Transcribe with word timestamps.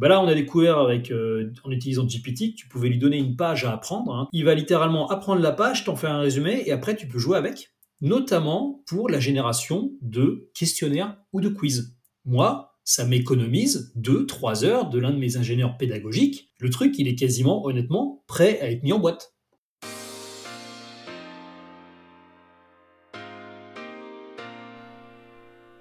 Bah 0.00 0.08
là, 0.08 0.22
on 0.22 0.26
a 0.28 0.34
découvert 0.34 0.78
avec, 0.78 1.12
en 1.62 1.70
utilisant 1.70 2.06
GPT 2.06 2.52
que 2.52 2.54
tu 2.56 2.68
pouvais 2.68 2.88
lui 2.88 2.96
donner 2.96 3.18
une 3.18 3.36
page 3.36 3.66
à 3.66 3.74
apprendre. 3.74 4.14
Hein. 4.14 4.28
Il 4.32 4.46
va 4.46 4.54
littéralement 4.54 5.10
apprendre 5.10 5.42
la 5.42 5.52
page, 5.52 5.84
t'en 5.84 5.94
faire 5.94 6.12
un 6.12 6.20
résumé, 6.20 6.62
et 6.64 6.72
après 6.72 6.96
tu 6.96 7.06
peux 7.06 7.18
jouer 7.18 7.36
avec, 7.36 7.74
notamment 8.00 8.82
pour 8.86 9.10
la 9.10 9.20
génération 9.20 9.92
de 10.00 10.50
questionnaires 10.54 11.18
ou 11.34 11.42
de 11.42 11.50
quiz. 11.50 11.98
Moi, 12.24 12.78
ça 12.82 13.04
m'économise 13.04 13.92
2-3 13.98 14.64
heures 14.64 14.88
de 14.88 14.98
l'un 14.98 15.10
de 15.10 15.18
mes 15.18 15.36
ingénieurs 15.36 15.76
pédagogiques. 15.76 16.50
Le 16.60 16.70
truc, 16.70 16.98
il 16.98 17.06
est 17.06 17.14
quasiment, 17.14 17.66
honnêtement, 17.66 18.24
prêt 18.26 18.58
à 18.62 18.70
être 18.70 18.82
mis 18.82 18.94
en 18.94 19.00
boîte. 19.00 19.34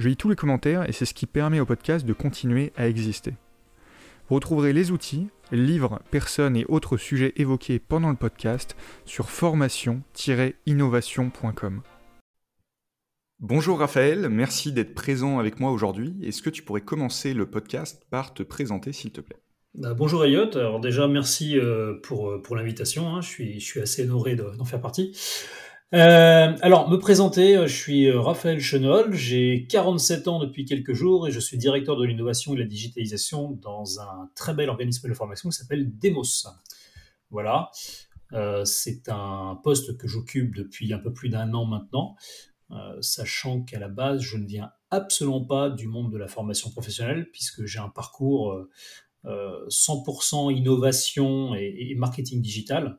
Je 0.00 0.08
lis 0.08 0.16
tous 0.16 0.30
les 0.30 0.36
commentaires 0.36 0.88
et 0.88 0.92
c'est 0.92 1.04
ce 1.04 1.12
qui 1.12 1.26
permet 1.26 1.60
au 1.60 1.66
podcast 1.66 2.06
de 2.06 2.14
continuer 2.14 2.72
à 2.74 2.88
exister. 2.88 3.34
Vous 4.26 4.36
retrouverez 4.36 4.72
les 4.72 4.92
outils, 4.92 5.28
livres, 5.52 6.00
personnes 6.10 6.56
et 6.56 6.64
autres 6.70 6.96
sujets 6.96 7.34
évoqués 7.36 7.78
pendant 7.78 8.08
le 8.08 8.16
podcast 8.16 8.76
sur 9.04 9.28
formation-innovation.com. 9.28 11.82
Bonjour 13.40 13.78
Raphaël, 13.78 14.30
merci 14.30 14.72
d'être 14.72 14.94
présent 14.94 15.38
avec 15.38 15.60
moi 15.60 15.70
aujourd'hui. 15.70 16.16
Est-ce 16.22 16.40
que 16.40 16.48
tu 16.48 16.62
pourrais 16.62 16.80
commencer 16.80 17.34
le 17.34 17.44
podcast 17.44 18.06
par 18.08 18.32
te 18.32 18.42
présenter 18.42 18.94
s'il 18.94 19.10
te 19.10 19.20
plaît? 19.20 19.36
Bah, 19.74 19.92
bonjour 19.92 20.24
Elliot, 20.24 20.56
alors 20.56 20.80
déjà 20.80 21.08
merci 21.08 21.58
euh, 21.58 21.92
pour, 22.02 22.30
euh, 22.30 22.40
pour 22.40 22.56
l'invitation, 22.56 23.14
hein. 23.14 23.20
je, 23.20 23.28
suis, 23.28 23.60
je 23.60 23.66
suis 23.66 23.80
assez 23.80 24.04
honoré 24.04 24.34
d'en 24.34 24.64
faire 24.64 24.80
partie. 24.80 25.14
Euh, 25.92 26.56
alors, 26.62 26.88
me 26.88 26.96
présenter, 26.98 27.66
je 27.66 27.74
suis 27.74 28.10
Raphaël 28.10 28.60
Chenol, 28.60 29.12
j'ai 29.12 29.66
47 29.68 30.28
ans 30.28 30.38
depuis 30.38 30.64
quelques 30.64 30.92
jours 30.92 31.26
et 31.26 31.32
je 31.32 31.40
suis 31.40 31.58
directeur 31.58 31.96
de 31.96 32.04
l'innovation 32.04 32.52
et 32.52 32.56
de 32.56 32.60
la 32.60 32.66
digitalisation 32.66 33.50
dans 33.60 34.00
un 34.00 34.30
très 34.36 34.54
bel 34.54 34.68
organisme 34.68 35.08
de 35.08 35.14
formation 35.14 35.48
qui 35.48 35.56
s'appelle 35.56 35.90
Demos. 35.98 36.46
Voilà, 37.30 37.70
c'est 38.64 39.08
un 39.08 39.58
poste 39.64 39.96
que 39.96 40.06
j'occupe 40.06 40.54
depuis 40.54 40.92
un 40.92 40.98
peu 40.98 41.12
plus 41.12 41.28
d'un 41.28 41.52
an 41.54 41.64
maintenant. 41.64 42.16
Euh, 42.72 42.96
sachant 43.00 43.62
qu'à 43.62 43.80
la 43.80 43.88
base, 43.88 44.20
je 44.20 44.36
ne 44.36 44.46
viens 44.46 44.70
absolument 44.90 45.44
pas 45.44 45.70
du 45.70 45.88
monde 45.88 46.12
de 46.12 46.18
la 46.18 46.28
formation 46.28 46.70
professionnelle, 46.70 47.28
puisque 47.32 47.64
j'ai 47.64 47.80
un 47.80 47.88
parcours 47.88 48.64
100% 49.24 49.26
euh, 49.26 50.52
innovation 50.52 51.54
et, 51.54 51.94
marketing 51.96 52.40
digital 52.40 52.98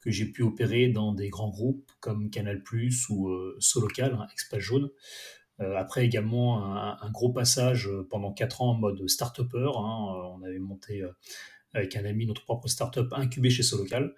que 0.00 0.10
j'ai 0.10 0.26
pu 0.26 0.42
opérer 0.42 0.88
dans 0.88 1.12
des 1.12 1.28
grands 1.28 1.50
groupes 1.50 1.90
comme 2.00 2.30
Canal+, 2.30 2.62
ou 3.10 3.28
euh, 3.28 3.56
Solocal, 3.58 4.14
hein, 4.14 4.26
Expat 4.32 4.60
Jaune. 4.60 4.90
après 5.58 6.04
également 6.06 6.64
un, 6.74 7.10
gros 7.10 7.32
passage 7.32 7.90
pendant 8.08 8.32
4 8.32 8.62
ans 8.62 8.70
en 8.70 8.74
mode 8.74 9.06
start-upper. 9.08 9.72
Hein. 9.76 10.06
on 10.34 10.42
avait 10.42 10.58
monté 10.58 11.02
avec 11.74 11.96
un 11.96 12.04
ami 12.04 12.26
notre 12.26 12.44
propre 12.44 12.68
start-up 12.68 13.12
incubé 13.12 13.50
chez 13.50 13.62
Solocal. 13.62 14.14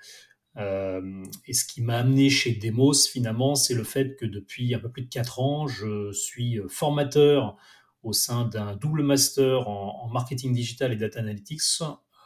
Euh, 0.58 1.24
et 1.46 1.52
ce 1.52 1.64
qui 1.64 1.82
m'a 1.82 1.98
amené 1.98 2.30
chez 2.30 2.52
Demos, 2.52 3.08
finalement, 3.10 3.54
c'est 3.54 3.74
le 3.74 3.84
fait 3.84 4.16
que 4.16 4.26
depuis 4.26 4.74
un 4.74 4.78
peu 4.78 4.90
plus 4.90 5.02
de 5.02 5.08
4 5.08 5.40
ans, 5.40 5.66
je 5.66 6.12
suis 6.12 6.60
formateur 6.68 7.56
au 8.02 8.12
sein 8.12 8.44
d'un 8.46 8.76
double 8.76 9.02
master 9.02 9.68
en, 9.68 10.08
marketing 10.08 10.52
digital 10.52 10.92
et 10.92 10.96
data 10.96 11.20
analytics 11.20 11.62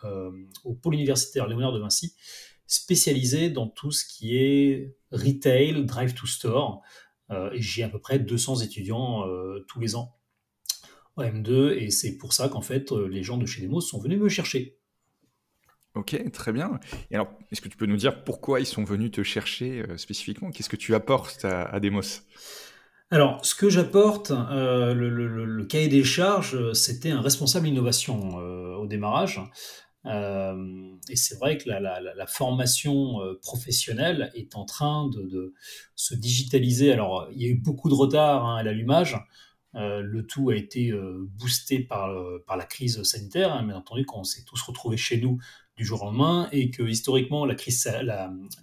euh, 0.05 0.31
au 0.65 0.75
pôle 0.75 0.95
universitaire 0.95 1.47
Léonard 1.47 1.73
de 1.73 1.81
Vinci, 1.81 2.15
spécialisé 2.67 3.51
dans 3.51 3.69
tout 3.69 3.93
ce 3.93 4.05
qui 4.05 4.37
est 4.37 4.97
retail, 5.13 5.85
drive 5.85 6.15
to 6.15 6.27
store. 6.27 6.83
Euh, 7.31 7.51
j'ai 7.55 7.83
à 7.83 7.89
peu 7.89 7.99
près 7.99 8.19
200 8.19 8.61
étudiants 8.61 9.25
tous 9.69 9.81
les 9.81 9.97
ans 9.97 10.17
au 11.17 11.23
M2, 11.23 11.73
et 11.79 11.91
c'est 11.91 12.19
pour 12.19 12.33
ça 12.33 12.49
qu'en 12.49 12.61
fait, 12.61 12.93
les 12.93 13.23
gens 13.23 13.39
de 13.39 13.47
chez 13.47 13.63
Demos 13.63 13.81
sont 13.81 13.99
venus 13.99 14.19
me 14.19 14.29
chercher. 14.29 14.77
Ok, 15.97 16.31
très 16.31 16.53
bien. 16.53 16.79
Et 17.11 17.15
alors, 17.15 17.29
est-ce 17.51 17.63
que 17.63 17.69
tu 17.69 17.77
peux 17.77 17.87
nous 17.87 17.97
dire 17.97 18.23
pourquoi 18.23 18.61
ils 18.61 18.67
sont 18.67 18.85
venus 18.85 19.11
te 19.11 19.23
chercher 19.23 19.83
euh, 19.83 19.97
spécifiquement? 19.97 20.51
Qu'est-ce 20.51 20.69
que 20.69 20.77
tu 20.77 20.95
apportes 20.95 21.47
à, 21.47 21.81
Demos? 21.81 22.21
Alors, 23.11 23.45
ce 23.45 23.55
que 23.55 23.71
j'apporte, 23.71 24.31
euh, 24.31 24.93
le, 24.93 25.65
cahier 25.65 25.89
des 25.89 26.05
charges, 26.05 26.55
euh, 26.55 26.75
c'était 26.75 27.11
un 27.11 27.23
responsable 27.23 27.67
innovation 27.67 28.37
au 28.37 28.87
démarrage. 28.87 29.41
Et 30.07 31.17
c'est 31.17 31.37
vrai 31.37 31.59
que 31.59 31.69
la, 31.69 32.27
formation 32.27 33.19
professionnelle 33.43 34.31
est 34.35 34.55
en 34.55 34.65
train 34.65 35.09
de, 35.09 35.55
se 35.95 36.15
digitaliser. 36.15 36.93
Alors, 36.93 37.29
il 37.33 37.43
y 37.43 37.47
a 37.47 37.49
eu 37.49 37.57
beaucoup 37.57 37.89
de 37.89 37.95
retard 37.95 38.47
hein, 38.47 38.57
à 38.57 38.63
l'allumage. 38.63 39.17
le 39.75 40.21
tout 40.23 40.51
a 40.51 40.57
été 40.57 40.93
boosté 41.39 41.81
par, 41.81 42.09
la 42.09 42.65
crise 42.65 43.03
sanitaire. 43.03 43.53
Hein, 43.53 43.65
bien 43.65 43.77
entendu, 43.77 44.05
quand 44.05 44.21
on 44.21 44.25
s'est 44.25 44.45
tous 44.45 44.63
retrouvés 44.63 44.97
chez 44.97 45.21
nous 45.21 45.39
du 45.77 45.85
jour 45.85 46.03
au 46.03 46.07
lendemain 46.07 46.49
et 46.53 46.71
que 46.71 46.83
historiquement 46.83 47.45
la, 47.45 47.57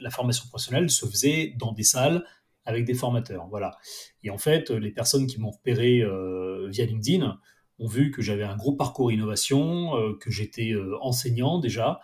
formation 0.09 0.47
professionnelle 0.47 0.89
se 0.89 1.05
faisait 1.05 1.53
dans 1.57 1.71
des 1.71 1.83
salles 1.83 2.25
avec 2.65 2.85
des 2.85 2.93
formateurs. 2.93 3.47
Voilà. 3.49 3.77
Et 4.23 4.29
en 4.29 4.37
fait, 4.37 4.71
les 4.71 4.91
personnes 4.91 5.27
qui 5.27 5.39
m'ont 5.39 5.51
repéré 5.51 6.01
euh, 6.01 6.67
via 6.69 6.85
LinkedIn 6.85 7.39
ont 7.79 7.87
vu 7.87 8.11
que 8.11 8.21
j'avais 8.21 8.43
un 8.43 8.55
gros 8.55 8.75
parcours 8.75 9.11
innovation, 9.11 9.95
euh, 9.97 10.13
que 10.19 10.31
j'étais 10.31 10.71
euh, 10.71 10.97
enseignant 11.01 11.59
déjà, 11.59 11.99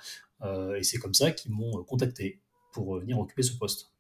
et 0.78 0.84
c'est 0.84 1.00
comme 1.00 1.14
ça 1.14 1.32
qu'ils 1.32 1.52
m'ont 1.52 1.84
contacté 1.84 2.40
pour 2.72 2.98
venir 2.98 3.20
occuper 3.20 3.44
ce 3.44 3.58
poste. 3.58 3.92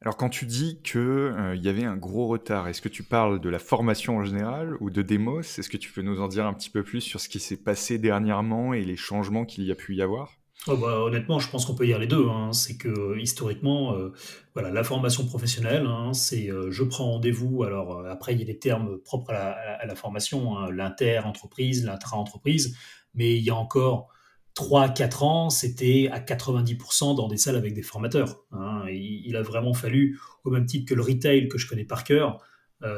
Alors 0.00 0.16
quand 0.16 0.28
tu 0.28 0.44
dis 0.44 0.80
qu'il 0.82 1.32
il 1.54 1.62
y 1.62 1.68
avait 1.68 1.84
un 1.84 1.96
gros 1.96 2.26
retard, 2.26 2.66
est-ce 2.66 2.82
que 2.82 2.88
tu 2.88 3.04
parles 3.04 3.40
de 3.40 3.48
la 3.48 3.60
formation 3.60 4.16
en 4.16 4.24
général 4.24 4.76
ou 4.80 4.90
de 4.90 5.02
Demos? 5.02 5.42
Est-ce 5.42 5.70
que 5.70 5.76
tu 5.76 5.92
peux 5.92 6.02
nous 6.02 6.20
en 6.20 6.26
dire 6.26 6.44
un 6.44 6.54
petit 6.54 6.70
peu 6.70 6.82
plus 6.82 7.00
sur 7.00 7.20
ce 7.20 7.28
qui 7.28 7.38
s'est 7.38 7.62
passé 7.62 7.98
dernièrement 7.98 8.74
et 8.74 8.84
les 8.84 8.96
changements 8.96 9.44
qu'il 9.44 9.62
y 9.62 9.70
a 9.70 9.76
pu 9.76 9.94
y 9.94 10.02
avoir? 10.02 10.39
Oh, 10.66 10.76
bah, 10.76 11.00
honnêtement, 11.00 11.38
je 11.38 11.48
pense 11.48 11.64
qu'on 11.64 11.74
peut 11.74 11.86
dire 11.86 11.98
les 11.98 12.06
deux. 12.06 12.28
Hein. 12.28 12.52
C'est 12.52 12.76
que 12.76 13.18
historiquement, 13.18 13.94
euh, 13.94 14.12
voilà, 14.52 14.70
la 14.70 14.84
formation 14.84 15.24
professionnelle, 15.24 15.86
hein, 15.86 16.12
c'est 16.12 16.50
euh, 16.50 16.70
je 16.70 16.84
prends 16.84 17.12
rendez-vous. 17.12 17.62
Alors 17.64 18.00
euh, 18.00 18.10
après, 18.10 18.34
il 18.34 18.40
y 18.40 18.42
a 18.42 18.46
des 18.46 18.58
termes 18.58 18.98
propres 18.98 19.32
à 19.32 19.86
la, 19.86 19.94
formation, 19.94 20.58
hein, 20.58 20.70
l'inter-entreprise, 20.70 21.84
l'intra-entreprise, 21.84 22.76
mais 23.14 23.36
il 23.36 23.42
y 23.42 23.48
a 23.48 23.54
encore 23.54 24.08
3-4 24.54 25.24
ans, 25.24 25.50
c'était 25.50 26.10
à 26.12 26.20
90% 26.20 27.16
dans 27.16 27.28
des 27.28 27.38
salles 27.38 27.56
avec 27.56 27.72
des 27.72 27.82
formateurs. 27.82 28.44
Il, 28.90 29.36
a 29.36 29.42
vraiment 29.42 29.72
fallu, 29.72 30.18
au 30.44 30.50
même 30.50 30.66
titre 30.66 30.86
que 30.90 30.94
le 30.94 31.02
retail 31.02 31.48
que 31.48 31.56
je 31.56 31.66
connais 31.68 31.84
par 31.84 32.04
cœur, 32.04 32.38
il 32.82 32.88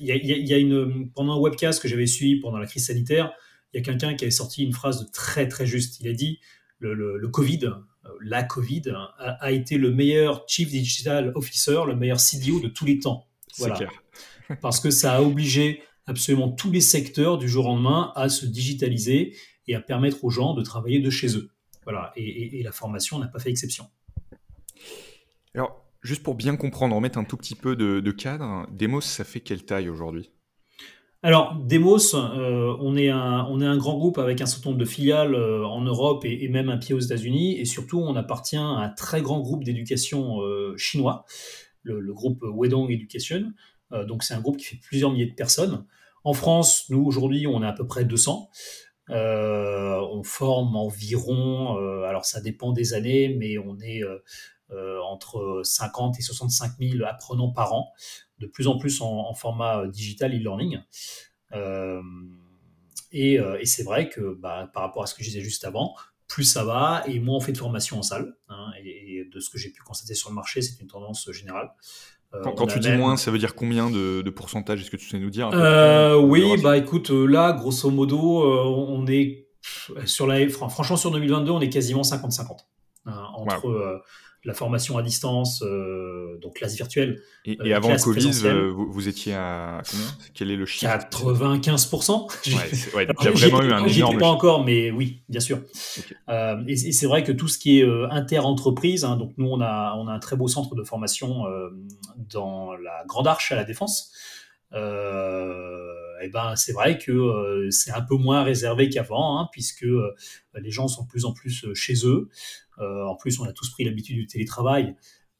y, 0.00 0.48
y, 0.48 0.54
a 0.54 0.58
une, 0.58 1.10
pendant 1.12 1.34
un 1.34 1.38
webcast 1.38 1.80
que 1.80 1.88
j'avais 1.88 2.06
suivi 2.06 2.40
pendant 2.40 2.58
la 2.58 2.66
crise 2.66 2.86
sanitaire, 2.86 3.32
il 3.72 3.78
y 3.78 3.80
a 3.80 3.84
quelqu'un 3.84 4.14
qui 4.14 4.24
avait 4.24 4.30
sorti 4.30 4.64
une 4.64 4.72
phrase 4.72 5.10
très 5.12 5.48
très 5.48 5.66
juste. 5.66 6.00
Il 6.00 6.08
a 6.08 6.12
dit 6.12 6.40
le, 6.78 6.94
le, 6.94 7.28
Covid, 7.28 7.64
euh, 7.64 8.08
la 8.22 8.42
Covid, 8.42 8.82
a, 9.18 9.52
été 9.52 9.78
le 9.78 9.90
meilleur 9.90 10.44
Chief 10.46 10.68
Digital 10.68 11.32
Officer, 11.34 11.80
le 11.86 11.96
meilleur 11.96 12.20
CDO 12.20 12.60
de 12.60 12.68
tous 12.68 12.84
les 12.84 12.98
temps. 12.98 13.28
Voilà. 13.58 13.78
Parce 14.62 14.80
que 14.80 14.90
ça 14.90 15.16
a 15.16 15.22
obligé 15.22 15.82
absolument 16.06 16.50
tous 16.50 16.70
les 16.70 16.80
secteurs 16.80 17.36
du 17.36 17.48
jour 17.48 17.66
au 17.66 17.68
lendemain 17.68 18.12
à 18.14 18.28
se 18.28 18.46
digitaliser 18.46 19.36
et 19.66 19.74
à 19.74 19.80
permettre 19.80 20.24
aux 20.24 20.30
gens 20.30 20.54
de 20.54 20.62
travailler 20.62 21.00
de 21.00 21.10
chez 21.10 21.36
eux. 21.36 21.50
Voilà. 21.84 22.12
Et, 22.16 22.62
la 22.62 22.72
formation 22.72 23.18
n'a 23.18 23.28
pas 23.28 23.38
fait 23.38 23.50
exception. 23.50 23.86
Alors, 25.54 25.84
juste 26.02 26.22
pour 26.22 26.34
bien 26.34 26.56
comprendre, 26.56 26.96
remettre 26.96 27.18
un 27.18 27.24
tout 27.24 27.36
petit 27.36 27.54
peu 27.54 27.76
de, 27.76 28.00
de 28.00 28.10
cadre, 28.10 28.66
Demos, 28.70 29.00
ça 29.00 29.24
fait 29.24 29.40
quelle 29.40 29.64
taille 29.64 29.88
aujourd'hui? 29.88 30.30
Alors, 31.24 31.56
Demos, 31.56 32.14
euh, 32.14 32.76
on, 32.78 32.96
est 32.96 33.08
un, 33.08 33.76
grand 33.76 33.98
groupe 33.98 34.18
avec 34.18 34.40
un 34.40 34.46
certain 34.46 34.70
nombre 34.70 34.80
de 34.80 34.84
filiales 34.84 35.34
euh, 35.34 35.66
en 35.66 35.82
Europe 35.82 36.24
et, 36.24 36.48
même 36.48 36.68
un 36.68 36.78
pied 36.78 36.94
aux 36.94 37.00
États-Unis. 37.00 37.58
Et 37.58 37.64
surtout, 37.64 37.98
on 37.98 38.14
appartient 38.14 38.56
à 38.56 38.62
un 38.62 38.88
très 38.90 39.20
grand 39.20 39.40
groupe 39.40 39.64
d'éducation 39.64 40.40
euh, 40.42 40.76
chinois, 40.76 41.24
le, 41.82 42.14
groupe 42.14 42.38
Wedong 42.42 42.92
Education. 42.92 43.52
donc, 44.06 44.22
c'est 44.22 44.34
un 44.34 44.40
groupe 44.40 44.58
qui 44.58 44.66
fait 44.66 44.80
plusieurs 44.80 45.10
milliers 45.10 45.26
de 45.26 45.34
personnes. 45.34 45.86
En 46.22 46.34
France, 46.34 46.84
nous, 46.88 47.04
aujourd'hui, 47.04 47.48
on 47.48 47.62
est 47.62 47.66
à 47.66 47.72
peu 47.72 47.86
près 47.86 48.04
200. 48.04 48.50
On 50.18 50.22
forme 50.22 50.76
environ, 50.76 51.76
alors 52.04 52.24
ça 52.24 52.40
dépend 52.40 52.72
des 52.72 52.94
années, 52.94 53.34
mais 53.38 53.58
on 53.58 53.78
est 53.80 54.02
entre 54.70 55.62
50 55.64 56.18
et 56.18 56.22
65 56.22 56.72
000 56.80 57.04
apprenants 57.04 57.52
par 57.52 57.72
an 57.72 57.92
de 58.38 58.46
plus 58.46 58.66
en 58.68 58.78
plus 58.78 59.00
en, 59.00 59.34
format 59.34 59.80
euh, 59.80 59.88
digital 59.88 60.34
e-learning. 60.34 60.80
Euh, 61.54 62.00
Et, 63.12 63.38
c'est 63.64 63.84
vrai 63.84 64.08
que 64.08 64.34
bah, 64.34 64.70
par 64.72 64.82
rapport 64.82 65.02
à 65.02 65.06
ce 65.06 65.14
que 65.14 65.22
je 65.22 65.28
disais 65.28 65.40
juste 65.40 65.64
avant, 65.64 65.94
plus 66.26 66.44
ça 66.44 66.62
va 66.64 67.04
et 67.06 67.20
moins 67.20 67.36
on 67.36 67.40
fait 67.40 67.52
de 67.52 67.58
formation 67.58 67.98
en 67.98 68.02
salle. 68.02 68.36
Hein, 68.48 68.70
et, 68.84 69.24
de 69.30 69.40
ce 69.40 69.50
que 69.50 69.58
j'ai 69.58 69.70
pu 69.70 69.82
constater 69.82 70.14
sur 70.14 70.30
le 70.30 70.34
marché, 70.34 70.62
c'est 70.62 70.80
une 70.80 70.88
tendance 70.88 71.30
générale. 71.32 71.70
quand, 72.42 72.66
tu 72.66 72.78
dis 72.78 72.92
moins, 72.92 73.16
ça 73.16 73.30
veut 73.30 73.38
dire 73.38 73.54
combien 73.54 73.90
de, 73.90 74.30
pourcentage? 74.30 74.82
Est-ce 74.82 74.90
que 74.90 74.96
tu 74.96 75.08
sais 75.08 75.18
nous 75.18 75.30
dire 75.30 75.50
Oui, 76.22 76.60
bah 76.62 76.76
écoute, 76.76 77.10
là, 77.10 77.52
grosso 77.52 77.90
modo, 77.90 78.42
on 78.44 79.06
est 79.06 79.47
sur 80.04 80.26
la, 80.26 80.48
franchement, 80.48 80.96
sur 80.96 81.10
2022, 81.10 81.50
on 81.50 81.60
est 81.60 81.68
quasiment 81.68 82.02
50-50 82.02 82.58
hein, 83.06 83.26
entre 83.34 84.02
la 84.44 84.54
formation 84.54 84.96
à 84.96 85.02
distance, 85.02 85.62
euh, 85.62 86.38
donc 86.40 86.56
classe 86.56 86.76
virtuelle. 86.76 87.20
Et, 87.44 87.58
euh, 87.60 87.76
avant 87.76 87.90
le 87.90 88.02
Covid, 88.02 88.30
euh, 88.44 88.72
vous, 88.72 89.08
étiez 89.08 89.34
à 89.34 89.82
combien? 89.88 90.06
Quel 90.32 90.50
est 90.50 90.56
le 90.56 90.64
chiffre? 90.64 90.90
95%. 90.90 92.94
Ouais, 92.94 93.06
il 93.20 93.24
y 93.24 93.28
a 93.28 93.30
vraiment 93.30 93.62
eu 93.62 93.72
un 93.72 93.84
énorme. 93.84 94.18
pas 94.18 94.28
encore, 94.28 94.64
mais 94.64 94.90
oui, 94.90 95.22
bien 95.28 95.40
sûr. 95.40 95.60
et, 96.66 96.76
c'est 96.76 97.06
vrai 97.06 97.24
que 97.24 97.32
tout 97.32 97.48
ce 97.48 97.58
qui 97.58 97.80
est 97.80 97.86
inter-entreprise, 98.10 99.04
hein, 99.04 99.16
donc 99.16 99.32
nous 99.38 99.48
on 99.48 99.60
a, 99.60 99.94
on 99.98 100.08
a 100.08 100.12
un 100.12 100.18
très 100.18 100.36
beau 100.36 100.48
centre 100.48 100.74
de 100.74 100.84
formation 100.84 101.44
dans 102.16 102.74
la 102.74 103.04
Grande 103.06 103.26
Arche 103.26 103.52
à 103.52 103.56
la 103.56 103.64
Défense. 103.64 104.12
Et 106.22 106.28
ben 106.28 106.56
c'est 106.56 106.72
vrai 106.72 106.98
que 106.98 107.68
c'est 107.70 107.90
un 107.90 108.02
peu 108.02 108.16
moins 108.16 108.42
réservé 108.42 108.88
qu'avant, 108.88 109.38
hein, 109.38 109.48
puisque 109.52 109.86
les 110.54 110.70
gens 110.70 110.88
sont 110.88 111.04
de 111.04 111.08
plus 111.08 111.24
en 111.24 111.32
plus 111.32 111.66
chez 111.74 112.06
eux. 112.06 112.28
Euh, 112.80 113.04
en 113.04 113.14
plus, 113.14 113.40
on 113.40 113.44
a 113.44 113.52
tous 113.52 113.70
pris 113.70 113.84
l'habitude 113.84 114.16
du 114.16 114.26
télétravail. 114.26 114.94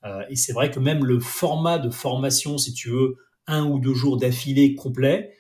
Euh, 0.04 0.22
et 0.28 0.36
c'est 0.36 0.52
vrai 0.52 0.70
que 0.70 0.78
même 0.78 1.04
le 1.04 1.20
format 1.20 1.78
de 1.78 1.90
formation, 1.90 2.58
si 2.58 2.72
tu 2.72 2.90
veux, 2.90 3.16
un 3.46 3.64
ou 3.66 3.78
deux 3.78 3.94
jours 3.94 4.16
d'affilée 4.16 4.74
complet, 4.74 5.34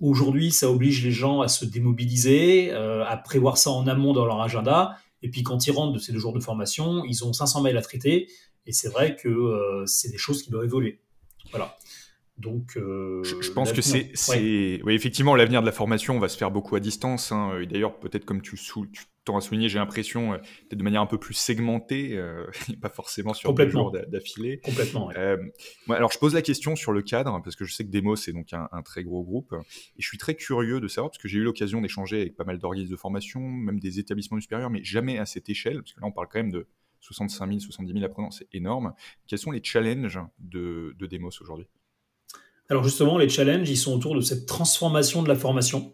aujourd'hui, 0.00 0.50
ça 0.50 0.70
oblige 0.70 1.04
les 1.04 1.12
gens 1.12 1.40
à 1.40 1.48
se 1.48 1.64
démobiliser, 1.64 2.72
euh, 2.72 3.04
à 3.04 3.16
prévoir 3.16 3.58
ça 3.58 3.70
en 3.70 3.86
amont 3.86 4.12
dans 4.12 4.26
leur 4.26 4.40
agenda. 4.40 4.96
Et 5.22 5.30
puis 5.30 5.42
quand 5.42 5.66
ils 5.66 5.70
rentrent 5.70 5.92
de 5.92 5.98
ces 5.98 6.12
deux 6.12 6.18
jours 6.18 6.32
de 6.32 6.40
formation, 6.40 7.04
ils 7.04 7.24
ont 7.24 7.32
500 7.32 7.62
mails 7.62 7.76
à 7.76 7.82
traiter. 7.82 8.28
Et 8.66 8.72
c'est 8.72 8.88
vrai 8.88 9.16
que 9.16 9.84
c'est 9.86 10.10
des 10.10 10.18
choses 10.18 10.42
qui 10.42 10.50
doivent 10.50 10.64
évoluer. 10.64 11.00
Voilà. 11.50 11.76
Donc, 12.38 12.72
je, 12.74 13.50
pense 13.52 13.72
que 13.72 13.80
c'est, 13.80 14.12
oui, 14.84 14.94
effectivement, 14.94 15.36
l'avenir 15.36 15.60
de 15.60 15.66
la 15.66 15.72
formation 15.72 16.18
va 16.18 16.28
se 16.28 16.36
faire 16.36 16.50
beaucoup 16.50 16.74
à 16.76 16.80
distance. 16.80 17.32
Hein. 17.32 17.62
D'ailleurs, 17.70 17.98
peut-être 17.98 18.24
comme 18.24 18.42
tu, 18.42 18.56
tu 18.56 19.04
tends 19.24 19.36
à 19.36 19.40
souligner, 19.40 19.68
j'ai 19.68 19.78
l'impression, 19.78 20.34
euh, 20.34 20.38
peut-être 20.38 20.78
de 20.78 20.84
manière 20.84 21.00
un 21.00 21.06
peu 21.06 21.18
plus 21.18 21.34
segmentée, 21.34 22.16
euh, 22.16 22.46
pas 22.82 22.90
forcément 22.90 23.34
sur 23.34 23.52
deux 23.52 23.68
jours 23.68 23.90
d'affilée. 23.90 24.60
Complètement. 24.60 25.10
Euh, 25.16 25.36
alors, 25.88 26.12
je 26.12 26.18
pose 26.18 26.34
la 26.34 26.42
question 26.42 26.76
sur 26.76 26.92
le 26.92 27.02
cadre, 27.02 27.40
parce 27.42 27.56
que 27.56 27.64
je 27.64 27.74
sais 27.74 27.84
que 27.84 27.90
Demos 27.90 28.14
est 28.14 28.32
donc 28.32 28.52
un, 28.52 28.82
très 28.82 29.02
gros 29.02 29.22
groupe, 29.22 29.54
et 29.54 30.02
je 30.02 30.06
suis 30.06 30.18
très 30.18 30.34
curieux 30.34 30.80
de 30.80 30.88
savoir, 30.88 31.10
parce 31.10 31.22
que 31.22 31.28
j'ai 31.28 31.38
eu 31.38 31.42
l'occasion 31.42 31.80
d'échanger 31.80 32.20
avec 32.20 32.36
pas 32.36 32.44
mal 32.44 32.58
d'organismes 32.58 32.92
de 32.92 32.96
formation, 32.96 33.40
même 33.40 33.80
des 33.80 33.98
établissements 33.98 34.40
supérieurs, 34.40 34.70
mais 34.70 34.84
jamais 34.84 35.18
à 35.18 35.26
cette 35.26 35.48
échelle, 35.48 35.82
parce 35.82 35.92
que 35.92 36.00
là, 36.00 36.06
on 36.06 36.12
parle 36.12 36.28
quand 36.30 36.38
même 36.38 36.52
de 36.52 36.66
65 37.00 37.46
000, 37.48 37.60
70 37.60 37.92
000 37.92 38.04
apprenants, 38.04 38.30
c'est 38.30 38.48
énorme. 38.52 38.94
Quels 39.26 39.38
sont 39.38 39.50
les 39.50 39.62
challenges 39.62 40.20
de, 40.38 40.94
de 40.98 41.06
Demos 41.06 41.30
aujourd'hui? 41.40 41.66
Alors 42.70 42.82
justement, 42.84 43.18
les 43.18 43.28
challenges, 43.28 43.68
ils 43.68 43.76
sont 43.76 43.94
autour 43.94 44.14
de 44.14 44.20
cette 44.20 44.46
transformation 44.46 45.22
de 45.22 45.28
la 45.28 45.34
formation. 45.34 45.92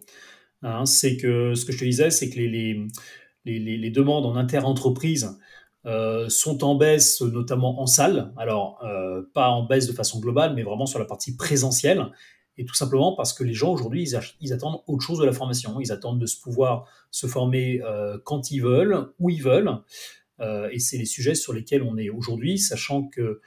Hein, 0.63 0.87
c'est 0.87 1.17
que 1.17 1.55
ce 1.55 1.65
que 1.65 1.73
je 1.73 1.79
te 1.79 1.85
disais, 1.85 2.11
c'est 2.11 2.31
que 2.31 2.39
les, 2.39 3.91
demandes 3.91 4.27
en 4.27 4.37
inter-entreprise 4.37 5.39
euh, 5.87 6.29
sont 6.29 6.63
en 6.63 6.77
baisse, 6.77 7.23
notamment 7.23 7.81
en 7.81 7.87
salle. 7.87 8.33
Alors, 8.37 8.79
euh, 8.85 9.23
pas 9.35 9.49
en 9.49 9.65
baisse 9.65 9.87
de 9.87 9.93
façon 9.93 10.21
globale, 10.21 10.55
mais 10.55 10.63
vraiment 10.63 10.87
sur 10.87 10.99
la 10.99 11.07
partie 11.07 11.37
présentielle. 11.37 12.07
Et 12.57 12.65
tout 12.65 12.75
simplement 12.75 13.17
parce 13.17 13.33
que 13.33 13.43
les 13.43 13.55
gens 13.55 13.73
aujourd'hui, 13.73 14.09
ils, 14.41 14.53
attendent 14.53 14.83
autre 14.87 15.03
chose 15.03 15.19
de 15.19 15.25
la 15.25 15.33
formation. 15.33 15.81
Ils 15.81 15.93
attendent 15.93 16.21
de 16.21 16.27
se 16.27 16.39
pouvoir 16.41 16.87
se 17.11 17.27
former 17.27 17.81
euh, 17.83 18.19
quand 18.23 18.51
ils 18.51 18.61
veulent, 18.61 19.09
où 19.19 19.31
ils 19.31 19.43
veulent. 19.43 19.79
et 20.73 20.79
c'est 20.79 20.99
les 20.99 21.07
sujets 21.07 21.35
sur 21.35 21.53
lesquels 21.53 21.83
on 21.83 21.97
est 21.97 22.11
aujourd'hui, 22.11 22.59
sachant 22.59 23.09
que 23.09 23.41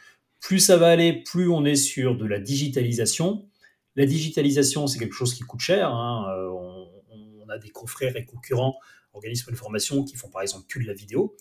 plus 0.44 0.60
ça 0.60 0.78
va 0.78 0.90
aller, 0.90 1.24
plus 1.24 1.50
on 1.50 1.63
est 1.63 1.78
sur 1.78 2.18
de 2.18 2.25
la 2.25 2.40
digitalisation. 2.40 3.50
La 3.95 4.06
digitalisation, 4.06 4.88
c'est 4.88 5.00
quelque 5.00 5.16
chose 5.16 5.34
qui 5.34 5.42
coûte 5.44 5.62
cher. 5.62 5.90
Hein. 5.90 6.25
On, 6.51 6.90
on, 7.10 7.50
a 7.50 7.57
des 7.57 7.69
confrères 7.69 8.18
et 8.18 8.25
concurrents 8.25 8.78
organismes 9.13 9.51
de 9.51 9.56
formation 9.56 10.04
qui 10.04 10.16
font 10.16 10.30
par 10.30 10.42
exemple 10.42 10.66
que 10.68 10.80
de 10.80 10.86
la 10.86 10.94
vidéo, 10.94 11.36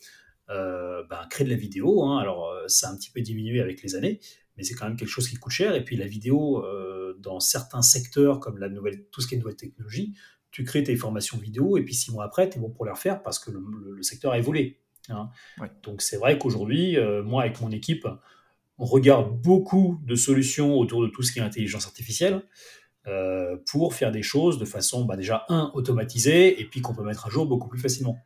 euh, 0.51 1.03
ben, 1.09 1.27
créer 1.31 1.45
de 1.45 1.51
la 1.51 1.57
vidéo. 1.57 2.05
Hein. 2.05 2.19
alors, 2.19 2.49
euh, 2.49 2.65
ça 2.69 2.89
a 2.89 2.93
un 2.93 2.97
petit 2.97 3.11
peu 3.11 3.21
diminué 3.21 3.61
avec 3.61 3.83
les 3.83 3.95
années, 3.97 4.21
mais 4.57 4.63
c'est 4.63 4.75
quand 4.75 4.87
même 4.87 4.97
quelque 4.97 5.09
chose 5.09 5.29
qui 5.29 5.37
coûte 5.37 5.53
cher. 5.53 5.75
Et 5.75 5.85
puis, 5.85 5.97
la 5.97 6.07
vidéo, 6.07 6.65
euh, 6.65 7.17
dans 7.19 7.41
certains 7.41 7.83
secteurs, 7.83 8.39
comme 8.39 8.59
la 8.59 8.69
nouvelle, 8.69 9.05
tout 9.11 9.21
ce 9.21 9.27
qui 9.27 9.35
est 9.35 9.39
nouvelle 9.39 9.57
technologie, 9.57 10.15
tu 10.51 10.65
crées 10.65 10.83
tes 10.83 10.97
formations 10.97 11.39
vidéo 11.39 11.79
et 11.79 11.83
puis 11.83 11.95
six 11.95 12.13
mois 12.13 12.25
après, 12.25 12.49
tu 12.51 12.59
es 12.59 12.61
bon 12.61 12.71
pour 12.71 12.85
les 12.85 12.93
refaire 12.93 13.23
parce 13.23 13.39
que 13.39 13.51
le, 13.51 14.03
secteur 14.03 14.33
a 14.33 14.39
évolué. 14.39 14.81
Hein. 15.09 15.31
Donc, 15.83 16.03
c'est 16.03 16.19
vrai 16.19 16.39
qu'aujourd'hui, 16.39 16.99
moi, 17.25 17.43
avec 17.43 17.61
mon 17.63 17.71
équipe, 17.71 18.07
on 18.83 18.85
regarde 18.85 19.41
beaucoup 19.41 20.01
de 20.05 20.17
solutions 20.17 20.77
autour 20.77 21.03
de 21.03 21.07
tout 21.07 21.23
ce 21.23 21.31
qui 21.31 21.39
est 21.39 21.43
intelligence 21.43 21.87
artificielle. 21.87 22.43
Euh, 23.09 23.57
pour 23.67 23.95
faire 23.95 24.13
des 24.13 24.23
choses 24.23 24.59
de 24.59 24.65
façon 24.65 25.05
bah, 25.05 25.17
déjà, 25.17 25.45
un, 25.49 25.73
automatisée, 25.75 26.61
et 26.61 26.65
puis 26.65 26.81
qu'on 26.83 26.95
peut 26.95 27.03
mettre 27.03 27.27
à 27.27 27.31
jour 27.31 27.47
beaucoup 27.47 27.69
plus 27.69 27.81
facilement. 27.81 28.17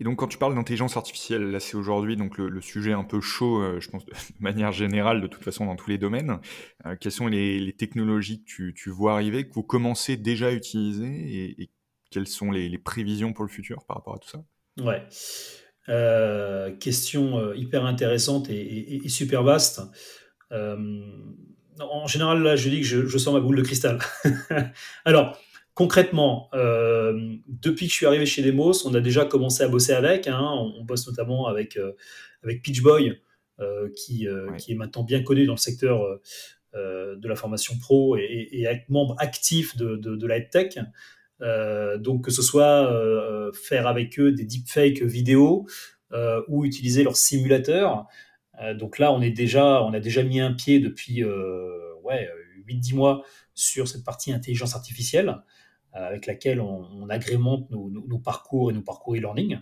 Et 0.00 0.04
donc, 0.04 0.18
quand 0.18 0.26
tu 0.26 0.38
parles 0.38 0.56
d'intelligence 0.56 0.96
artificielle, 0.96 1.52
là, 1.52 1.60
c'est 1.60 1.76
aujourd'hui 1.76 2.16
donc 2.16 2.36
le, 2.36 2.60
sujet 2.60 2.92
un 2.92 3.04
peu 3.04 3.20
chaud, 3.20 3.62
euh, 3.62 3.78
je 3.78 3.88
pense, 3.90 4.04
de, 4.04 4.12
manière 4.40 4.72
générale, 4.72 5.20
de 5.20 5.28
toute 5.28 5.44
façon, 5.44 5.66
dans 5.66 5.76
tous 5.76 5.88
les 5.88 5.98
domaines. 5.98 6.40
Euh, 6.86 6.96
quelles 7.00 7.12
sont 7.12 7.28
les, 7.28 7.72
technologies 7.78 8.42
que 8.42 8.70
tu, 8.70 8.90
vois 8.90 9.12
arriver, 9.12 9.48
que 9.48 9.54
vous 9.54 9.62
commencez 9.62 10.16
déjà 10.16 10.48
à 10.48 10.52
utiliser, 10.52 11.60
et, 11.60 11.70
quelles 12.10 12.26
sont 12.26 12.50
les, 12.50 12.76
prévisions 12.78 13.32
pour 13.32 13.44
le 13.44 13.50
futur 13.50 13.84
par 13.86 13.98
rapport 13.98 14.16
à 14.16 14.18
tout 14.18 14.28
ça? 14.28 14.44
Ouais. 14.80 15.06
Question 16.78 17.52
hyper 17.54 17.84
intéressante 17.84 18.50
et, 18.50 19.04
et 19.04 19.08
super 19.08 19.42
vaste 19.42 19.82
en 21.80 22.06
général, 22.06 22.42
là, 22.42 22.56
je 22.56 22.68
dis 22.68 22.80
que 22.80 22.86
je, 22.86 23.18
sens 23.18 23.32
ma 23.32 23.40
boule 23.40 23.56
de 23.56 23.62
cristal. 23.62 23.98
Alors, 25.04 25.38
concrètement, 25.74 26.48
euh, 26.54 27.36
depuis 27.46 27.86
que 27.86 27.92
je 27.92 27.96
suis 27.96 28.06
arrivé 28.06 28.26
chez 28.26 28.42
Demos, 28.42 28.86
on 28.86 28.94
a 28.94 29.00
déjà 29.00 29.24
commencé 29.24 29.62
à 29.62 29.68
bosser 29.68 29.92
avec. 29.92 30.26
Hein. 30.26 30.40
on, 30.40 30.84
bosse 30.84 31.06
notamment 31.06 31.46
avec, 31.46 31.76
euh, 31.76 31.92
avec 32.42 32.62
Pitchboy, 32.62 33.20
euh, 33.60 33.88
qui, 33.96 34.26
qui, 34.58 34.72
est 34.72 34.74
maintenant 34.74 35.02
bien 35.02 35.22
connu 35.22 35.46
dans 35.46 35.54
le 35.54 35.58
secteur 35.58 36.02
de 36.74 37.28
la 37.28 37.36
formation 37.36 37.78
pro 37.78 38.16
et, 38.16 38.48
et, 38.52 38.84
membre 38.88 39.14
actif 39.18 39.76
de, 39.76 39.96
de, 39.96 40.26
la 40.26 40.40
tech. 40.40 40.78
Donc, 41.98 42.24
que 42.24 42.30
ce 42.30 42.42
soit 42.42 42.88
faire 43.52 43.86
avec 43.86 44.18
eux 44.18 44.32
des 44.32 44.44
deepfakes 44.44 45.02
vidéo 45.02 45.66
ou 46.48 46.64
utiliser 46.64 47.02
leur 47.02 47.16
simulateur. 47.16 48.06
Euh, 48.60 48.74
donc 48.74 48.98
là, 48.98 49.12
on, 49.12 49.20
est 49.20 49.30
déjà, 49.30 49.82
on 49.82 49.92
a 49.92 50.00
déjà 50.00 50.22
mis 50.22 50.40
un 50.40 50.52
pied 50.52 50.80
depuis 50.80 51.22
euh, 51.24 51.94
ouais, 52.02 52.28
8-10 52.66 52.94
mois 52.94 53.24
sur 53.54 53.88
cette 53.88 54.04
partie 54.04 54.32
intelligence 54.32 54.74
artificielle 54.74 55.42
euh, 55.94 56.06
avec 56.06 56.26
laquelle 56.26 56.60
on, 56.60 57.08
agrémente 57.08 57.70
nos, 57.70 58.18
parcours 58.18 58.70
et 58.70 58.74
nos 58.74 58.82
parcours 58.82 59.16
e-learning. 59.16 59.58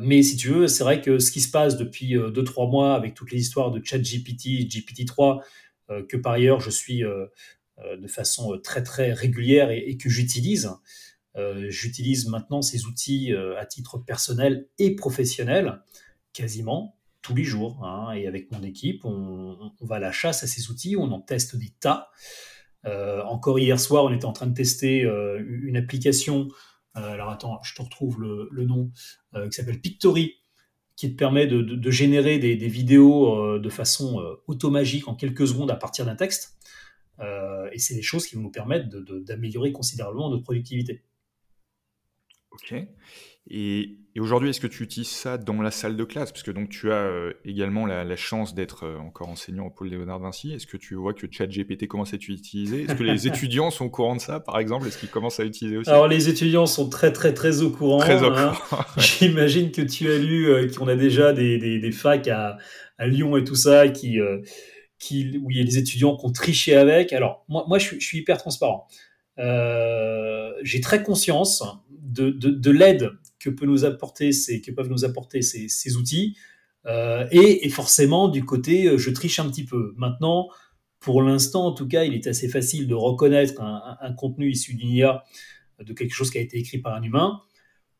mais 0.00 0.22
si 0.22 0.36
tu 0.36 0.48
veux, 0.48 0.68
c'est 0.68 0.84
vrai 0.84 1.00
que 1.00 1.18
ce 1.18 1.30
qui 1.30 1.40
se 1.40 1.50
passe 1.50 1.76
depuis 1.76 2.14
2-3 2.14 2.70
mois 2.70 2.94
avec 2.94 3.14
toutes 3.14 3.32
les 3.32 3.40
histoires 3.40 3.70
de 3.70 3.80
ChatGPT, 3.82 4.68
GPT-3, 4.68 5.42
que 6.08 6.16
par 6.16 6.34
ailleurs 6.34 6.60
je 6.60 6.70
suis 6.70 7.02
de 7.78 8.06
façon 8.06 8.58
très 8.62 8.82
très 8.82 9.12
régulière 9.12 9.70
et 9.70 9.96
que 9.96 10.08
j'utilise, 10.08 10.70
j'utilise 11.68 12.28
maintenant 12.28 12.62
ces 12.62 12.86
outils 12.86 13.32
à 13.32 13.66
titre 13.66 13.98
personnel 13.98 14.68
et 14.78 14.94
professionnel 14.94 15.82
quasiment 16.32 16.96
tous 17.24 17.34
les 17.34 17.42
jours. 17.42 17.84
Hein, 17.84 18.12
et 18.12 18.28
avec 18.28 18.52
mon 18.52 18.62
équipe, 18.62 19.04
on, 19.04 19.72
va 19.80 19.96
à 19.96 19.98
la 19.98 20.12
chasse 20.12 20.44
à 20.44 20.46
ces 20.46 20.70
outils, 20.70 20.94
on 20.96 21.10
en 21.10 21.20
teste 21.20 21.56
des 21.56 21.72
tas. 21.80 22.10
Euh, 22.84 23.22
encore 23.24 23.58
hier 23.58 23.80
soir, 23.80 24.04
on 24.04 24.12
était 24.12 24.26
en 24.26 24.32
train 24.32 24.46
de 24.46 24.54
tester 24.54 25.04
euh, 25.04 25.42
une 25.62 25.76
application. 25.76 26.48
Euh, 26.96 27.00
alors 27.00 27.30
attends, 27.30 27.60
je 27.62 27.74
te 27.74 27.82
retrouve 27.82 28.20
le, 28.20 28.64
nom 28.64 28.92
qui 29.32 29.52
s'appelle 29.52 29.80
Pictory, 29.80 30.34
qui 30.96 31.10
te 31.10 31.16
permet 31.16 31.46
de, 31.46 31.90
générer 31.90 32.38
des, 32.38 32.68
vidéos 32.68 33.58
de 33.58 33.68
façon 33.70 34.22
automagique 34.46 35.08
en 35.08 35.14
quelques 35.14 35.48
secondes 35.48 35.70
à 35.70 35.76
partir 35.76 36.04
d'un 36.04 36.14
texte. 36.14 36.56
Et 37.20 37.78
c'est 37.78 37.94
des 37.94 38.02
choses 38.02 38.26
qui 38.26 38.36
vont 38.36 38.42
nous 38.42 38.50
permettre 38.50 38.88
d'améliorer 38.88 39.72
considérablement 39.72 40.30
notre 40.30 40.42
productivité. 40.42 41.02
Ok. 42.54 42.74
Et, 43.50 43.98
aujourd'hui, 44.18 44.50
est-ce 44.50 44.60
que 44.60 44.66
tu 44.66 44.82
utilises 44.84 45.10
ça 45.10 45.36
dans 45.36 45.60
la 45.60 45.70
salle 45.70 45.96
de 45.96 46.04
classe? 46.04 46.32
Parce 46.32 46.42
que 46.42 46.50
donc 46.50 46.70
tu 46.70 46.92
as 46.92 47.02
euh, 47.02 47.32
également 47.44 47.84
la, 47.84 48.16
chance 48.16 48.54
d'être 48.54 48.84
euh, 48.84 48.96
encore 48.98 49.28
enseignant 49.28 49.66
au 49.66 49.70
pôle 49.70 49.88
Léonard 49.88 50.20
Vinci. 50.20 50.52
Est-ce 50.52 50.66
que 50.66 50.76
tu 50.76 50.94
vois 50.94 51.12
que 51.12 51.26
ChatGPT 51.30 51.86
commence 51.86 52.12
à 52.14 52.16
être 52.16 52.28
utilisé? 52.28 52.84
Est-ce 52.84 52.94
que 52.94 53.02
les 53.02 53.26
étudiants 53.26 53.70
sont 53.70 53.86
au 53.86 53.90
courant 53.90 54.16
de 54.16 54.20
ça, 54.20 54.40
par 54.40 54.58
exemple? 54.58 54.86
Est-ce 54.86 54.98
qu'ils 54.98 55.10
commencent 55.10 55.40
à 55.40 55.44
utiliser 55.44 55.76
aussi? 55.76 55.90
Alors 55.90 56.08
les 56.08 56.28
étudiants 56.28 56.66
sont 56.66 56.88
très 56.88 57.12
très 57.12 57.34
très 57.34 57.60
au 57.60 57.70
courant. 57.70 57.98
Très 57.98 58.22
au 58.22 58.32
hein. 58.32 58.54
courant. 58.68 58.84
J'imagine 58.96 59.72
que 59.72 59.82
tu 59.82 60.10
as 60.10 60.18
lu 60.18 60.48
euh, 60.48 60.68
qu'on 60.68 60.88
a 60.88 60.96
déjà 60.96 61.32
des, 61.32 61.58
des, 61.58 61.92
facs 61.92 62.28
à, 62.28 62.56
à, 62.96 63.06
Lyon 63.06 63.36
et 63.36 63.44
tout 63.44 63.56
ça 63.56 63.88
qui, 63.88 64.20
où 65.12 65.50
il 65.50 65.56
y 65.56 65.60
a 65.60 65.64
des 65.64 65.78
étudiants 65.78 66.16
qui 66.16 66.26
ont 66.26 66.32
triché 66.32 66.76
avec. 66.76 67.12
Alors 67.12 67.44
moi, 67.48 67.64
moi 67.68 67.78
je, 67.78 67.96
suis, 67.98 68.18
hyper 68.18 68.38
transparent. 68.38 68.86
j'ai 69.38 70.80
très 70.80 71.02
conscience 71.02 71.62
de, 71.90 72.30
de, 72.30 72.70
l'aide 72.70 73.10
que, 73.38 73.50
que 73.50 73.54
peuvent 73.54 73.66
nous 74.88 75.04
apporter 75.04 75.42
ces, 75.42 75.68
ces 75.68 75.96
outils. 75.96 76.36
Et, 76.86 77.66
et, 77.66 77.68
forcément, 77.70 78.28
du 78.28 78.44
côté, 78.44 78.98
je 78.98 79.10
triche 79.10 79.38
un 79.38 79.48
petit 79.48 79.64
peu. 79.64 79.94
Maintenant, 79.96 80.48
pour 81.04 81.20
l'instant, 81.20 81.66
en 81.66 81.72
tout 81.72 81.86
cas, 81.86 82.04
il 82.04 82.14
est 82.14 82.26
assez 82.26 82.48
facile 82.48 82.88
de 82.88 82.94
reconnaître 82.94 83.60
un, 83.60 84.12
contenu 84.14 84.50
issu 84.50 84.72
d'une 84.72 84.88
IA, 84.88 85.22
de 85.78 85.92
quelque 85.92 86.14
chose 86.14 86.30
qui 86.30 86.38
a 86.38 86.40
été 86.40 86.56
écrit 86.56 86.78
par 86.78 86.94
un 86.94 87.02
humain. 87.02 87.42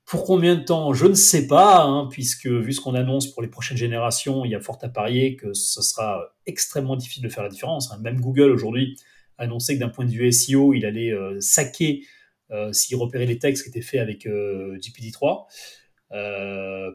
Pour 0.04 0.24
combien 0.24 0.54
de 0.54 0.62
temps 0.62 0.92
Je 0.92 1.06
ne 1.06 1.14
sais 1.14 1.46
pas, 1.46 1.82
hein, 1.82 2.08
puisque 2.10 2.46
vu 2.46 2.72
ce 2.72 2.80
qu'on 2.80 2.94
annonce 2.94 3.26
pour 3.26 3.42
les 3.42 3.48
prochaines 3.48 3.76
générations, 3.76 4.44
il 4.44 4.50
y 4.50 4.54
a 4.54 4.60
fort 4.60 4.78
à 4.82 4.88
parier 4.88 5.36
que 5.36 5.54
ce 5.54 5.80
sera 5.82 6.34
extrêmement 6.46 6.96
difficile 6.96 7.22
de 7.22 7.28
faire 7.28 7.42
la 7.42 7.48
différence. 7.48 7.90
Hein. 7.90 7.98
Même 8.02 8.20
Google 8.20 8.50
aujourd'hui 8.50 8.98
a 9.38 9.44
annoncé 9.44 9.74
que 9.74 9.80
d'un 9.80 9.88
point 9.88 10.04
de 10.04 10.10
vue 10.10 10.30
SEO, 10.30 10.74
il 10.74 10.84
allait 10.84 11.10
euh, 11.10 11.40
saquer 11.40 12.04
euh, 12.50 12.72
s'il 12.72 12.96
repérait 12.96 13.26
les 13.26 13.38
textes 13.38 13.64
qui 13.64 13.70
étaient 13.70 13.80
faits 13.80 14.00
avec 14.00 14.26
euh, 14.26 14.78
GPT-3. 14.78 15.46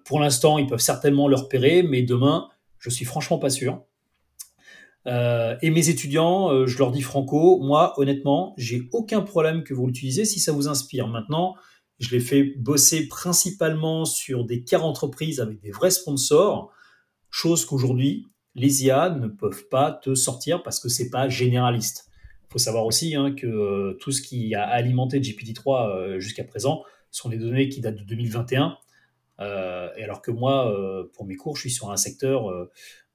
pour 0.05 0.19
l'instant, 0.19 0.59
ils 0.59 0.67
peuvent 0.67 0.79
certainement 0.79 1.27
le 1.27 1.35
repérer, 1.35 1.81
mais 1.83 2.03
demain, 2.03 2.47
je 2.77 2.89
suis 2.89 3.05
franchement 3.05 3.39
pas 3.39 3.49
sûr. 3.49 3.83
Euh, 5.07 5.55
et 5.61 5.69
mes 5.69 5.89
étudiants, 5.89 6.51
euh, 6.51 6.67
je 6.67 6.77
leur 6.77 6.91
dis 6.91 7.01
franco, 7.01 7.59
moi, 7.59 7.93
honnêtement, 7.97 8.53
j'ai 8.57 8.89
aucun 8.91 9.21
problème 9.21 9.63
que 9.63 9.73
vous 9.73 9.87
l'utilisez 9.87 10.25
si 10.25 10.39
ça 10.39 10.51
vous 10.51 10.67
inspire. 10.67 11.07
Maintenant, 11.07 11.55
je 11.99 12.11
les 12.11 12.19
fais 12.19 12.43
bosser 12.43 13.07
principalement 13.07 14.05
sur 14.05 14.45
des 14.45 14.63
cas 14.63 14.79
entreprises 14.79 15.39
avec 15.39 15.59
des 15.61 15.71
vrais 15.71 15.91
sponsors, 15.91 16.71
chose 17.29 17.65
qu'aujourd'hui, 17.65 18.27
les 18.55 18.85
IA 18.85 19.09
ne 19.09 19.27
peuvent 19.27 19.67
pas 19.69 19.91
te 19.91 20.15
sortir 20.15 20.63
parce 20.63 20.79
que 20.79 20.89
c'est 20.89 21.09
pas 21.09 21.29
généraliste. 21.29 22.09
Il 22.49 22.53
faut 22.53 22.59
savoir 22.59 22.85
aussi 22.85 23.15
hein, 23.15 23.33
que 23.33 23.45
euh, 23.45 23.97
tout 23.99 24.11
ce 24.11 24.21
qui 24.21 24.55
a 24.55 24.63
alimenté 24.63 25.19
GPT-3 25.19 26.17
jusqu'à 26.19 26.43
présent 26.43 26.83
sont 27.11 27.29
des 27.29 27.37
données 27.37 27.69
qui 27.69 27.81
datent 27.81 27.97
de 27.97 28.03
2021. 28.03 28.77
et 29.39 29.43
alors 30.03 30.21
que 30.21 30.31
moi, 30.31 30.73
pour 31.13 31.25
mes 31.25 31.35
cours, 31.35 31.55
je 31.55 31.61
suis 31.61 31.71
sur 31.71 31.91
un 31.91 31.97
secteur 31.97 32.49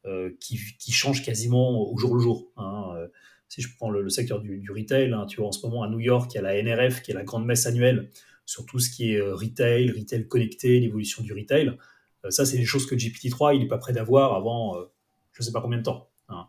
euh, 0.07 0.37
qui, 0.39 0.93
change 0.93 1.25
quasiment 1.25 1.91
au 1.91 1.97
jour 1.97 2.15
le 2.15 2.21
jour. 2.21 2.53
Hein. 2.59 2.91
Euh, 2.95 3.09
si 3.49 3.63
je 3.63 3.75
prends 3.75 3.89
le, 3.89 4.07
secteur 4.11 4.39
du, 4.39 4.71
retail, 4.71 5.11
hein, 5.15 5.25
tu 5.27 5.39
vois, 5.39 5.49
en 5.49 5.53
ce 5.53 5.65
moment 5.65 5.83
à 5.83 5.89
New 5.89 5.99
York, 5.99 6.31
il 6.35 6.37
y 6.37 6.39
a 6.39 6.43
la 6.43 6.63
NRF, 6.63 7.01
qui 7.01 7.13
est 7.13 7.15
la 7.15 7.25
grande 7.25 7.47
messe 7.47 7.65
annuelle 7.65 8.11
sur 8.47 8.67
tout 8.67 8.79
ce 8.79 8.91
qui 8.91 9.15
est 9.15 9.21
euh, 9.21 9.35
retail, 9.35 9.91
retail 9.91 10.29
connecté, 10.29 10.81
l'évolution 10.81 11.23
du 11.23 11.33
retail. 11.33 11.77
ça, 12.29 12.47
c'est 12.47 12.57
des 12.57 12.65
choses 12.65 12.87
que 12.87 12.95
GPT-3, 12.95 13.55
il 13.55 13.61
n'est 13.61 13.69
pas 13.69 13.79
prêt 13.79 13.93
d'avoir 13.93 14.35
avant 14.35 14.77
je 15.35 15.43
ne 15.43 15.45
sais 15.45 15.53
pas 15.53 15.61
combien 15.61 15.79
de 15.79 15.83
temps. 15.83 16.09
Hein. 16.29 16.47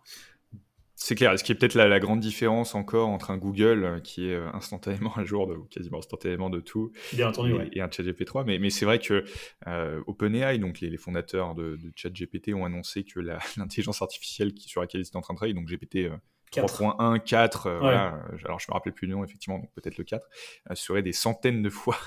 C'est 0.95 1.15
clair. 1.15 1.37
Ce 1.37 1.43
qui 1.43 1.51
est 1.51 1.55
peut-être 1.55 1.75
la, 1.75 1.99
grande 1.99 2.19
différence 2.19 2.73
encore 2.73 3.09
entre 3.09 3.29
un 3.31 3.37
Google 3.37 3.83
euh, 3.83 3.99
qui 3.99 4.29
est 4.29 4.35
euh, 4.35 4.49
instantanément 4.53 5.13
à 5.17 5.25
jour, 5.25 5.47
de, 5.47 5.55
quasiment 5.69 5.97
instantanément 5.97 6.49
de 6.49 6.61
tout, 6.61 6.91
Bien 7.13 7.29
entendu, 7.29 7.53
et, 7.73 7.81
un 7.81 7.91
ChatGPT 7.91 8.25
3. 8.25 8.45
Mais, 8.45 8.59
mais 8.59 8.69
c'est 8.69 8.85
vrai 8.85 8.99
que 8.99 9.25
euh, 9.67 10.01
OpenAI, 10.07 10.57
donc 10.59 10.79
les, 10.79 10.97
fondateurs 10.97 11.53
de, 11.55 11.77
ChatGPT, 11.95 12.53
ont 12.53 12.65
annoncé 12.65 13.03
que 13.03 13.19
l'intelligence 13.57 14.01
artificielle 14.01 14.53
qui, 14.53 14.69
sur 14.69 14.81
laquelle 14.81 15.01
ils 15.01 15.07
étaient 15.07 15.17
en 15.17 15.21
train 15.21 15.33
de 15.33 15.37
travailler, 15.37 15.55
donc 15.55 15.67
GPT 15.67 16.09
3.1, 16.51 17.19
4, 17.19 17.67
alors 17.67 18.59
je 18.59 18.67
me 18.69 18.73
rappelle 18.73 18.93
plus 18.93 19.07
le 19.07 19.15
nom 19.15 19.23
effectivement, 19.23 19.59
donc 19.59 19.69
peut-être 19.75 19.97
le 19.97 20.03
4, 20.03 20.25
serait 20.73 21.01
des 21.01 21.13
centaines 21.13 21.61
de 21.61 21.69
fois 21.69 21.97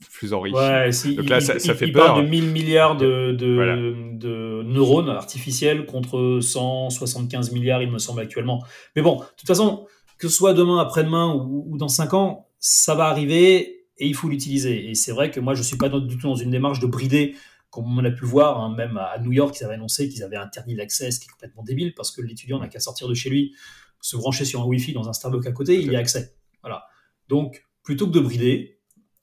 plus 0.12 0.32
enrichi. 0.32 0.56
Ouais, 0.56 0.92
si, 0.92 1.16
Donc 1.16 1.28
là, 1.28 1.38
il, 1.38 1.42
ça, 1.42 1.74
fait 1.74 1.88
peur. 1.88 2.06
parle 2.06 2.24
de 2.24 2.28
1000 2.28 2.50
milliards 2.50 2.96
de, 2.96 3.32
de, 3.32 4.62
neurones 4.62 5.08
artificiels 5.08 5.86
contre 5.86 6.40
175 6.40 7.52
milliards, 7.52 7.82
il 7.82 7.90
me 7.90 7.98
semble, 7.98 8.20
actuellement. 8.20 8.64
Mais 8.96 9.02
bon, 9.02 9.16
de 9.16 9.24
toute 9.36 9.46
façon, 9.46 9.86
que 10.18 10.28
ce 10.28 10.34
soit 10.34 10.54
demain, 10.54 10.78
après-demain 10.78 11.34
ou, 11.34 11.76
dans 11.78 11.88
5 11.88 12.14
ans, 12.14 12.48
ça 12.58 12.94
va 12.94 13.06
arriver 13.06 13.86
et 13.98 14.06
il 14.06 14.14
faut 14.14 14.28
l'utiliser. 14.28 14.90
Et 14.90 14.94
c'est 14.94 15.12
vrai 15.12 15.30
que 15.30 15.40
moi, 15.40 15.54
je 15.54 15.60
ne 15.60 15.64
suis 15.64 15.76
pas 15.76 15.88
du 15.88 16.18
tout 16.18 16.28
dans 16.28 16.36
une 16.36 16.50
démarche 16.50 16.80
de 16.80 16.86
brider, 16.86 17.34
comme 17.70 17.98
on 17.98 18.04
a 18.04 18.10
pu 18.10 18.24
voir, 18.24 18.60
hein, 18.60 18.74
même 18.76 18.96
à 18.96 19.18
New 19.18 19.32
York, 19.32 19.56
ils 19.60 19.64
avaient 19.64 19.74
annoncé 19.74 20.08
qu'ils 20.08 20.22
avaient 20.22 20.36
interdit 20.36 20.74
l'accès, 20.74 21.10
ce 21.10 21.20
qui 21.20 21.26
est 21.26 21.32
complètement 21.32 21.62
débile, 21.64 21.94
parce 21.94 22.10
que 22.10 22.22
l'étudiant 22.22 22.58
n'a 22.58 22.68
qu'à 22.68 22.80
sortir 22.80 23.08
de 23.08 23.14
chez 23.14 23.30
lui, 23.30 23.54
se 24.00 24.16
brancher 24.16 24.44
sur 24.44 24.62
un 24.62 24.64
Wi-Fi 24.64 24.92
dans 24.92 25.08
un 25.08 25.12
Starbucks 25.12 25.46
à 25.46 25.52
côté, 25.52 25.80
il 25.80 25.92
y 25.92 25.96
a 25.96 25.98
accès. 25.98 26.34
Voilà. 26.62 26.86
Donc, 27.28 27.64
plutôt 27.82 28.06
que 28.06 28.12
de 28.12 28.20
brider, 28.20 28.80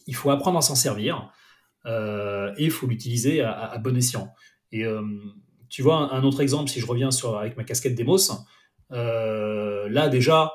il 0.08 0.16
faut 0.16 0.30
apprendre 0.30 0.58
à 0.58 0.62
s'en 0.62 0.76
servir 0.76 1.32
euh, 1.86 2.54
et 2.58 2.66
il 2.66 2.72
faut 2.72 2.88
l'utiliser 2.88 3.42
à, 3.42 3.78
bon 3.78 3.96
escient. 3.96 4.34
Et 4.72 4.86
euh, 4.86 5.02
tu 5.70 5.82
vois, 5.82 6.14
un, 6.14 6.24
autre 6.24 6.42
exemple, 6.42 6.70
si 6.70 6.80
je 6.80 6.86
reviens 6.86 7.12
sur, 7.12 7.38
avec 7.38 7.58
ma 7.58 7.64
casquette 7.64 7.96
Demos, 7.96 8.32
euh, 8.92 9.88
là 9.90 10.10
déjà, 10.10 10.54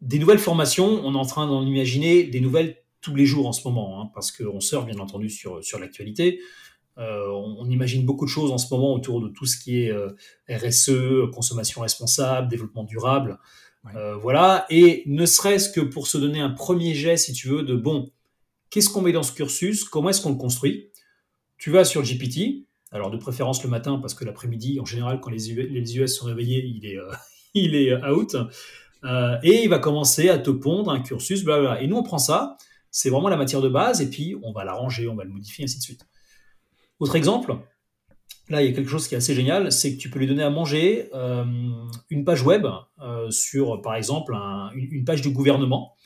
des 0.00 0.18
nouvelles 0.18 0.38
formations, 0.38 1.04
on 1.04 1.14
est 1.14 1.18
en 1.18 1.26
train 1.26 1.46
d'en 1.46 1.64
imaginer 1.64 2.24
des 2.24 2.40
nouvelles 2.40 2.76
tous 3.00 3.14
les 3.14 3.26
jours 3.26 3.46
en 3.46 3.52
ce 3.52 3.66
moment, 3.66 4.00
hein, 4.00 4.10
parce 4.14 4.32
qu'on 4.32 4.60
sort 4.60 4.84
bien 4.84 4.98
entendu 4.98 5.30
sur, 5.30 5.62
sur 5.64 5.78
l'actualité. 5.78 6.40
On, 6.96 7.68
imagine 7.68 8.04
beaucoup 8.04 8.24
de 8.24 8.30
choses 8.30 8.52
en 8.52 8.58
ce 8.58 8.72
moment 8.72 8.94
autour 8.94 9.20
de 9.20 9.28
tout 9.28 9.46
ce 9.46 9.58
qui 9.58 9.82
est 9.82 9.92
RSE, 10.48 11.30
consommation 11.32 11.80
responsable, 11.80 12.48
développement 12.48 12.84
durable. 12.84 13.38
voilà, 14.20 14.66
et 14.70 15.02
ne 15.06 15.26
serait-ce 15.26 15.68
que 15.68 15.80
pour 15.80 16.06
se 16.06 16.18
donner 16.18 16.40
un 16.40 16.50
premier 16.50 16.94
jet, 16.94 17.16
si 17.16 17.32
tu 17.32 17.48
veux, 17.48 17.62
de 17.62 17.74
bon, 17.74 18.10
Qu'est-ce 18.70 18.90
qu'on 18.90 19.00
met 19.00 19.12
dans 19.12 19.22
ce 19.22 19.32
cursus? 19.32 19.84
Comment 19.84 20.10
est-ce 20.10 20.20
qu'on 20.20 20.30
le 20.30 20.36
construit? 20.36 20.90
Tu 21.56 21.70
vas 21.70 21.84
sur 21.84 22.02
GPT, 22.02 22.66
alors 22.90 23.10
de 23.10 23.16
préférence 23.16 23.62
le 23.62 23.70
matin, 23.70 23.98
parce 23.98 24.14
que 24.14 24.24
l'après-midi, 24.24 24.80
en 24.80 24.84
général, 24.84 25.20
quand 25.20 25.30
les, 25.30 25.96
US 25.96 26.14
sont 26.14 26.26
réveillés, 26.26 26.64
il 26.64 26.84
est, 26.84 26.98
euh, 26.98 27.10
il 27.54 27.74
est 27.74 27.94
out. 28.04 28.36
Euh, 29.04 29.38
et 29.42 29.62
il 29.62 29.68
va 29.68 29.78
commencer 29.78 30.28
à 30.28 30.38
te 30.38 30.50
pondre 30.50 30.90
un 30.90 31.00
cursus, 31.00 31.44
blablabla. 31.44 31.82
Et 31.82 31.86
nous, 31.86 31.96
on 31.96 32.02
prend 32.02 32.18
ça, 32.18 32.56
c'est 32.90 33.08
vraiment 33.08 33.28
la 33.28 33.36
matière 33.36 33.60
de 33.60 33.68
base, 33.68 34.00
et 34.00 34.10
puis 34.10 34.36
on 34.42 34.52
va 34.52 34.64
l'arranger, 34.64 35.08
on 35.08 35.14
va 35.14 35.24
le 35.24 35.30
modifier, 35.30 35.64
ainsi 35.64 35.78
de 35.78 35.82
suite. 35.82 36.06
Autre 36.98 37.16
exemple, 37.16 37.56
là, 38.48 38.62
il 38.62 38.68
y 38.68 38.72
a 38.72 38.74
quelque 38.74 38.90
chose 38.90 39.08
qui 39.08 39.14
est 39.14 39.18
assez 39.18 39.34
génial, 39.34 39.70
c'est 39.72 39.96
que 39.96 40.00
tu 40.00 40.10
peux 40.10 40.18
lui 40.18 40.26
donner 40.26 40.42
à 40.42 40.50
manger 40.50 41.10
euh, 41.14 41.44
une 42.10 42.24
page 42.24 42.42
web 42.42 42.66
sur, 43.30 43.80
par 43.82 43.94
exemple, 43.96 44.34
une, 44.74 45.04
page 45.04 45.20
du 45.20 45.30
gouvernement. 45.30 45.96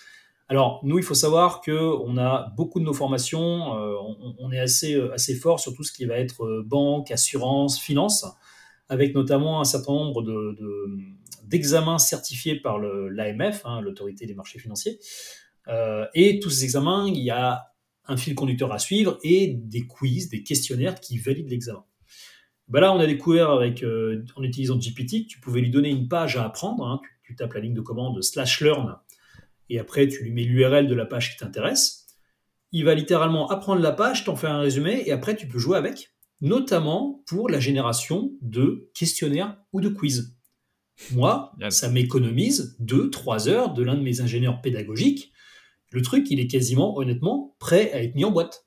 Alors, 0.50 0.80
nous, 0.82 0.98
il 0.98 1.04
faut 1.04 1.14
savoir 1.14 1.60
qu'on 1.60 2.18
a 2.18 2.52
beaucoup 2.56 2.80
de 2.80 2.84
nos 2.84 2.92
formations, 2.92 3.78
euh, 3.78 3.94
on, 4.40 4.50
est 4.50 4.58
assez, 4.58 4.94
euh, 4.94 5.14
assez 5.14 5.36
fort 5.36 5.60
sur 5.60 5.72
tout 5.74 5.84
ce 5.84 5.92
qui 5.92 6.06
va 6.06 6.16
être 6.16 6.44
euh, 6.44 6.64
banque, 6.66 7.12
assurance, 7.12 7.78
finance, 7.78 8.26
avec 8.88 9.14
notamment 9.14 9.60
un 9.60 9.64
certain 9.64 9.92
nombre 9.92 10.24
d'examens 11.44 11.98
certifiés 11.98 12.56
par 12.56 12.80
l'AMF, 12.80 13.62
hein, 13.64 13.80
l'autorité 13.80 14.26
des 14.26 14.34
marchés 14.34 14.58
financiers. 14.58 14.98
et 16.14 16.40
tous 16.40 16.50
ces 16.50 16.64
examens, 16.64 17.06
il 17.06 17.22
y 17.22 17.30
a 17.30 17.69
un 18.10 18.16
fil 18.16 18.34
conducteur 18.34 18.72
à 18.72 18.78
suivre 18.78 19.18
et 19.22 19.54
des 19.56 19.86
quiz, 19.86 20.28
des 20.28 20.42
questionnaires 20.42 21.00
qui 21.00 21.18
valident 21.18 21.48
l'examen. 21.48 21.84
Ben 22.68 22.80
là, 22.80 22.92
on 22.94 23.00
a 23.00 23.06
découvert 23.06 23.50
avec, 23.50 23.84
en 24.36 24.42
utilisant 24.42 24.76
GPT 24.76 25.22
que 25.22 25.26
tu 25.26 25.40
pouvais 25.40 25.60
lui 25.60 25.70
donner 25.70 25.88
une 25.90 26.08
page 26.08 26.36
à 26.36 26.44
apprendre. 26.44 26.86
Hein. 26.86 27.00
tu, 27.02 27.10
tu, 27.32 27.36
tapes 27.36 27.54
la 27.54 27.60
ligne 27.60 27.74
de 27.74 27.80
commande 27.80 28.22
slash 28.22 28.60
learn 28.60 28.96
et 29.70 29.78
après 29.78 30.08
tu 30.08 30.22
lui 30.22 30.32
mets 30.32 30.42
l'URL 30.42 30.88
de 30.88 30.94
la 30.94 31.06
page 31.06 31.32
qui 31.32 31.38
t'intéresse. 31.38 32.08
Il 32.72 32.84
va 32.84 32.94
littéralement 32.94 33.48
apprendre 33.48 33.80
la 33.80 33.92
page, 33.92 34.24
t'en 34.24 34.36
faire 34.36 34.50
un 34.50 34.60
résumé, 34.60 35.02
et 35.06 35.12
après 35.12 35.36
tu 35.36 35.48
peux 35.48 35.58
jouer 35.58 35.78
avec, 35.78 36.12
notamment 36.40 37.22
pour 37.26 37.48
la 37.48 37.60
génération 37.60 38.32
de 38.42 38.90
questionnaires 38.94 39.56
ou 39.72 39.80
de 39.80 39.88
quiz. 39.88 40.36
Moi, 41.12 41.52
ça 41.70 41.88
m'économise 41.88 42.76
2-3 42.80 43.48
heures 43.48 43.72
de 43.72 43.82
l'un 43.82 43.94
de 43.94 44.02
mes 44.02 44.20
ingénieurs 44.20 44.60
pédagogiques. 44.60 45.32
Le 45.90 46.02
truc, 46.02 46.30
il 46.30 46.40
est 46.40 46.46
quasiment, 46.46 46.96
honnêtement, 46.96 47.56
prêt 47.58 47.92
à 47.92 48.02
être 48.02 48.14
mis 48.14 48.24
en 48.24 48.30
boîte. 48.30 48.66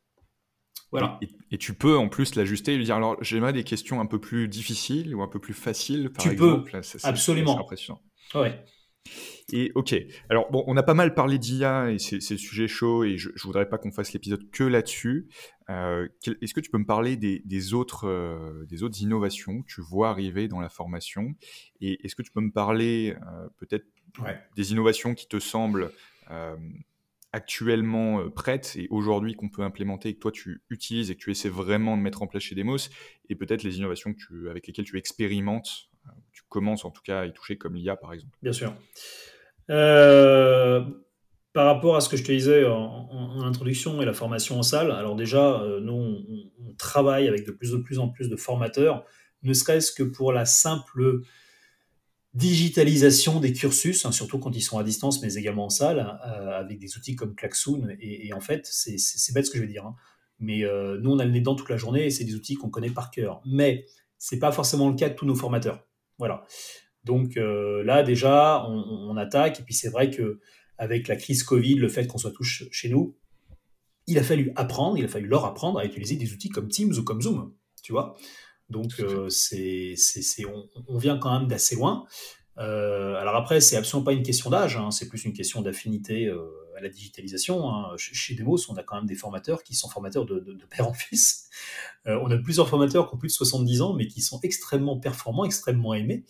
Voilà. 0.92 1.20
Et, 1.50 1.58
tu 1.58 1.74
peux 1.74 1.98
en 1.98 2.08
plus 2.08 2.36
l'ajuster 2.36 2.74
et 2.74 2.77
lui 2.77 2.86
dire 2.86 2.96
alors 2.96 3.18
j'aimerais 3.24 3.53
des 3.53 3.63
questions 3.63 4.00
un 4.00 4.06
peu 4.06 4.20
plus 4.20 4.48
difficiles 4.48 5.15
ou 5.15 5.24
un 5.24 5.27
peu 5.27 5.39
plus 5.39 5.53
faciles 5.53 6.12
par 6.12 6.24
tu 6.24 6.32
exemple. 6.32 6.72
Peux, 6.72 6.77
absolument. 7.03 7.53
C'est 7.56 7.62
impressionnant. 7.62 8.01
Ouais. 8.36 8.63
Et 9.51 9.72
ok, 9.75 9.96
alors 10.30 10.50
bon, 10.51 10.63
on 10.68 10.77
a 10.77 10.84
pas 10.84 10.94
mal 10.94 11.13
parlé 11.13 11.38
d'IA 11.38 11.92
et 11.92 12.00
c'est 12.00 12.18
le 12.18 12.38
sujet 12.38 12.68
chaud 12.68 13.03
et 13.03 13.18
je, 13.18 13.30
je 13.36 13.44
voudrais 13.44 13.68
pas 13.68 13.77
qu'on 13.77 13.92
fasse 13.92 14.13
l'épisode 14.13 14.50
que 14.51 14.63
là-dessus. 14.63 15.27
Euh, 15.70 16.08
est-ce 16.42 16.53
que 16.53 16.60
tu 16.60 16.70
peux 16.70 16.77
me 16.77 16.86
parler 16.86 17.18
des, 17.18 17.74
autres, 17.74 18.08
euh, 18.08 18.65
des 18.65 18.84
autres 18.84 19.01
innovations 19.01 19.62
que 19.62 19.68
tu 19.68 19.82
vois 19.82 20.10
arriver 20.10 20.48
dans 20.48 20.60
la 20.60 20.70
formation? 20.70 21.34
Et 21.82 22.06
est-ce 22.06 22.15
que 22.15 22.22
tu 22.22 22.32
peux 22.32 22.42
me 22.42 22.51
parler 22.51 23.15
euh, 23.15 23.48
peut-être 23.58 23.86
des 24.56 24.72
innovations 24.72 25.15
qui 25.15 25.27
te 25.27 25.39
semblent 25.39 25.92
actuellement 27.34 28.30
prêtes 28.30 28.75
et 28.78 28.88
aujourd'hui 28.90 29.34
qu'on 29.34 29.50
peut 29.50 29.63
implémenter 29.63 30.10
et 30.10 30.13
que 30.13 30.20
toi 30.20 30.32
tu 30.32 30.62
utilises 30.70 31.12
et 31.12 31.16
que 31.16 31.20
tu 31.20 31.32
essaies 31.32 31.50
vraiment 31.50 31.98
de 31.98 32.02
mettre 32.02 32.22
en 32.22 32.28
place 32.28 32.44
chez 32.44 32.56
Demos 32.56 32.78
et 33.30 33.36
peut-être 33.36 33.63
les 33.63 33.78
innovations 33.78 34.13
que 34.13 34.20
tu, 34.20 34.50
avec 34.50 34.68
lesquelles 34.68 34.86
tu 34.86 34.98
expérimentes, 34.98 35.90
tu 36.32 36.44
commences 36.48 36.86
en 36.86 36.92
tout 36.92 37.02
cas 37.02 37.22
à 37.22 37.25
y 37.25 37.34
toucher 37.34 37.58
comme 37.58 37.75
l'IA 37.75 37.96
par 37.96 38.13
exemple 38.13 38.38
Bien 38.42 38.54
sûr. 38.54 38.74
Euh, 39.70 40.84
par 41.54 41.68
rapport 41.68 41.96
à 41.96 42.02
ce 42.02 42.10
que 42.10 42.18
je 42.18 42.24
te 42.24 42.32
disais 42.32 42.66
en, 42.66 43.42
introduction 43.44 44.02
et 44.02 44.06
la 44.06 44.13
formation 44.13 44.58
en 44.58 44.63
salle, 44.63 44.92
alors 44.92 45.16
déjà, 45.16 45.62
euh, 45.62 45.80
nous, 45.80 45.94
on, 45.94 46.74
travaille 46.80 47.28
avec 47.28 47.46
de 47.46 47.52
plus, 47.52 47.72
de 47.72 47.78
plus 47.78 48.00
en 48.00 48.10
plus 48.10 48.30
de 48.30 48.36
formateurs, 48.36 49.06
ne 49.44 49.54
serait-ce 49.54 49.92
que 49.92 50.02
pour 50.02 50.34
la 50.34 50.46
simple 50.46 51.22
digitalisation 52.34 53.40
des 53.40 53.54
cursus, 53.54 54.06
hein, 54.06 54.12
surtout 54.12 54.40
quand 54.40 54.56
ils 54.56 54.62
sont 54.62 54.80
à 54.80 54.84
distance, 54.84 55.22
mais 55.22 55.36
également 55.36 55.66
en 55.66 55.70
salle, 55.70 56.20
euh, 56.25 56.60
avec 56.60 56.80
des 56.80 56.98
outils 56.98 57.16
comme 57.16 57.36
Klaxoon. 57.36 57.90
Et, 58.00 58.34
en 58.34 58.40
fait, 58.40 58.66
c'est 58.66 59.34
bête 59.34 59.46
ce 59.46 59.52
que 59.52 59.58
je 59.58 59.63
vais 59.63 59.70
dire, 59.70 59.86
hein. 59.86 59.96
mais 60.40 60.63
euh, 60.63 61.00
nous, 61.00 61.12
on 61.12 61.20
a 61.20 61.25
le 61.25 61.32
nez 61.32 61.40
dedans 61.40 61.56
toute 61.56 61.70
la 61.70 61.78
journée 61.78 62.06
et 62.06 62.10
c'est 62.10 62.24
des 62.24 62.36
outils 62.36 62.56
qu'on 62.56 62.70
connaît 62.70 62.90
par 62.90 63.12
cœur. 63.12 63.42
Mais 63.46 63.86
c'est 64.18 64.40
pas 64.40 64.52
forcément 64.52 64.90
le 64.90 64.96
cas 64.96 65.10
de 65.10 65.16
tous 65.16 65.25
nos 65.25 65.36
formateurs. 65.36 65.86
Voilà. 66.18 66.46
Donc 67.04 67.38
euh, 67.38 67.84
là, 67.84 68.02
déjà, 68.02 68.66
on, 68.68 69.16
attaque. 69.18 69.60
Et 69.60 69.63
puis 69.63 69.74
c'est 69.74 69.90
vrai 69.90 70.10
que 70.10 70.40
avec 70.78 71.08
la 71.08 71.16
crise 71.16 71.44
Covid, 71.44 71.75
le 71.75 71.88
fait 71.88 72.08
qu'on 72.08 72.18
soit 72.18 72.32
tous 72.32 72.63
chez 72.72 72.90
nous, 72.90 73.16
il 74.08 74.18
a 74.18 74.24
fallu 74.24 74.52
apprendre, 74.56 74.98
il 74.98 75.06
a 75.06 75.08
fallu 75.08 75.28
leur 75.28 75.46
apprendre 75.46 75.80
à 75.80 75.86
utiliser 75.86 76.16
des 76.16 76.34
outils 76.34 76.50
comme 76.50 76.68
Teams 76.68 76.94
ou 76.98 77.04
comme 77.04 77.22
Zoom, 77.22 77.54
tu 77.84 77.92
vois. 77.92 78.16
Donc, 78.70 79.00
euh, 79.00 79.29
c'est, 79.29 79.96
on, 80.88 80.98
vient 80.98 81.17
quand 81.17 81.38
même 81.38 81.48
d'assez 81.48 81.75
loin. 81.75 82.05
Euh, 82.60 83.15
alors 83.15 83.36
après, 83.36 83.62
c'est 83.62 83.75
absolument 83.75 84.05
pas 84.05 84.13
une 84.13 84.24
question 84.24 84.50
d'âge, 84.50 84.77
hein, 84.77 84.91
c'est 84.91 85.10
plus 85.10 85.25
une 85.25 85.34
question 85.34 85.62
d'affinité 85.62 86.27
euh, 86.27 86.46
à 86.77 86.82
la 86.82 86.89
digitalisation. 86.89 87.70
Hein. 87.70 87.93
Chez, 87.98 88.36
Demos, 88.36 88.60
on 88.70 88.75
a 88.75 88.84
quand 88.84 88.96
même 88.96 89.05
des 89.05 89.15
formateurs 89.15 89.63
qui 89.63 89.75
sont 89.75 89.89
formateurs 89.89 90.25
de, 90.25 90.58
père 90.70 90.88
en 90.88 90.93
fils. 90.93 91.50
on 92.05 92.29
a 92.29 92.38
plusieurs 92.38 92.70
formateurs 92.70 93.10
qui 93.10 93.15
ont 93.15 93.17
plus 93.17 93.29
de 93.29 93.34
70 93.34 93.82
ans, 93.82 93.93
mais 93.93 94.08
qui 94.08 94.22
sont 94.22 94.39
extrêmement 94.41 95.00
performants, 95.00 95.46
extrêmement 95.46 95.93
aimés, 95.93 96.24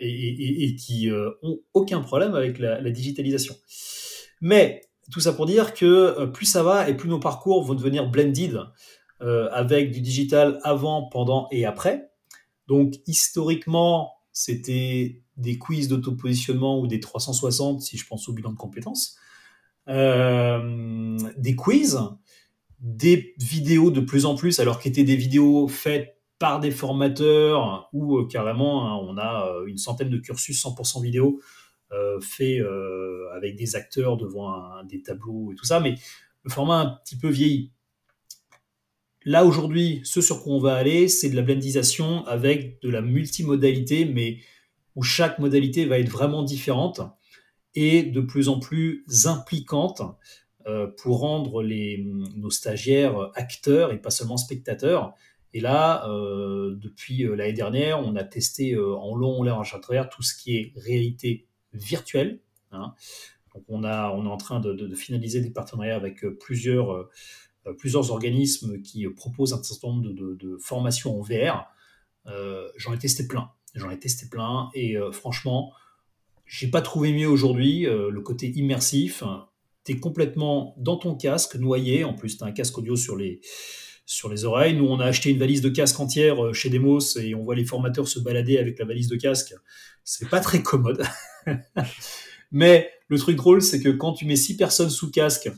et, 0.00 0.76
qui 0.76 1.10
ont 1.42 1.58
aucun 1.74 2.00
problème 2.00 2.34
avec 2.34 2.58
la, 2.58 2.80
la, 2.80 2.90
digitalisation. 2.90 3.56
Mais 4.40 4.82
tout 5.10 5.20
ça 5.20 5.32
pour 5.32 5.46
dire 5.46 5.74
que 5.74 6.26
plus 6.26 6.46
ça 6.46 6.62
va 6.62 6.88
et 6.88 6.96
plus 6.96 7.08
nos 7.08 7.20
parcours 7.20 7.64
vont 7.64 7.74
devenir 7.74 8.08
blended. 8.08 8.60
Euh, 9.22 9.48
avec 9.52 9.92
du 9.92 10.00
digital 10.00 10.58
avant, 10.64 11.04
pendant 11.04 11.46
et 11.52 11.64
après. 11.64 12.10
Donc 12.66 12.94
historiquement, 13.06 14.14
c'était 14.32 15.22
des 15.36 15.58
quiz 15.58 15.86
d'autopositionnement 15.86 16.80
ou 16.80 16.88
des 16.88 16.98
360 16.98 17.82
si 17.82 17.96
je 17.96 18.04
pense 18.04 18.28
au 18.28 18.32
bilan 18.32 18.50
de 18.50 18.56
compétences. 18.56 19.16
Euh, 19.88 21.16
des 21.36 21.54
quiz, 21.54 22.00
des 22.80 23.32
vidéos 23.38 23.92
de 23.92 24.00
plus 24.00 24.24
en 24.24 24.34
plus, 24.34 24.58
alors 24.58 24.80
qu'étaient 24.80 25.04
des 25.04 25.14
vidéos 25.14 25.68
faites 25.68 26.18
par 26.40 26.58
des 26.58 26.72
formateurs 26.72 27.90
ou 27.92 28.18
euh, 28.18 28.26
carrément 28.26 28.88
hein, 28.88 29.06
on 29.08 29.18
a 29.18 29.54
une 29.68 29.78
centaine 29.78 30.10
de 30.10 30.18
cursus 30.18 30.64
100% 30.64 31.00
vidéo 31.00 31.40
faits 32.20 32.60
avec 33.36 33.54
des 33.54 33.76
acteurs 33.76 34.16
devant 34.16 34.82
des 34.82 35.02
tableaux 35.02 35.52
et 35.52 35.54
tout 35.54 35.66
ça, 35.66 35.78
mais 35.78 35.94
le 36.42 36.50
format 36.50 36.80
un 36.80 36.86
petit 37.04 37.18
peu 37.18 37.28
vieilli. 37.28 37.70
Là, 39.24 39.44
aujourd'hui, 39.44 40.00
ce 40.04 40.20
sur 40.20 40.42
quoi 40.42 40.54
on 40.54 40.60
va 40.60 40.74
aller, 40.74 41.08
c'est 41.08 41.30
de 41.30 41.36
la 41.36 41.42
blendisation 41.42 42.26
avec 42.26 42.80
de 42.82 42.90
la 42.90 43.02
multimodalité, 43.02 44.04
mais 44.04 44.38
où 44.96 45.02
chaque 45.02 45.38
modalité 45.38 45.84
va 45.84 45.98
être 45.98 46.10
vraiment 46.10 46.42
différente 46.42 47.00
et 47.74 48.02
de 48.02 48.20
plus 48.20 48.48
en 48.48 48.58
plus 48.58 49.04
impliquante 49.24 50.02
euh, 50.66 50.86
pour 50.86 51.20
rendre 51.20 51.62
les, 51.62 52.04
nos 52.36 52.50
stagiaires 52.50 53.30
acteurs 53.34 53.92
et 53.92 53.98
pas 53.98 54.10
seulement 54.10 54.36
spectateurs. 54.36 55.14
Et 55.54 55.60
là, 55.60 56.08
euh, 56.08 56.74
depuis 56.76 57.24
euh, 57.24 57.34
l'année 57.34 57.52
dernière, 57.52 58.00
on 58.00 58.16
a 58.16 58.24
testé 58.24 58.76
en 58.78 59.14
long, 59.14 59.40
en 59.40 59.42
large, 59.42 59.74
à 59.74 59.78
travers 59.78 60.08
tout 60.08 60.22
ce 60.22 60.34
qui 60.34 60.56
est 60.56 60.72
réalité 60.76 61.46
virtuelle. 61.72 62.40
Hein. 62.70 62.94
Donc 63.54 63.64
on, 63.68 63.84
a, 63.84 64.10
est 64.10 64.28
en 64.28 64.36
train 64.36 64.60
de, 64.60 64.94
finaliser 64.94 65.40
des 65.40 65.50
partenariats 65.50 65.96
avec 65.96 66.24
plusieurs 66.40 67.08
plusieurs 67.78 68.10
organismes 68.10 68.80
qui 68.82 69.06
proposent 69.08 69.52
un 69.52 69.62
certain 69.62 69.88
nombre 69.88 70.02
de, 70.02 70.56
formations 70.58 71.18
en 71.18 71.22
VR. 71.22 71.66
Euh, 72.26 72.68
j'en 72.76 72.92
ai 72.92 72.98
testé 72.98 73.26
plein. 73.26 73.50
J'en 73.74 73.90
ai 73.90 73.98
testé 73.98 74.28
plein 74.28 74.70
et 74.74 74.96
euh, 74.96 75.12
franchement, 75.12 75.72
j'ai 76.46 76.68
pas 76.68 76.82
trouvé 76.82 77.12
mieux 77.12 77.28
aujourd'hui 77.28 77.84
le 77.84 78.20
côté 78.20 78.50
immersif. 78.50 79.22
Tu 79.84 79.92
es 79.92 79.96
complètement 79.98 80.74
dans 80.76 80.96
ton 80.96 81.14
casque, 81.14 81.56
noyé. 81.56 82.04
En 82.04 82.14
plus, 82.14 82.36
tu 82.36 82.44
as 82.44 82.46
un 82.46 82.52
casque 82.52 82.76
audio 82.76 82.94
sur 82.94 83.16
les, 83.16 83.40
sur 84.04 84.28
les 84.28 84.44
oreilles. 84.44 84.76
Nous, 84.76 84.84
on 84.84 85.00
a 85.00 85.06
acheté 85.06 85.30
une 85.30 85.38
valise 85.38 85.62
de 85.62 85.70
casque 85.70 85.98
entière 85.98 86.54
chez 86.54 86.68
Demos 86.68 87.16
et 87.16 87.34
on 87.34 87.42
voit 87.42 87.54
les 87.54 87.64
formateurs 87.64 88.06
se 88.06 88.18
balader 88.18 88.58
avec 88.58 88.78
la 88.78 88.84
valise 88.84 89.08
de 89.08 89.16
casque. 89.16 89.54
C'est 90.04 90.28
pas 90.28 90.40
très 90.40 90.62
commode. 90.62 91.02
Mais 92.52 92.90
le 93.08 93.18
truc 93.18 93.36
drôle, 93.36 93.62
c'est 93.62 93.80
que 93.80 93.88
quand 93.88 94.12
tu 94.12 94.26
mets 94.26 94.36
six 94.36 94.56
personnes 94.56 94.90
sous 94.90 95.10
casque 95.10 95.50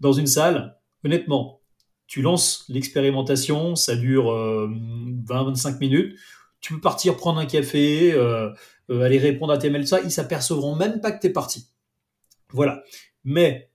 dans 0.00 0.12
une 0.12 0.26
salle, 0.26 0.79
honnêtement, 1.04 1.60
tu 2.06 2.22
lances 2.22 2.64
l'expérimentation, 2.68 3.76
ça 3.76 3.96
dure 3.96 4.26
20-25 4.26 5.74
euh, 5.74 5.78
minutes, 5.78 6.18
tu 6.60 6.74
peux 6.74 6.80
partir 6.80 7.16
prendre 7.16 7.38
un 7.38 7.46
café, 7.46 8.12
euh, 8.12 8.50
euh, 8.90 9.02
aller 9.02 9.18
répondre 9.18 9.52
à 9.52 9.58
tes 9.58 9.70
mails, 9.70 9.86
ça, 9.86 10.00
ils 10.00 10.10
s'apercevront 10.10 10.74
même 10.74 11.00
pas 11.00 11.12
que 11.12 11.20
tu 11.20 11.28
es 11.28 11.30
parti. 11.30 11.68
Voilà. 12.52 12.82
Mais 13.24 13.70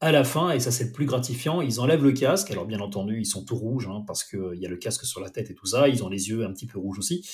à 0.00 0.12
la 0.12 0.24
fin, 0.24 0.50
et 0.50 0.60
ça 0.60 0.70
c'est 0.70 0.84
le 0.84 0.92
plus 0.92 1.06
gratifiant, 1.06 1.60
ils 1.60 1.80
enlèvent 1.80 2.04
le 2.04 2.12
casque. 2.12 2.50
Alors 2.50 2.66
bien 2.66 2.80
entendu, 2.80 3.20
ils 3.20 3.26
sont 3.26 3.44
tout 3.44 3.56
rouges 3.56 3.88
hein, 3.88 4.02
parce 4.06 4.24
qu'il 4.24 4.58
y 4.58 4.66
a 4.66 4.68
le 4.68 4.76
casque 4.76 5.04
sur 5.04 5.20
la 5.20 5.30
tête 5.30 5.50
et 5.50 5.54
tout 5.54 5.66
ça. 5.66 5.88
Ils 5.88 6.02
ont 6.04 6.08
les 6.08 6.28
yeux 6.28 6.44
un 6.44 6.52
petit 6.52 6.66
peu 6.66 6.78
rouges 6.78 6.98
aussi. 6.98 7.28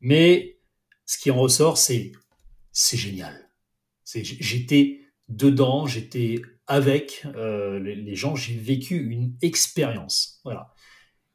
Mais 0.00 0.58
ce 1.06 1.18
qui 1.18 1.30
en 1.30 1.38
ressort, 1.38 1.78
c'est 1.78 2.12
c'est 2.72 2.96
génial. 2.96 3.50
J'étais 4.04 5.00
dedans, 5.28 5.86
j'étais 5.86 6.42
avec 6.66 7.26
euh, 7.36 7.78
les, 7.78 8.14
gens, 8.14 8.36
j'ai 8.36 8.56
vécu 8.56 8.96
une 8.96 9.36
expérience. 9.42 10.40
Voilà. 10.44 10.72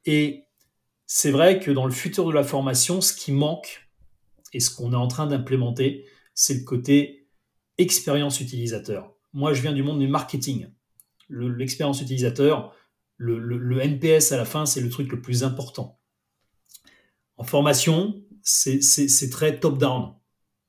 Et 0.06 0.46
c'est 1.06 1.32
vrai 1.32 1.60
que 1.60 1.72
dans 1.72 1.86
le 1.86 1.92
futur 1.92 2.26
de 2.26 2.32
la 2.32 2.44
formation, 2.44 3.02
ce 3.02 3.14
qui 3.14 3.32
manque 3.32 3.90
et 4.54 4.60
ce 4.60 4.74
qu'on 4.74 4.94
est 4.94 4.98
en 4.98 5.08
train 5.08 5.28
d'implémenter, 5.28 6.06
c'est 6.34 6.54
le 6.54 6.64
côté 6.64 7.28
expérience 7.78 8.40
utilisateur. 8.40 9.14
Moi, 9.34 9.54
je 9.54 9.62
viens 9.62 9.74
du 9.74 9.84
monde 9.84 10.00
du 10.00 10.08
marketing. 10.08 10.68
L'expérience 11.30 12.02
utilisateur, 12.02 12.74
le, 13.18 13.82
NPS 13.82 14.32
à 14.32 14.38
la 14.38 14.46
fin, 14.46 14.66
c'est 14.66 14.82
le 14.82 14.90
truc 14.90 15.12
le 15.12 15.22
plus 15.22 15.44
important. 15.44 16.00
En 17.36 17.44
formation, 17.44 18.24
c'est 18.42 19.30
très 19.30 19.60
top-down. 19.60 20.14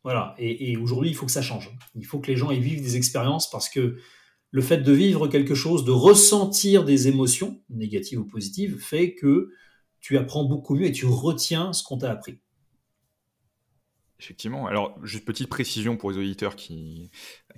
Voilà. 0.03 0.35
Et, 0.39 0.73
et 0.73 0.77
aujourd'hui, 0.77 1.11
il 1.11 1.15
faut 1.15 1.27
que 1.27 1.33
ça 1.33 1.43
change. 1.43 1.71
Il 1.95 2.05
faut 2.05 2.19
que 2.19 2.27
les 2.27 2.37
gens 2.37 2.51
y 2.51 2.61
vivent 2.61 2.83
des 2.83 2.97
expériences 2.97 3.49
parce 3.51 3.69
que 3.69 3.99
le 4.51 4.63
fait 4.63 4.79
de 4.79 4.93
vivre 4.93 5.29
quelque 5.29 5.55
chose, 5.55 5.85
de 5.85 5.91
ressentir 5.91 6.85
des 6.85 7.09
émotions, 7.09 7.61
négatives 7.71 8.21
ou 8.21 8.25
positives, 8.25 8.79
fait 8.79 9.15
que 9.15 9.51
tu 10.01 10.17
apprends 10.17 10.45
beaucoup 10.45 10.75
mieux 10.75 10.87
et 10.87 10.93
tu 10.93 11.07
retiens 11.07 11.73
ce 11.73 11.83
qu'on 11.83 11.99
t'a 11.99 12.11
appris. 12.11 12.39
Effectivement. 14.21 14.67
Alors, 14.67 14.99
juste 15.05 15.25
petite 15.25 15.49
précision 15.49 15.97
pour 15.97 16.11
les 16.11 16.19
auditeurs 16.19 16.57
qui, 16.57 17.09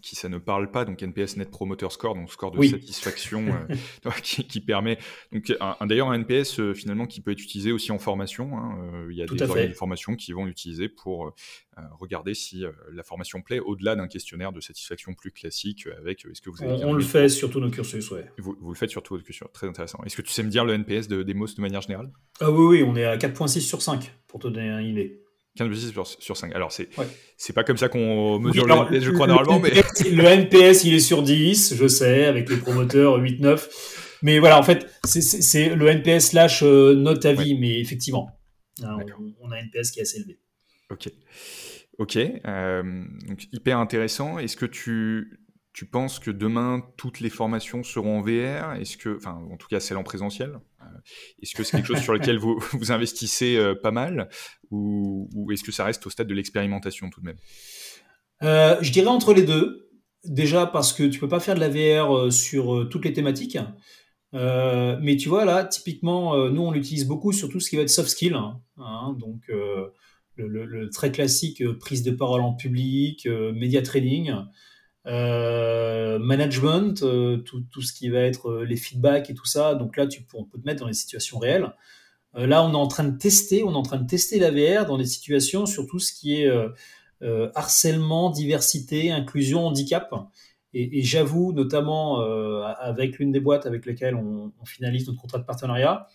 qui 0.03 0.15
ça 0.15 0.29
ne 0.29 0.37
parle 0.37 0.71
pas. 0.71 0.85
Donc, 0.85 1.03
NPS 1.03 1.39
Net 1.39 1.51
Promoter 1.51 1.89
Score, 1.89 2.15
donc 2.15 2.31
score 2.31 2.51
de 2.51 2.63
satisfaction 2.63 3.47
euh, 3.49 4.11
qui, 4.23 4.61
permet. 4.61 4.99
Donc, 5.33 5.51
d'ailleurs, 5.87 6.11
un 6.11 6.19
NPS 6.19 6.61
euh, 6.61 6.75
finalement 6.75 7.07
qui 7.07 7.23
peut 7.23 7.31
être 7.31 7.43
utilisé 7.43 7.73
aussi 7.73 7.93
en 7.93 7.99
formation. 7.99 8.59
Hein, 8.59 8.79
euh, 8.95 9.09
il 9.11 9.17
y 9.17 9.23
a 9.23 9.27
des 9.27 9.43
organismes 9.43 9.73
de 9.73 9.77
formation 9.77 10.17
qui 10.17 10.33
vont 10.33 10.45
l'utiliser 10.45 10.89
pour 10.91 11.35
regarder 11.99 12.35
si 12.35 12.63
la 12.93 13.03
formation 13.03 13.41
plaît 13.41 13.59
au-delà 13.59 13.97
d'un 13.97 14.07
questionnaire 14.07 14.53
de 14.53 14.61
satisfaction 14.61 15.15
plus 15.15 15.31
classique 15.31 15.89
avec 15.99 16.27
est-ce 16.27 16.43
que 16.43 16.51
vous 16.51 16.63
avez 16.63 16.85
On, 16.85 16.93
le 16.93 17.03
fait 17.03 17.31
sur 17.31 17.49
tous 17.49 17.59
nos 17.59 17.71
cursus, 17.71 18.11
ouais. 18.11 18.27
Vous, 18.37 18.55
vous, 18.61 18.69
le 18.69 18.77
faites 18.77 18.91
sur 18.91 19.03
tous 19.03 19.17
vos 19.17 19.23
cursus, 19.23 19.49
très 19.55 19.67
intéressant. 19.67 19.99
Est-ce 20.05 20.15
que 20.15 20.21
tu 20.21 20.31
sais 20.31 20.43
me 20.43 20.51
dire 20.51 20.67
le 20.67 20.75
NPS 20.75 21.09
de 21.09 21.23
Demos 21.23 21.47
de 21.57 21.63
manière 21.63 21.81
générale? 21.81 22.11
Ah 22.41 22.51
oui, 22.51 22.83
oui, 22.83 22.85
on 22.87 22.95
est 22.97 23.07
à 23.07 23.17
4.6 23.17 23.61
sur 23.61 23.81
5 23.81 24.13
pour 24.27 24.41
te 24.41 24.49
donner 24.49 24.69
une 24.69 24.89
idée. 24.89 25.23
15 25.69 25.93
sur, 25.93 26.07
sur 26.07 26.37
5. 26.37 26.55
Alors, 26.55 26.73
c'est 26.73 26.89
c'est 27.37 27.53
pas 27.53 27.65
comme 27.65 27.77
ça 27.77 27.89
qu'on 27.89 28.39
mesure 28.39 28.67
le 28.67 28.75
NPS, 28.75 29.05
je 29.05 29.11
crois, 29.11 29.27
normalement. 29.27 29.61
mais... 29.61 29.71
le 29.71 30.25
NPS, 30.25 30.85
il 30.85 30.95
est 30.95 31.01
sur 31.01 31.23
10, 31.23 31.75
je 31.77 31.89
sais, 31.89 32.27
avec 32.27 32.49
les 32.49 32.57
promoteurs 32.57 33.21
8-9. 33.21 33.69
Mais 34.23 34.39
voilà, 34.39 34.59
en 34.59 34.63
fait, 34.63 34.87
c'est 35.05 35.75
le 35.75 35.89
NPS 35.89 36.31
slash 36.31 36.63
euh, 36.63 36.95
note 36.95 37.25
à 37.25 37.33
vie, 37.33 37.59
mais 37.59 37.81
effectivement, 37.81 38.31
hein, 38.83 38.99
on, 39.41 39.51
a 39.51 39.57
un 39.57 39.61
NPS 39.61 39.91
qui 39.91 40.01
est 40.01 40.03
assez 40.03 40.19
élevé. 40.19 40.39
Ok. 40.91 41.09
Ok. 41.99 42.17
Euh, 42.17 42.83
donc, 43.29 43.45
hyper 43.53 43.79
intéressant. 43.79 44.39
Est-ce 44.39 44.57
que 44.57 44.67
tu, 44.67 45.41
tu 45.73 45.87
penses 45.87 46.19
que 46.19 46.31
demain, 46.31 46.83
toutes 46.97 47.21
les 47.21 47.31
formations 47.31 47.83
seront 47.83 48.19
en 48.19 48.23
VR 48.23 48.75
Est-ce 48.81 48.97
que, 48.97 49.17
enfin, 49.17 49.41
en 49.51 49.57
tout 49.57 49.69
cas, 49.69 49.79
celles 49.79 49.97
en 49.97 50.03
présentiel 50.03 50.59
euh, 50.81 50.85
Est-ce 51.43 51.55
que 51.55 51.63
c'est 51.63 51.77
quelque 51.77 51.95
chose 51.95 52.03
sur 52.03 52.13
lequel 52.13 52.39
vous, 52.39 52.59
vous 52.73 52.91
investissez 52.93 53.57
euh, 53.57 53.75
pas 53.75 53.93
mal? 53.93 54.29
Ou, 54.71 55.29
est-ce 55.53 55.63
que 55.63 55.73
ça 55.73 55.85
reste 55.85 56.07
au 56.07 56.11
stade 56.11 56.27
de 56.27 56.35
l'expérimentation 56.35 57.09
tout 57.09 57.21
de 57.21 57.27
même? 57.27 57.37
Euh, 58.43 58.77
Je 58.81 58.91
dirais 58.91 59.09
entre 59.09 59.33
les 59.33 59.43
deux. 59.43 59.89
Déjà 60.25 60.67
parce 60.67 60.93
que 60.93 61.05
tu 61.05 61.19
peux 61.19 61.29
pas 61.29 61.41
faire 61.41 61.55
de 61.55 61.61
la 61.61 61.71
VR 61.71 62.31
sur 62.31 62.89
toutes 62.91 63.07
les 63.07 63.15
thématiques. 63.15 63.57
mais 64.35 65.17
tu 65.19 65.31
vois, 65.31 65.47
là, 65.47 65.65
typiquement, 65.65 66.51
nous, 66.51 66.61
on 66.61 66.73
l'utilise 66.73 67.07
beaucoup 67.07 67.33
sur 67.33 67.49
tout 67.49 67.59
ce 67.59 67.71
qui 67.71 67.77
va 67.77 67.83
être 67.83 67.89
soft 67.91 68.11
skill. 68.11 68.35
Hein, 68.35 68.61
hein, 68.77 69.17
donc, 69.19 69.45
le, 69.49 70.67
le, 70.67 70.91
très 70.91 71.11
classique 71.11 71.63
prise 71.79 72.03
de 72.03 72.11
parole 72.11 72.43
en 72.43 72.53
public, 72.53 73.27
média 73.55 73.81
training. 73.81 74.35
Euh, 75.07 76.19
management, 76.19 77.03
euh, 77.03 77.39
tout, 77.39 77.81
ce 77.81 77.93
qui 77.95 78.11
va 78.11 78.21
être 78.21 78.51
euh, 78.51 78.65
les 78.65 78.77
feedbacks 78.77 79.31
et 79.31 79.35
tout 79.35 79.47
ça. 79.47 79.75
Donc 79.75 79.97
là, 79.97 80.07
tu, 80.07 80.27
on 80.35 80.45
peut 80.45 80.59
te 80.59 80.67
mettre 80.67 80.81
dans 80.81 80.89
les 80.89 80.93
situations 80.95 81.39
réelles. 81.39 81.73
là, 82.35 82.63
on 82.65 82.73
est 82.73 82.77
en 82.77 82.87
train 82.87 83.05
de 83.05 83.17
tester, 83.17 83.63
on 83.65 83.73
est 83.73 83.77
en 83.77 83.83
train 83.83 83.99
de 83.99 84.07
tester 84.07 84.39
la 84.39 84.51
VR 84.51 84.87
dans 84.87 84.99
des 84.99 85.07
situations 85.07 85.67
sur 85.67 85.87
tout 85.87 85.99
ce 85.99 86.13
qui 86.13 86.43
est 86.43 86.51
harcèlement, 87.55 88.31
diversité, 88.31 89.11
inclusion, 89.11 89.67
handicap. 89.67 90.15
Et, 90.75 91.03
j'avoue, 91.03 91.53
notamment 91.53 92.21
avec 92.79 93.19
l'une 93.19 93.33
des 93.33 93.41
boîtes 93.41 93.67
avec 93.67 93.87
lesquelles 93.87 94.15
on, 94.15 94.53
finalise 94.65 95.09
notre 95.09 95.21
contrat 95.21 95.39
de 95.39 95.45
partenariat, 95.45 96.07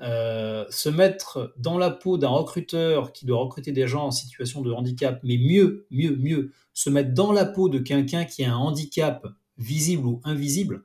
se 0.00 0.88
mettre 0.88 1.52
dans 1.58 1.76
la 1.76 1.90
peau 1.90 2.16
d'un 2.16 2.28
recruteur 2.28 3.12
qui 3.12 3.26
doit 3.26 3.38
recruter 3.38 3.72
des 3.72 3.86
gens 3.86 4.06
en 4.06 4.10
situation 4.10 4.62
de 4.62 4.72
handicap, 4.72 5.20
mais 5.22 5.36
mieux, 5.36 5.86
mieux, 5.90 6.16
mieux, 6.16 6.52
se 6.72 6.88
mettre 6.88 7.12
dans 7.12 7.32
la 7.32 7.44
peau 7.44 7.68
de 7.68 7.78
quelqu'un 7.78 8.24
qui 8.24 8.44
a 8.44 8.52
un 8.52 8.56
handicap 8.56 9.26
visible 9.58 10.06
ou 10.06 10.20
invisible, 10.24 10.84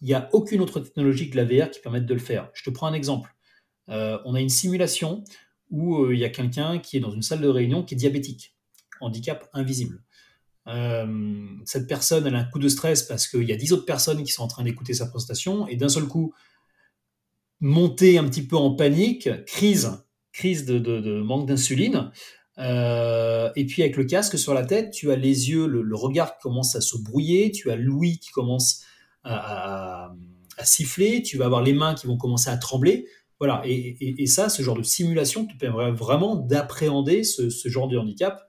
il 0.00 0.08
n'y 0.08 0.14
a 0.14 0.28
aucune 0.32 0.60
autre 0.60 0.80
technologie 0.80 1.30
que 1.30 1.36
la 1.36 1.44
VR 1.44 1.70
qui 1.70 1.80
permette 1.80 2.06
de 2.06 2.14
le 2.14 2.20
faire. 2.20 2.50
Je 2.54 2.62
te 2.62 2.70
prends 2.70 2.86
un 2.86 2.94
exemple. 2.94 3.34
Euh, 3.88 4.18
on 4.24 4.34
a 4.34 4.40
une 4.40 4.48
simulation 4.48 5.24
où 5.70 6.04
euh, 6.04 6.14
il 6.14 6.20
y 6.20 6.24
a 6.24 6.30
quelqu'un 6.30 6.78
qui 6.78 6.96
est 6.96 7.00
dans 7.00 7.10
une 7.10 7.22
salle 7.22 7.40
de 7.40 7.48
réunion 7.48 7.82
qui 7.82 7.94
est 7.94 7.96
diabétique, 7.96 8.54
handicap 9.00 9.48
invisible. 9.52 10.02
Euh, 10.66 11.46
cette 11.64 11.86
personne, 11.86 12.26
elle 12.26 12.34
a 12.34 12.38
un 12.38 12.44
coup 12.44 12.58
de 12.58 12.68
stress 12.68 13.02
parce 13.02 13.26
qu'il 13.26 13.42
y 13.44 13.52
a 13.52 13.56
dix 13.56 13.72
autres 13.72 13.86
personnes 13.86 14.22
qui 14.22 14.32
sont 14.32 14.42
en 14.42 14.48
train 14.48 14.62
d'écouter 14.62 14.94
sa 14.94 15.06
prestation 15.06 15.66
et 15.68 15.76
d'un 15.76 15.88
seul 15.88 16.04
coup, 16.04 16.34
monter 17.60 18.18
un 18.18 18.24
petit 18.24 18.46
peu 18.46 18.56
en 18.56 18.74
panique, 18.74 19.28
crise, 19.44 20.04
crise 20.32 20.64
de, 20.64 21.20
manque 21.20 21.46
d'insuline. 21.46 22.10
et 22.58 23.66
puis 23.66 23.82
avec 23.82 23.96
le 23.96 24.04
casque 24.04 24.38
sur 24.38 24.54
la 24.54 24.64
tête, 24.64 24.90
tu 24.90 25.10
as 25.12 25.16
les 25.16 25.50
yeux, 25.50 25.66
le, 25.66 25.96
regard 25.96 26.36
qui 26.36 26.42
commence 26.42 26.74
à 26.74 26.80
se 26.80 26.96
brouiller, 26.98 27.50
tu 27.50 27.70
as 27.70 27.76
l'ouïe 27.76 28.18
qui 28.18 28.30
commence 28.30 28.82
à, 29.24 30.12
siffler, 30.62 31.22
tu 31.22 31.38
vas 31.38 31.46
avoir 31.46 31.62
les 31.62 31.72
mains 31.72 31.94
qui 31.94 32.06
vont 32.06 32.16
commencer 32.16 32.50
à 32.50 32.56
trembler. 32.56 33.06
Voilà, 33.38 33.62
et, 33.64 34.26
ça, 34.26 34.50
ce 34.50 34.62
genre 34.62 34.76
de 34.76 34.82
simulation 34.82 35.46
te 35.46 35.56
permet 35.56 35.90
vraiment 35.92 36.36
d'appréhender 36.36 37.24
ce, 37.24 37.48
genre 37.68 37.88
de 37.88 37.96
handicap, 37.96 38.42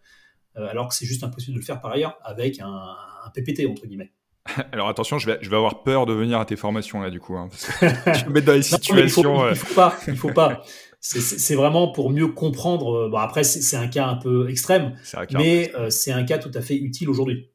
euh, 0.58 0.68
alors 0.68 0.90
que 0.90 0.96
c'est 0.96 1.06
juste 1.06 1.24
impossible 1.24 1.54
de 1.54 1.60
le 1.60 1.66
faire 1.66 1.80
par 1.80 1.92
ailleurs 1.92 2.18
avec 2.24 2.60
un, 2.60 2.98
PPT, 3.34 3.66
entre 3.68 3.88
guillemets. 3.88 4.12
Alors 4.72 4.88
attention, 4.90 5.18
je 5.18 5.28
vais, 5.28 5.38
je 5.42 5.50
vais 5.50 5.56
avoir 5.56 5.84
peur 5.84 6.06
de 6.06 6.14
venir 6.14 6.40
à 6.40 6.46
tes 6.46 6.56
formations 6.56 7.02
là, 7.02 7.10
du 7.10 7.20
coup. 7.20 7.36
Hein, 7.36 7.50
je 7.82 8.26
me 8.28 8.32
mets 8.32 8.42
dans 8.42 8.54
les 8.54 8.62
situations. 8.62 9.48
il, 9.50 9.56
faut, 9.56 9.66
faut 9.68 9.76
pas, 9.76 9.98
il 10.08 10.16
faut 10.16 10.34
pas. 10.34 10.64
C'est 11.00 11.56
vraiment 11.56 11.92
pour 11.92 12.12
mieux 12.12 12.28
comprendre. 12.28 13.06
Euh, 13.06 13.10
bon, 13.10 13.18
après, 13.18 13.44
c'est 13.44 13.78
un 13.78 13.88
cas 13.88 14.06
un 14.06 14.18
peu 14.18 14.50
extrême, 14.50 14.96
mais 15.32 15.72
euh, 15.76 15.90
c'est 15.90 16.12
un 16.12 16.24
cas 16.24 16.38
tout 16.38 16.52
à 16.54 16.62
fait 16.62 16.76
utile 16.76 17.10
aujourd'hui. 17.10 17.52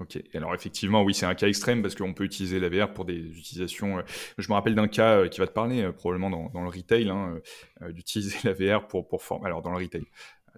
Ok, 0.00 0.20
alors 0.34 0.52
effectivement, 0.56 1.04
oui, 1.04 1.14
c'est 1.14 1.26
un 1.26 1.36
cas 1.36 1.46
extrême 1.46 1.80
parce 1.80 1.94
qu'on 1.94 2.14
peut 2.14 2.24
utiliser 2.24 2.58
la 2.58 2.68
VR 2.68 2.92
pour 2.92 3.04
des 3.04 3.14
utilisations. 3.14 3.98
Euh, 3.98 4.02
je 4.38 4.48
me 4.48 4.54
rappelle 4.54 4.74
d'un 4.74 4.88
cas 4.88 5.18
euh, 5.18 5.28
qui 5.28 5.38
va 5.38 5.46
te 5.46 5.52
parler, 5.52 5.82
euh, 5.82 5.92
probablement 5.92 6.30
dans, 6.30 6.62
le 6.62 6.68
retail, 6.68 7.08
hein, 7.10 7.38
d'utiliser 7.90 8.36
la 8.44 8.54
VR 8.54 8.88
pour, 8.88 9.06
pour 9.06 9.22
former. 9.22 9.46
Alors, 9.46 9.62
dans 9.62 9.70
le 9.70 9.76
retail, 9.76 10.04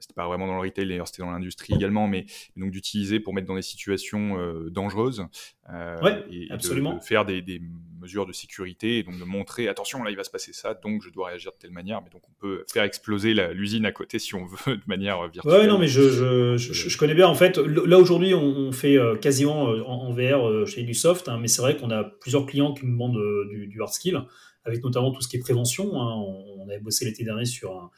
c'était 0.01 0.15
pas 0.15 0.27
vraiment 0.27 0.47
dans 0.47 0.55
le 0.55 0.61
retail, 0.61 0.87
d'ailleurs 0.87 1.09
c'était 1.09 1.23
dans 1.23 1.31
l'industrie 1.31 1.75
également, 1.75 2.09
mais 2.09 2.27
donc 2.57 2.71
d'utiliser 2.71 3.21
pour 3.21 3.35
mettre 3.35 3.47
dans 3.47 3.57
des 3.57 3.63
situations 3.63 4.39
euh, 4.39 4.71
dangereuses 4.71 5.27
euh, 5.73 6.23
et, 6.31 6.49
De, 6.49 7.01
faire 7.03 7.25
des, 7.25 7.61
mesures 8.01 8.27
de 8.27 8.33
sécurité 8.33 8.99
et 8.99 9.03
donc 9.03 9.19
de 9.19 9.25
montrer 9.25 9.69
attention 9.69 10.05
là 10.05 10.11
il 10.11 10.17
va 10.17 10.25
se 10.25 10.31
passer 10.31 10.53
ça, 10.53 10.75
donc 10.75 11.03
je 11.03 11.11
dois 11.11 11.29
réagir 11.29 11.53
de 11.53 11.57
telle 11.59 11.71
manière, 11.71 12.03
mais 12.03 12.11
donc 12.11 12.23
on 12.29 12.33
peut 12.39 12.65
faire 12.71 12.85
exploser 12.85 13.35
l'usine 13.53 13.87
à 13.87 13.93
côté 13.93 14.19
si 14.19 14.35
on 14.35 14.45
veut 14.45 14.77
de 14.77 14.83
manière 14.87 15.29
virtuelle. 15.29 15.61
Ouais, 15.61 15.67
non, 15.67 15.79
mais 15.79 15.89
je, 15.89 16.57
je, 16.57 16.57
je, 16.57 16.99
connais 16.99 17.15
bien 17.15 17.27
en 17.27 17.35
fait. 17.35 17.59
Là 17.59 17.99
aujourd'hui 17.99 18.35
on, 18.35 18.73
fait 18.73 18.99
euh, 18.99 19.17
quasiment 19.17 19.63
en, 19.63 20.13
VR 20.13 20.67
chez 20.67 20.83
Ubisoft, 20.83 21.29
hein, 21.29 21.39
mais 21.41 21.49
c'est 21.49 21.63
vrai 21.63 21.77
qu'on 21.77 21.91
a 21.91 22.05
plusieurs 22.05 22.47
clients 22.47 22.75
qui 22.75 22.85
nous 22.85 22.93
demandent 22.93 23.49
du, 23.51 23.67
du, 23.67 23.81
hard 23.81 23.93
skill, 23.93 24.23
avec 24.65 24.83
notamment 24.85 25.11
tout 25.11 25.23
ce 25.23 25.29
qui 25.29 25.37
est 25.37 25.41
prévention. 25.41 26.01
Hein. 26.01 26.15
On, 26.17 26.65
on, 26.65 26.69
avait 26.69 26.81
bossé 26.81 27.05
l'été 27.05 27.25
dernier 27.25 27.45
sur 27.45 27.73
un 27.73 27.91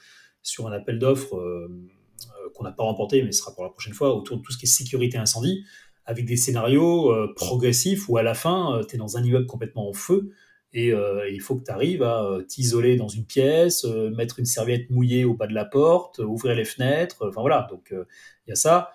sur 0.49 0.67
un 0.67 0.73
appel 0.73 0.99
d'offres 0.99 1.37
euh, 1.37 1.69
euh, 1.69 2.49
qu'on 2.55 2.65
n'a 2.65 2.73
pas 2.73 2.83
remporté, 2.83 3.23
mais 3.23 3.33
ce 3.33 3.41
sera 3.41 3.55
pour 3.55 3.65
la 3.65 3.71
prochaine 3.71 3.93
fois, 3.93 4.17
autour 4.17 4.39
de 4.39 4.43
tout 4.43 4.51
ce 4.51 4.59
qui 4.59 4.65
est 4.65 4.69
sécurité 4.69 5.19
incendie, 5.19 5.65
avec 6.07 6.25
des 6.25 6.37
scénarios 6.37 7.13
euh, 7.13 7.33
progressifs 7.37 8.09
où 8.09 8.17
à 8.17 8.23
la 8.23 8.35
fin, 8.35 8.81
tu 8.89 8.95
es 8.95 8.99
dans 8.99 9.19
un 9.19 9.23
immeuble 9.23 9.47
complètement 9.47 9.89
en 9.89 9.93
feu 9.93 10.33
et 10.75 10.93
il 11.33 11.41
faut 11.41 11.57
que 11.57 11.65
tu 11.65 11.71
arrives 11.71 12.03
à 12.03 12.39
t'isoler 12.47 12.97
dans 12.97 13.09
une 13.09 13.25
pièce, 13.25 13.85
mettre 13.85 14.39
une 14.39 14.45
serviette 14.45 14.91
mouillée 14.91 15.25
au 15.25 15.33
bas 15.33 15.47
de 15.47 15.55
la 15.55 15.65
porte, 15.65 16.19
ouvrir 16.19 16.55
les 16.55 16.67
fenêtres, 16.67 17.27
enfin 17.27 17.41
voilà, 17.41 17.67
donc 17.71 17.89
il 17.91 18.51
y 18.51 18.53
a 18.53 18.55
ça. 18.55 18.91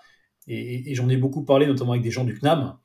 Et, 0.46 0.94
j'en 0.94 1.08
ai 1.08 1.16
beaucoup 1.16 1.44
parlé 1.44 1.66
notamment 1.66 1.90
avec 1.90 2.04
des 2.04 2.12
gens 2.12 2.22
du 2.22 2.38
CNAM 2.38 2.78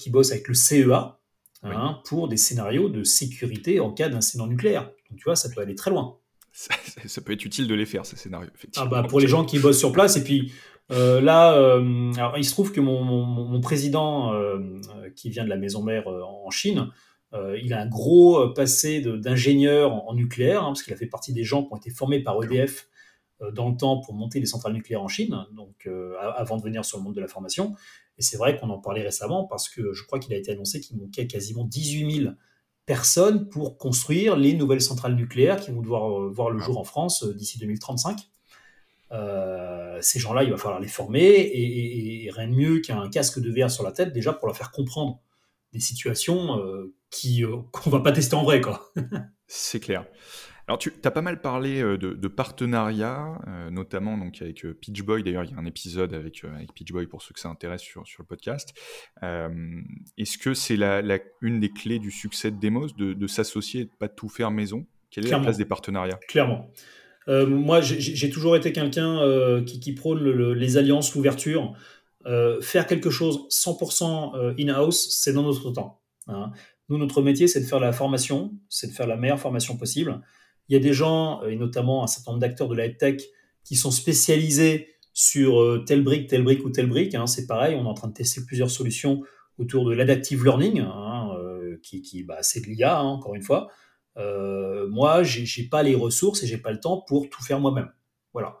qui 0.00 0.10
bossent 0.10 0.32
avec 0.32 0.48
le 0.48 0.54
CEA 0.54 1.20
hein, 1.62 2.00
pour 2.04 2.26
des 2.26 2.36
scénarios 2.36 2.88
de 2.88 3.04
sécurité 3.04 3.78
en 3.78 3.92
cas 3.92 4.08
d'incident 4.08 4.48
nucléaire. 4.48 4.90
Donc 5.08 5.18
tu 5.18 5.24
vois, 5.24 5.36
ça 5.36 5.48
peut 5.48 5.60
aller 5.60 5.76
très 5.76 5.92
loin 5.92 6.18
ça, 6.56 7.20
peut 7.20 7.32
être 7.32 7.44
utile 7.44 7.68
de 7.68 7.74
les 7.74 7.84
faire, 7.84 8.06
ces 8.06 8.16
scénarios. 8.16 8.48
Ah 8.76 8.86
bah, 8.86 9.02
pour 9.02 9.20
les 9.20 9.28
gens 9.28 9.44
qui 9.44 9.58
bossent 9.58 9.78
sur 9.78 9.92
place. 9.92 10.16
Et 10.16 10.24
puis 10.24 10.52
euh, 10.90 11.20
là, 11.20 11.54
euh, 11.54 12.12
alors, 12.14 12.38
il 12.38 12.44
se 12.44 12.52
trouve 12.52 12.72
que 12.72 12.80
mon, 12.80 13.04
mon, 13.04 13.60
président, 13.60 14.32
euh, 14.32 14.80
qui 15.14 15.28
vient 15.28 15.44
de 15.44 15.50
la 15.50 15.56
maison 15.56 15.82
mère 15.82 16.08
en 16.08 16.50
Chine, 16.50 16.90
il 17.62 17.74
a 17.74 17.82
un 17.82 17.86
gros 17.86 18.48
passé 18.54 19.02
d'ingénieur 19.02 19.92
en, 19.92 20.14
nucléaire, 20.14 20.62
hein, 20.62 20.68
parce 20.68 20.82
qu'il 20.82 20.94
a 20.94 20.96
fait 20.96 21.06
partie 21.06 21.34
des 21.34 21.44
gens 21.44 21.62
qui 21.64 21.74
ont 21.74 21.76
été 21.76 21.90
formés 21.90 22.20
par 22.20 22.42
EDF 22.42 22.88
dans 23.52 23.68
le 23.68 23.76
temps 23.76 24.00
pour 24.00 24.14
monter 24.14 24.40
les 24.40 24.46
centrales 24.46 24.72
nucléaires 24.72 25.02
en 25.02 25.08
Chine, 25.08 25.44
donc 25.52 25.86
avant 26.34 26.56
de 26.56 26.62
venir 26.62 26.86
sur 26.86 26.96
le 26.96 27.04
monde 27.04 27.14
de 27.14 27.20
la 27.20 27.28
formation. 27.28 27.74
Et 28.16 28.22
c'est 28.22 28.38
vrai 28.38 28.58
qu'on 28.58 28.70
en 28.70 28.78
parlait 28.78 29.02
récemment 29.02 29.44
parce 29.44 29.68
que 29.68 29.92
je 29.92 30.02
crois 30.04 30.18
qu'il 30.18 30.32
a 30.32 30.38
été 30.38 30.50
annoncé 30.52 30.80
qu'il 30.80 30.96
manquait 30.96 31.26
quasiment 31.26 31.64
18 31.64 32.22
000 32.22 32.34
personnes 32.86 33.48
pour 33.48 33.76
construire 33.76 34.36
les 34.36 34.54
nouvelles 34.54 34.80
centrales 34.80 35.16
nucléaires 35.16 35.60
qui 35.60 35.72
vont 35.72 35.82
devoir 35.82 36.20
euh, 36.20 36.30
voir 36.30 36.50
le 36.50 36.58
jour 36.58 36.78
en 36.78 36.84
France 36.84 37.24
euh, 37.24 37.34
d'ici 37.34 37.58
2035. 37.58 38.18
Euh, 39.12 39.98
ces 40.00 40.18
gens-là, 40.18 40.44
il 40.44 40.50
va 40.50 40.56
falloir 40.56 40.80
les 40.80 40.88
former 40.88 41.50
et, 41.52 42.30
rien 42.32 42.48
de 42.48 42.54
mieux 42.54 42.80
qu'un 42.80 43.08
casque 43.10 43.40
de 43.40 43.50
verre 43.50 43.70
sur 43.70 43.84
la 43.84 43.92
tête 43.92 44.12
déjà 44.12 44.32
pour 44.32 44.46
leur 44.46 44.56
faire 44.56 44.70
comprendre 44.70 45.20
des 45.72 45.80
situations 45.80 46.60
qui 47.10 47.44
qu'on 47.72 47.90
va 47.90 48.00
pas 48.00 48.12
tester 48.12 48.34
en 48.34 48.42
vrai, 48.42 48.60
quoi. 48.60 48.92
C'est 49.46 49.80
clair. 49.80 50.06
Alors, 50.68 50.78
tu 50.78 50.92
as 51.04 51.10
pas 51.12 51.22
mal 51.22 51.40
parlé 51.40 51.80
euh, 51.80 51.96
de, 51.96 52.28
partenariats, 52.28 53.38
euh, 53.46 53.70
notamment 53.70 54.18
donc 54.18 54.42
avec 54.42 54.64
euh, 54.64 54.74
Pitch 54.74 55.02
Boy. 55.02 55.22
D'ailleurs, 55.22 55.44
il 55.44 55.52
y 55.52 55.54
a 55.54 55.58
un 55.58 55.64
épisode 55.64 56.12
avec, 56.12 56.42
avec 56.44 56.72
Pitch 56.74 56.90
Boy 56.90 57.06
pour 57.06 57.22
ceux 57.22 57.32
que 57.34 57.40
ça 57.40 57.48
intéresse 57.48 57.82
sur, 57.82 58.04
sur 58.06 58.22
le 58.22 58.26
podcast. 58.26 58.74
Est-ce 59.22 60.38
que 60.38 60.54
c'est 60.54 60.76
la, 60.76 61.02
une 61.40 61.60
des 61.60 61.70
clés 61.70 62.00
du 62.00 62.10
succès 62.10 62.50
de 62.50 62.58
Demos 62.58 62.88
de, 62.96 63.26
s'associer 63.26 63.82
et 63.82 63.84
de 63.84 63.90
pas 63.98 64.08
tout 64.08 64.28
faire 64.28 64.50
maison? 64.50 64.86
Quelle 65.10 65.26
est 65.26 65.30
la 65.30 65.38
place 65.38 65.56
des 65.56 65.64
partenariats? 65.64 66.18
Clairement. 66.28 66.68
moi, 67.28 67.80
j'ai 67.80 68.30
toujours 68.30 68.56
été 68.56 68.72
quelqu'un 68.72 69.62
qui, 69.64 69.92
prône 69.94 70.52
les 70.52 70.76
alliances, 70.76 71.14
l'ouverture. 71.14 71.74
faire 72.60 72.86
quelque 72.88 73.10
chose 73.10 73.46
100% 73.50 74.60
in-house, 74.60 75.08
c'est 75.10 75.32
dans 75.32 75.44
notre 75.44 75.70
temps. 75.70 76.00
Hein. 76.26 76.50
Nous, 76.88 76.98
notre 76.98 77.22
métier, 77.22 77.46
c'est 77.46 77.60
de 77.60 77.66
faire 77.66 77.80
la 77.80 77.92
formation, 77.92 78.52
c'est 78.68 78.88
de 78.88 78.92
faire 78.92 79.06
la 79.06 79.16
meilleure 79.16 79.40
formation 79.40 79.76
possible. 79.76 80.20
Il 80.68 80.74
y 80.74 80.76
a 80.76 80.80
des 80.80 80.92
gens, 80.92 81.42
euh, 81.42 81.48
et 81.48 81.56
notamment 81.56 82.02
un 82.02 82.06
certain 82.06 82.32
nombre 82.32 82.40
d'acteurs 82.40 82.68
de 82.68 82.74
la 82.74 82.88
tech, 82.88 83.22
qui 83.64 83.76
sont 83.76 83.90
spécialisés 83.90 84.88
sur 85.12 85.60
euh, 85.60 85.84
telle 85.86 86.02
brique, 86.02 86.28
telle 86.28 86.42
brique 86.42 86.64
ou 86.64 86.70
telle 86.70 86.88
brique. 86.88 87.14
Hein. 87.14 87.26
c'est 87.26 87.46
pareil, 87.46 87.76
on 87.76 87.84
est 87.84 87.88
en 87.88 87.94
train 87.94 88.08
de 88.08 88.14
tester 88.14 88.44
plusieurs 88.44 88.70
solutions 88.70 89.22
autour 89.58 89.86
de 89.86 89.94
l'adaptive 89.94 90.44
learning, 90.44 90.80
hein, 90.80 91.30
euh, 91.38 91.78
qui, 91.82 92.22
bah, 92.24 92.42
c'est 92.42 92.60
de 92.60 92.66
l'IA, 92.66 92.98
hein, 92.98 93.04
encore 93.04 93.34
une 93.34 93.42
fois. 93.42 93.70
moi, 94.16 95.22
j'ai 95.22 95.64
pas 95.68 95.82
les 95.82 95.94
ressources 95.94 96.42
et 96.42 96.46
j'ai 96.46 96.58
pas 96.58 96.72
le 96.72 96.80
temps 96.80 97.02
pour 97.06 97.28
tout 97.30 97.42
faire 97.42 97.60
moi-même. 97.60 97.90
Voilà. 98.32 98.58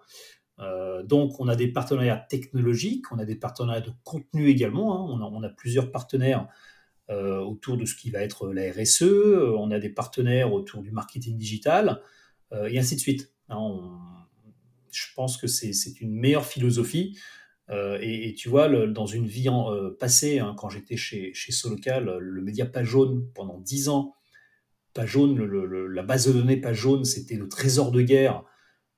donc, 1.04 1.38
on 1.38 1.48
a 1.48 1.56
des 1.56 1.68
partenariats 1.68 2.16
technologiques, 2.16 3.12
on 3.12 3.18
a 3.18 3.26
des 3.26 3.36
partenariats 3.36 3.82
de 3.82 3.92
contenu 4.04 4.48
également. 4.48 5.06
On 5.06 5.42
a, 5.42 5.48
plusieurs 5.50 5.90
partenaires 5.90 6.48
euh, 6.48 6.75
autour 7.08 7.76
de 7.76 7.84
ce 7.84 7.94
qui 7.94 8.10
va 8.10 8.20
être 8.20 8.52
la 8.52 8.70
RSE, 8.72 9.02
euh, 9.02 9.54
on 9.56 9.70
a 9.70 9.78
des 9.78 9.90
partenaires 9.90 10.52
autour 10.52 10.82
du 10.82 10.90
marketing 10.90 11.36
digital, 11.36 12.02
euh, 12.52 12.66
et 12.66 12.78
ainsi 12.78 12.96
de 12.96 13.00
suite. 13.00 13.32
Hein, 13.48 13.78
je 14.90 15.06
pense 15.14 15.36
que 15.36 15.46
c'est 15.46 16.00
une 16.00 16.12
meilleure 16.12 16.46
philosophie. 16.46 17.18
Et, 18.00 18.34
tu 18.38 18.48
vois, 18.48 18.68
dans 18.86 19.06
une 19.06 19.26
vie 19.26 19.48
passée, 19.98 20.38
hein, 20.38 20.54
quand 20.56 20.68
j'étais 20.70 20.96
chez, 20.96 21.34
chez 21.34 21.52
Solocal, 21.52 22.16
le 22.18 22.40
média 22.40 22.64
pas 22.64 22.84
jaune 22.84 23.28
pendant 23.34 23.58
10 23.58 23.88
ans, 23.88 24.14
pas 24.94 25.04
jaune, 25.04 25.44
la 25.44 26.02
base 26.02 26.28
de 26.28 26.32
données 26.32 26.58
pas 26.58 26.72
jaune, 26.72 27.04
c'était 27.04 27.34
le 27.34 27.48
trésor 27.48 27.90
de 27.90 28.02
guerre 28.02 28.44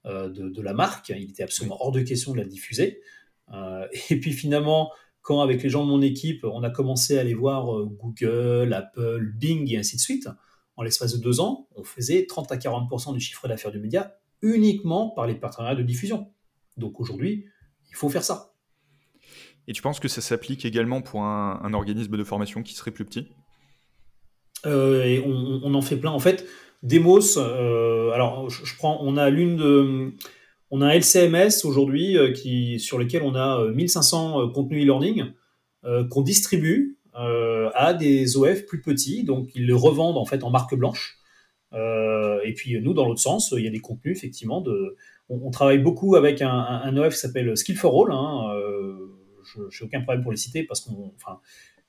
de, 0.05 0.29
de, 0.29 0.63
la 0.63 0.75
marque. 0.75 1.09
Il 1.09 1.31
était 1.31 1.43
absolument 1.43 1.79
hors 1.81 1.93
de 1.93 2.03
question 2.03 2.33
de 2.33 2.39
la 2.39 2.45
diffuser. 2.45 3.01
et 4.11 4.21
puis 4.21 4.33
finalement, 4.33 4.93
quand 5.29 5.43
avec 5.43 5.63
les 5.63 5.69
gens 5.69 5.85
de 5.85 5.91
mon 5.91 6.01
équipe, 6.01 6.43
on 6.45 6.63
a 6.63 6.71
commencé 6.71 7.19
à 7.19 7.21
aller 7.21 7.35
voir 7.35 7.77
euh, 7.77 7.85
Google, 7.85 8.73
Apple, 8.73 9.31
Bing 9.37 9.71
et 9.71 9.77
ainsi 9.77 9.97
de 9.97 10.01
suite, 10.01 10.27
en 10.77 10.83
l'espace 10.83 11.13
de 11.13 11.23
deux 11.23 11.39
ans, 11.39 11.69
on 11.77 11.85
faisait 11.85 12.25
30 12.25 12.51
à 12.51 12.57
40% 12.57 13.13
du 13.13 13.21
chiffre 13.21 13.47
d'affaires 13.47 13.71
du 13.71 13.79
média 13.79 14.17
uniquement 14.41 15.11
par 15.11 15.27
les 15.27 15.35
partenariats 15.35 15.75
de 15.75 15.83
diffusion. 15.83 16.33
Donc 16.79 16.99
aujourd'hui, 16.99 17.45
il 17.91 17.95
faut 17.95 18.09
faire 18.09 18.25
ça. 18.25 18.55
Et 19.67 19.75
tu 19.75 19.83
penses 19.83 20.01
que 20.01 20.09
ça 20.09 20.23
s'applique 20.23 20.65
également 20.65 21.03
pour 21.03 21.23
un, 21.25 21.75
organisme 21.75 22.17
de 22.17 22.25
formation 22.25 22.63
qui 22.63 22.73
serait 22.73 22.91
plus 22.91 23.05
petit? 23.05 23.29
Euh, 24.65 25.05
et 25.05 25.21
on, 25.21 25.75
en 25.75 25.83
fait 25.83 25.99
plein. 25.99 26.11
En 26.11 26.21
fait, 26.21 26.47
Demos, 26.83 27.37
euh, 27.37 28.13
alors 28.13 28.49
je, 28.49 28.75
prends, 28.77 28.99
on 29.03 29.19
a 29.19 29.29
l'une 29.29 29.59
de 29.59 30.15
On 30.71 30.83
a 30.83 30.87
un 30.87 30.91
LCMS 30.91 31.65
aujourd'hui 31.65 32.17
qui 32.35 32.79
sur 32.79 32.99
lequel 32.99 33.23
on 33.23 33.35
a 33.35 33.69
1500 33.71 34.51
contenus 34.51 34.85
e-learning 34.85 35.33
qu'on 36.11 36.23
distribue 36.23 36.99
à 37.15 37.95
des 37.99 38.37
OF 38.37 38.67
plus 38.67 38.83
petits, 38.83 39.25
donc 39.25 39.49
ils 39.55 39.67
le 39.67 39.75
revendent 39.75 40.19
en 40.19 40.27
fait 40.27 40.45
en 40.45 40.51
marque 40.51 40.75
blanche. 40.75 41.19
et 41.73 42.53
puis 42.55 42.79
nous, 42.83 42.93
dans 42.93 43.07
l'autre 43.07 43.21
sens, 43.21 43.55
il 43.57 43.65
y 43.65 43.67
a 43.69 43.71
des 43.71 43.81
contenus 43.81 44.17
effectivement 44.17 44.61
de. 44.61 44.97
On, 45.31 45.51
travaille 45.51 45.79
beaucoup 45.79 46.17
avec 46.17 46.43
un, 46.43 46.97
OF 46.97 47.15
qui 47.15 47.21
s'appelle 47.21 47.57
Skill 47.57 47.77
for 47.77 48.05
All. 48.05 48.13
Hein, 48.13 48.61
je 49.55 49.61
n'ai 49.61 49.87
aucun 49.87 50.01
problème 50.03 50.23
pour 50.23 50.33
les 50.33 50.37
citer 50.37 50.65
parce 50.65 50.81
qu'on, 50.81 51.13
enfin, 51.17 51.41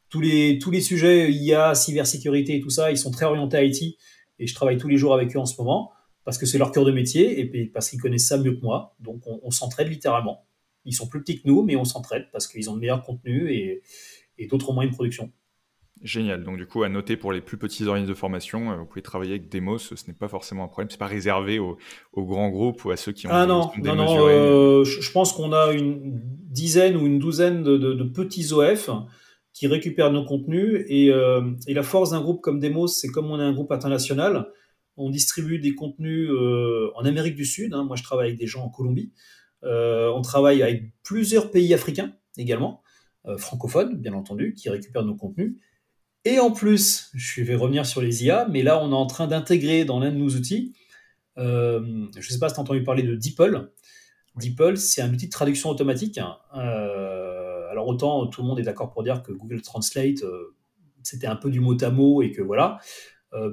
tous 0.10 0.22
les, 0.22 0.60
tous 0.60 0.72
les 0.72 0.82
sujets 0.82 1.32
IA, 1.32 1.76
cybersécurité 1.76 2.56
et 2.56 2.60
tout 2.60 2.70
ça, 2.70 2.92
ils 2.92 2.98
sont 2.98 3.12
très 3.12 3.26
orientés 3.26 3.66
IT 3.66 3.98
et 4.40 4.48
je 4.48 4.56
travaille 4.56 4.78
tous 4.78 4.88
les 4.88 4.98
jours 4.98 5.14
avec 5.14 5.36
eux 5.36 5.40
en 5.40 5.46
ce 5.46 5.60
moment 5.62 5.92
parce 6.30 6.38
que 6.38 6.46
c'est 6.46 6.60
leur 6.60 6.72
cœur 6.72 6.86
de 6.86 6.92
métier 6.92 7.40
et 7.40 7.66
parce 7.66 7.90
qu'ils 7.90 8.00
connaissent 8.00 8.28
ça 8.28 8.38
mieux 8.38 8.54
que 8.54 8.62
moi. 8.62 8.96
Donc 9.00 9.24
on, 9.26 9.50
s'entraide 9.50 9.88
littéralement. 9.88 10.46
Ils 10.86 10.94
sont 10.94 11.08
plus 11.08 11.22
petits 11.22 11.42
que 11.42 11.48
nous, 11.48 11.64
mais 11.64 11.76
on 11.76 11.86
s'entraide 11.86 12.28
parce 12.32 12.46
qu'ils 12.46 12.70
ont 12.70 12.76
de 12.76 12.80
meilleurs 12.80 13.02
contenus 13.02 13.50
et, 13.50 13.82
et 14.38 14.46
d'autres 14.46 14.72
moyens 14.72 14.94
de 14.94 14.96
production. 14.96 15.32
Génial. 16.04 16.44
Donc, 16.44 16.58
du 16.58 16.68
coup, 16.68 16.84
à 16.84 16.90
noter 16.90 17.18
pour 17.18 17.34
les 17.34 17.42
plus 17.42 17.58
petits 17.58 17.84
organismes 17.84 18.12
de 18.12 18.16
formation, 18.16 18.72
euh, 18.72 18.76
vous 18.76 18.86
pouvez 18.86 19.02
travailler 19.02 19.32
avec 19.32 19.50
Demos. 19.50 19.80
Ce 19.80 19.96
n'est 20.08 20.14
pas 20.14 20.28
forcément 20.28 20.66
un 20.66 20.68
problème. 20.68 20.92
C'est 20.92 21.00
pas 21.00 21.08
réservé 21.08 21.58
aux, 21.58 21.78
grands 22.16 22.50
groupes 22.50 22.86
ou 22.86 22.92
à 22.92 22.96
ceux 22.96 23.12
qui 23.12 23.26
ont. 23.26 23.32
Ah 23.34 23.48
non, 23.48 23.72
non, 23.80 23.96
non. 23.96 24.28
Euh, 24.28 24.84
je 24.84 25.12
pense 25.12 25.34
qu'on 25.34 25.52
a 25.52 25.74
une 25.74 26.22
dizaine 26.24 26.96
ou 26.96 27.08
une 27.08 27.18
douzaine 27.18 27.64
de, 27.64 28.04
petits 28.04 28.54
OF 28.54 28.92
qui 29.52 29.66
récupèrent 29.66 30.12
nos 30.12 30.26
contenus. 30.26 30.86
Euh, 30.92 31.42
et, 31.66 31.74
la 31.74 31.84
force 31.84 32.12
d'un 32.12 32.22
groupe 32.22 32.42
comme 32.42 32.60
Demos, 32.60 32.86
c'est 32.86 33.08
comme 33.08 33.32
on 33.32 33.40
est 33.40 33.44
un 33.44 33.54
groupe 33.54 33.72
international, 33.72 34.48
on 35.00 35.10
distribue 35.10 35.60
des 35.60 35.76
contenus 35.76 36.30
en 36.96 37.06
Amérique 37.06 37.36
du 37.36 37.46
Sud. 37.46 37.74
Hein. 37.74 37.84
Moi, 37.84 37.96
je 37.96 38.04
travaille 38.04 38.28
avec 38.28 38.40
des 38.40 38.48
gens 38.48 38.64
en 38.64 38.70
Colombie. 38.70 39.12
on 39.64 40.22
travaille 40.22 40.62
avec 40.62 40.92
plusieurs 41.04 41.52
pays 41.52 41.74
africains 41.74 42.14
également, 42.38 42.82
francophones, 43.38 43.98
bien 43.98 44.14
entendu, 44.14 44.54
qui 44.54 44.70
récupèrent 44.70 45.06
nos 45.06 45.16
contenus. 45.16 45.56
Et 46.26 46.40
en 46.40 46.52
plus, 46.52 47.10
je 47.14 47.42
vais 47.42 47.56
revenir 47.56 47.86
sur 47.86 48.02
les 48.02 48.26
IA, 48.26 48.48
mais 48.50 48.62
là, 48.62 48.84
on 48.84 48.92
est 48.92 48.96
en 48.96 49.08
train 49.08 49.28
d'intégrer 49.28 49.86
dans 49.86 50.00
l'un 50.00 50.12
de 50.12 50.18
nos 50.18 50.30
outils, 50.30 50.74
euh, 51.40 51.80
je 52.14 52.20
ne 52.20 52.24
sais 52.24 52.40
pas 52.40 52.50
si 52.50 52.56
tu 52.56 52.60
as 52.60 52.64
entendu 52.64 52.84
parler 52.84 53.04
de 53.04 53.16
DeepL. 53.16 53.72
DeepL, 54.36 54.78
c'est 54.78 55.02
un 55.02 55.12
outil 55.14 55.28
de 55.28 55.32
traduction 55.32 55.70
automatique. 55.70 56.18
Hein. 56.18 56.38
Euh, 56.56 57.70
alors 57.72 57.88
autant 57.88 58.28
tout 58.28 58.42
le 58.42 58.48
monde 58.48 58.60
est 58.60 58.64
d'accord 58.64 58.92
pour 58.92 59.04
dire 59.04 59.24
que 59.24 59.32
Google 59.32 59.62
Translate, 59.62 60.24
euh, 60.24 60.56
c'était 61.04 61.28
un 61.28 61.36
peu 61.36 61.50
du 61.50 61.60
mot 61.60 61.82
à 61.82 61.90
mot 61.90 62.22
et 62.22 62.32
que 62.32 62.42
voilà. 62.42 62.80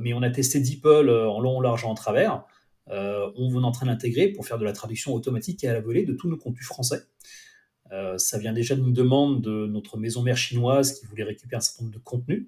Mais 0.00 0.12
on 0.14 0.22
a 0.22 0.30
testé 0.30 0.60
DeepL 0.60 1.10
en 1.10 1.40
long, 1.40 1.58
en 1.58 1.60
large, 1.60 1.84
en 1.84 1.94
travers. 1.94 2.44
on 2.88 3.62
est 3.62 3.64
en 3.64 3.72
train 3.72 3.86
d'intégrer 3.86 4.28
pour 4.28 4.46
faire 4.46 4.58
de 4.58 4.64
la 4.64 4.72
traduction 4.72 5.12
automatique 5.14 5.62
et 5.64 5.68
à 5.68 5.72
la 5.72 5.80
volée 5.80 6.04
de 6.04 6.14
tous 6.14 6.28
nos 6.28 6.36
contenus 6.36 6.66
français. 6.66 7.02
Euh, 7.92 8.18
ça 8.18 8.38
vient 8.38 8.52
déjà 8.52 8.74
d'une 8.74 8.92
demande 8.92 9.40
de 9.42 9.66
notre 9.66 9.96
maison 9.96 10.22
mère 10.22 10.36
chinoise 10.36 10.98
qui 10.98 11.06
voulait 11.06 11.24
récupérer 11.24 11.56
un 11.56 11.60
certain 11.60 11.84
nombre 11.84 11.94
de 11.94 12.02
contenus. 12.02 12.46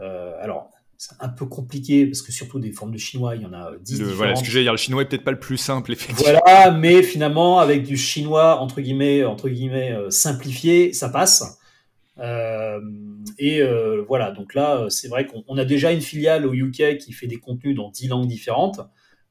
Euh, 0.00 0.32
alors, 0.40 0.70
c'est 0.96 1.14
un 1.20 1.28
peu 1.28 1.46
compliqué 1.46 2.06
parce 2.06 2.22
que 2.22 2.30
surtout 2.30 2.58
des 2.58 2.72
formes 2.72 2.92
de 2.92 2.98
chinois, 2.98 3.34
il 3.34 3.42
y 3.42 3.46
en 3.46 3.52
a 3.52 3.72
10 3.80 4.00
le, 4.00 4.06
Voilà, 4.08 4.36
ce 4.36 4.44
que 4.44 4.50
dire, 4.50 4.70
le 4.70 4.78
chinois 4.78 5.02
est 5.02 5.06
peut-être 5.06 5.24
pas 5.24 5.30
le 5.30 5.40
plus 5.40 5.56
simple, 5.56 5.92
effectivement. 5.92 6.40
Voilà, 6.44 6.70
mais 6.72 7.02
finalement, 7.02 7.58
avec 7.58 7.82
du 7.82 7.96
chinois, 7.96 8.60
entre 8.60 8.80
guillemets, 8.80 9.24
entre 9.24 9.48
guillemets 9.48 9.92
euh, 9.92 10.10
simplifié, 10.10 10.92
ça 10.92 11.08
passe. 11.08 11.58
Et 12.20 13.62
voilà, 14.06 14.30
donc 14.32 14.54
là, 14.54 14.86
c'est 14.90 15.08
vrai 15.08 15.26
qu'on 15.26 15.56
a 15.56 15.64
déjà 15.64 15.92
une 15.92 16.00
filiale 16.00 16.46
au 16.46 16.52
UK 16.52 16.98
qui 16.98 17.12
fait 17.12 17.26
des 17.26 17.38
contenus 17.38 17.74
dans 17.74 17.90
10 17.90 18.08
langues 18.08 18.28
différentes. 18.28 18.80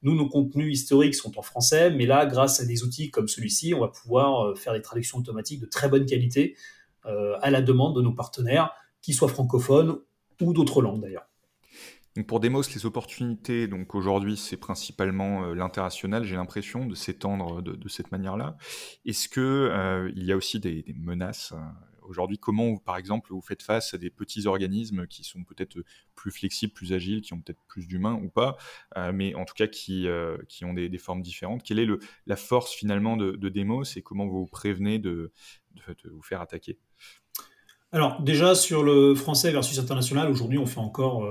Nous, 0.02 0.16
nos 0.16 0.30
contenus 0.30 0.80
historiques 0.80 1.16
sont 1.16 1.38
en 1.38 1.42
français, 1.42 1.92
mais 1.92 2.06
là, 2.06 2.26
grâce 2.26 2.62
à 2.62 2.66
des 2.66 2.84
outils 2.84 3.12
comme 3.12 3.28
celui-ci, 3.28 3.74
on 3.74 3.82
va 3.82 3.90
pouvoir 3.90 4.46
euh, 4.46 4.56
faire 4.56 4.74
des 4.74 4.82
traductions 4.82 5.18
automatiques 5.18 5.60
de 5.60 5.66
très 5.66 5.90
bonne 5.90 6.06
qualité 6.06 6.56
euh, 7.06 7.38
à 7.42 7.50
la 7.50 7.62
demande 7.62 7.96
de 7.96 8.02
nos 8.02 8.14
partenaires, 8.14 8.72
qu'ils 9.02 9.14
soient 9.14 9.28
francophones 9.28 9.98
ou 10.42 10.54
d'autres 10.54 10.82
langues 10.82 11.02
d'ailleurs. 11.02 11.28
pour 12.28 12.40
Demos, 12.40 12.62
les 12.74 12.86
opportunités, 12.86 13.68
donc 13.68 13.94
aujourd'hui, 13.94 14.38
c'est 14.38 14.58
principalement 14.58 15.44
euh, 15.44 15.54
l'international, 15.54 16.24
j'ai 16.24 16.38
l'impression, 16.38 16.86
de 16.86 16.96
s'étendre 16.96 17.62
de, 17.62 17.90
cette 17.90 18.14
manière-là. 18.14 18.56
Est-ce 19.06 19.28
qu'il 19.28 20.14
il 20.16 20.26
y 20.26 20.32
a 20.32 20.38
aussi 20.38 20.62
des 20.62 20.86
menaces 20.98 21.54
Aujourd'hui, 22.10 22.40
comment, 22.40 22.76
par 22.78 22.98
exemple, 22.98 23.32
vous 23.32 23.42
faites 23.42 23.62
face 23.62 23.94
à 23.94 24.00
des 24.00 24.10
petits 24.10 24.48
organismes 24.48 25.06
qui 25.06 25.24
sont 25.24 25.44
peut-être 25.44 25.78
plus 26.16 26.32
flexibles, 26.32 26.74
plus 26.74 26.92
agiles, 26.92 27.22
qui 27.22 27.34
ont 27.34 27.40
peut-être 27.40 27.62
plus 27.68 27.88
d'humains 27.88 28.16
ou 28.16 28.30
pas, 28.30 28.58
euh, 28.98 29.12
mais 29.14 29.36
en 29.36 29.46
tout 29.46 29.54
cas 29.54 29.68
qui, 29.68 30.08
euh, 30.08 30.38
qui 30.48 30.66
ont 30.66 30.74
des, 30.74 30.98
formes 30.98 31.22
différentes? 31.22 31.62
Quelle 31.64 31.78
est 31.78 31.86
le, 31.86 32.00
la 32.26 32.36
force 32.36 32.74
finalement 32.74 33.16
de, 33.16 33.32
de 33.32 33.50
Demos 33.50 33.84
et 33.96 34.02
comment 34.02 34.26
vous 34.26 34.48
prévenez 34.48 34.98
de, 34.98 35.32
de, 35.88 36.10
vous 36.10 36.24
faire 36.24 36.42
attaquer? 36.42 36.80
Alors 37.92 38.22
déjà 38.22 38.56
sur 38.56 38.84
le 38.84 39.14
français 39.16 39.52
versus 39.52 39.78
international, 39.80 40.30
aujourd'hui 40.30 40.58
on 40.58 40.66
fait 40.66 40.80
encore 40.80 41.24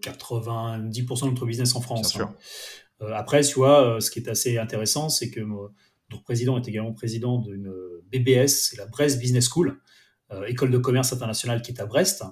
90% 0.00 1.24
de 1.24 1.30
notre 1.30 1.46
business 1.46 1.74
en 1.76 1.80
France. 1.82 2.18
Hein. 2.18 2.34
Euh, 3.02 3.12
après, 3.14 3.42
tu 3.42 3.54
vois, 3.54 4.00
ce 4.00 4.10
qui 4.10 4.18
est 4.18 4.28
assez 4.28 4.58
intéressant, 4.58 5.08
c'est 5.08 5.30
que 5.30 5.40
notre 5.40 6.22
président 6.24 6.58
est 6.58 6.68
également 6.68 6.92
président 6.92 7.38
d'une 7.38 7.72
BBS, 8.10 8.48
c'est 8.48 8.76
la 8.76 8.86
Brest 8.86 9.18
Business 9.18 9.48
School, 9.48 9.68
euh, 9.70 9.74
école 10.46 10.70
de 10.70 10.78
commerce 10.78 11.12
internationale 11.12 11.62
qui 11.62 11.72
est 11.72 11.80
à 11.80 11.86
Brest, 11.86 12.24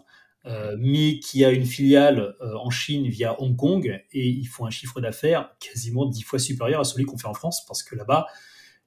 euh, 0.46 0.74
mais 0.78 1.18
qui 1.18 1.44
a 1.44 1.50
une 1.50 1.66
filiale 1.66 2.34
euh, 2.40 2.54
en 2.54 2.70
Chine 2.70 3.06
via 3.08 3.38
Hong 3.42 3.54
Kong 3.56 4.02
et 4.10 4.26
ils 4.26 4.46
font 4.46 4.64
un 4.64 4.70
chiffre 4.70 4.98
d'affaires 5.02 5.50
quasiment 5.60 6.06
dix 6.06 6.22
fois 6.22 6.38
supérieur 6.38 6.80
à 6.80 6.84
celui 6.84 7.04
qu'on 7.04 7.18
fait 7.18 7.28
en 7.28 7.34
France 7.34 7.66
parce 7.66 7.82
que 7.82 7.94
là-bas, 7.94 8.26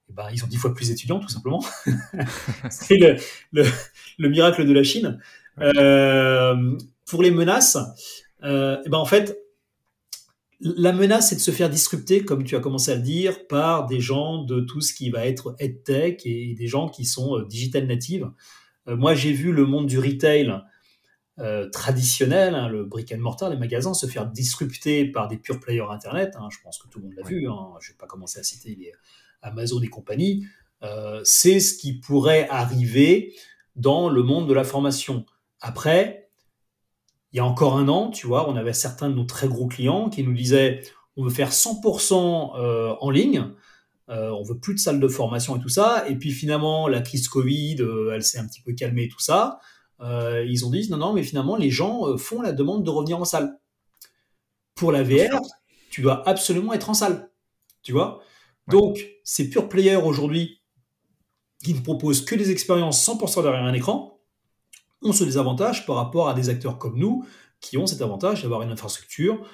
eh 0.10 0.14
ben, 0.14 0.30
ils 0.34 0.44
ont 0.44 0.48
dix 0.48 0.58
fois 0.58 0.74
plus 0.74 0.90
d'étudiants 0.90 1.20
tout 1.20 1.30
simplement. 1.30 1.64
c'est 2.72 2.98
le, 3.52 4.30
miracle 4.30 4.66
de 4.66 4.74
la 4.74 4.82
Chine. 4.82 5.20
pour 7.06 7.22
les 7.22 7.30
menaces, 7.30 7.78
eh 8.42 8.90
ben, 8.90 8.98
en 8.98 9.06
fait, 9.06 9.38
la 10.60 10.92
menace, 10.92 11.30
c'est 11.30 11.36
de 11.36 11.42
se 11.42 11.52
faire 11.52 11.70
disrupter, 11.70 12.26
comme 12.26 12.46
tu 12.46 12.56
as 12.56 12.62
commencé 12.62 12.92
à 12.92 12.96
le 12.96 13.02
dire, 13.02 13.46
par 13.46 13.86
des 13.86 14.00
gens 14.00 14.44
de 14.44 14.62
tout 14.62 14.82
ce 14.82 14.92
qui 14.92 15.12
va 15.12 15.28
être 15.28 15.56
EdTech 15.60 16.26
et 16.26 16.56
des 16.56 16.68
gens 16.68 16.90
qui 16.90 17.06
sont 17.06 17.42
digital 17.44 17.86
natives. 17.86 18.28
Euh, 18.88 18.96
moi, 18.96 19.16
j'ai 19.16 19.32
vu 19.32 19.52
le 19.52 19.66
monde 19.66 19.88
du 19.88 20.00
retail 20.00 20.54
euh, 21.40 21.70
traditionnel, 21.70 22.56
hein, 22.56 22.68
le 22.68 22.86
brick 22.86 23.12
and 23.12 23.20
mortar, 23.20 23.50
les 23.50 23.58
magasins, 23.58 23.94
se 23.94 24.06
faire 24.06 24.28
disrupter 24.28 25.06
par 25.06 25.28
des 25.28 25.38
pure 25.38 25.60
players 25.60 25.88
Internet. 25.90 26.36
Hein. 26.38 26.50
je 26.52 26.58
pense 26.64 26.78
que 26.78 26.88
tout 26.88 27.00
le 27.00 27.06
monde 27.06 27.16
l'a 27.16 27.24
vu. 27.24 27.50
Hein. 27.50 27.74
je 27.80 27.90
ne 27.90 27.94
vais 27.94 27.98
pas 27.98 28.08
commencer 28.08 28.40
à 28.40 28.44
citer 28.44 28.76
les 28.76 28.92
Amazon 29.42 29.82
et 29.82 29.88
compagnie. 29.88 30.46
Euh, 30.84 31.22
c'est 31.24 31.60
ce 31.60 31.78
qui 31.78 31.94
pourrait 31.94 32.48
arriver 32.50 33.34
dans 33.76 34.10
le 34.10 34.22
monde 34.22 34.48
de 34.48 34.54
la 34.54 34.64
formation. 34.64 35.26
Après, 35.60 36.30
il 37.32 37.38
y 37.38 37.40
a 37.40 37.46
encore 37.46 37.78
un 37.78 37.88
an, 37.88 38.12
tu 38.12 38.28
vois, 38.28 38.50
on 38.50 38.56
avait 38.56 38.74
certains 38.74 39.10
de 39.10 39.16
nos 39.16 39.24
très 39.24 39.48
gros 39.48 39.68
clients 39.68 40.10
qui 40.10 40.24
nous 40.24 40.34
disaient 40.34 40.82
on 41.16 41.24
veut 41.24 41.32
faire 41.32 41.52
100% 41.52 42.98
en 43.00 43.10
ligne. 43.12 43.54
Euh, 44.10 44.32
on 44.32 44.44
veut 44.44 44.60
plus 44.60 44.74
de 44.74 44.80
salles 44.80 45.00
de 45.00 45.08
formation 45.08 45.56
et 45.56 45.60
tout 45.60 45.70
ça. 45.70 46.06
Et 46.10 46.16
puis 46.16 46.32
finalement, 46.32 46.88
la 46.88 47.02
crise 47.02 47.28
Covid, 47.28 47.78
euh, 47.80 48.12
elle 48.14 48.24
s'est 48.24 48.40
un 48.40 48.48
petit 48.48 48.62
peu 48.62 48.74
calmée 48.74 49.04
et 49.04 49.10
tout 49.10 49.20
ça. 49.20 49.60
Euh, 50.02 50.46
ils 50.48 50.66
ont 50.66 50.70
dit 50.70 50.90
non, 50.90 50.98
non, 50.98 51.14
mais 51.14 51.24
finalement, 51.24 51.56
les 51.56 51.70
gens 51.70 52.18
font 52.18 52.42
la 52.42 52.52
demande 52.52 52.84
de 52.84 52.90
revenir 52.90 53.20
en 53.20 53.26
salle. 53.26 53.58
Pour 54.76 54.92
la 54.92 55.04
VR, 55.04 55.40
tu 55.90 56.02
dois 56.02 56.28
absolument 56.28 56.74
être 56.74 56.90
en 56.90 56.94
salle. 56.94 57.30
Tu 57.84 57.92
vois? 57.92 58.22
Donc, 58.68 59.06
ces 59.24 59.50
pure 59.50 59.70
players 59.70 59.96
aujourd'hui 59.96 60.62
qui 61.64 61.74
ne 61.74 61.80
proposent 61.80 62.26
que 62.26 62.36
des 62.36 62.52
expériences 62.52 63.06
100% 63.08 63.44
derrière 63.44 63.64
un 63.64 63.74
écran 63.74 64.20
ont 65.02 65.14
ce 65.14 65.24
désavantage 65.24 65.86
par 65.86 65.96
rapport 65.96 66.30
à 66.30 66.34
des 66.34 66.50
acteurs 66.50 66.78
comme 66.78 66.98
nous 66.98 67.26
qui 67.60 67.78
ont 67.78 67.88
cet 67.88 68.02
avantage 68.02 68.44
d'avoir 68.44 68.62
une 68.62 68.72
infrastructure, 68.72 69.36
euh, 69.36 69.46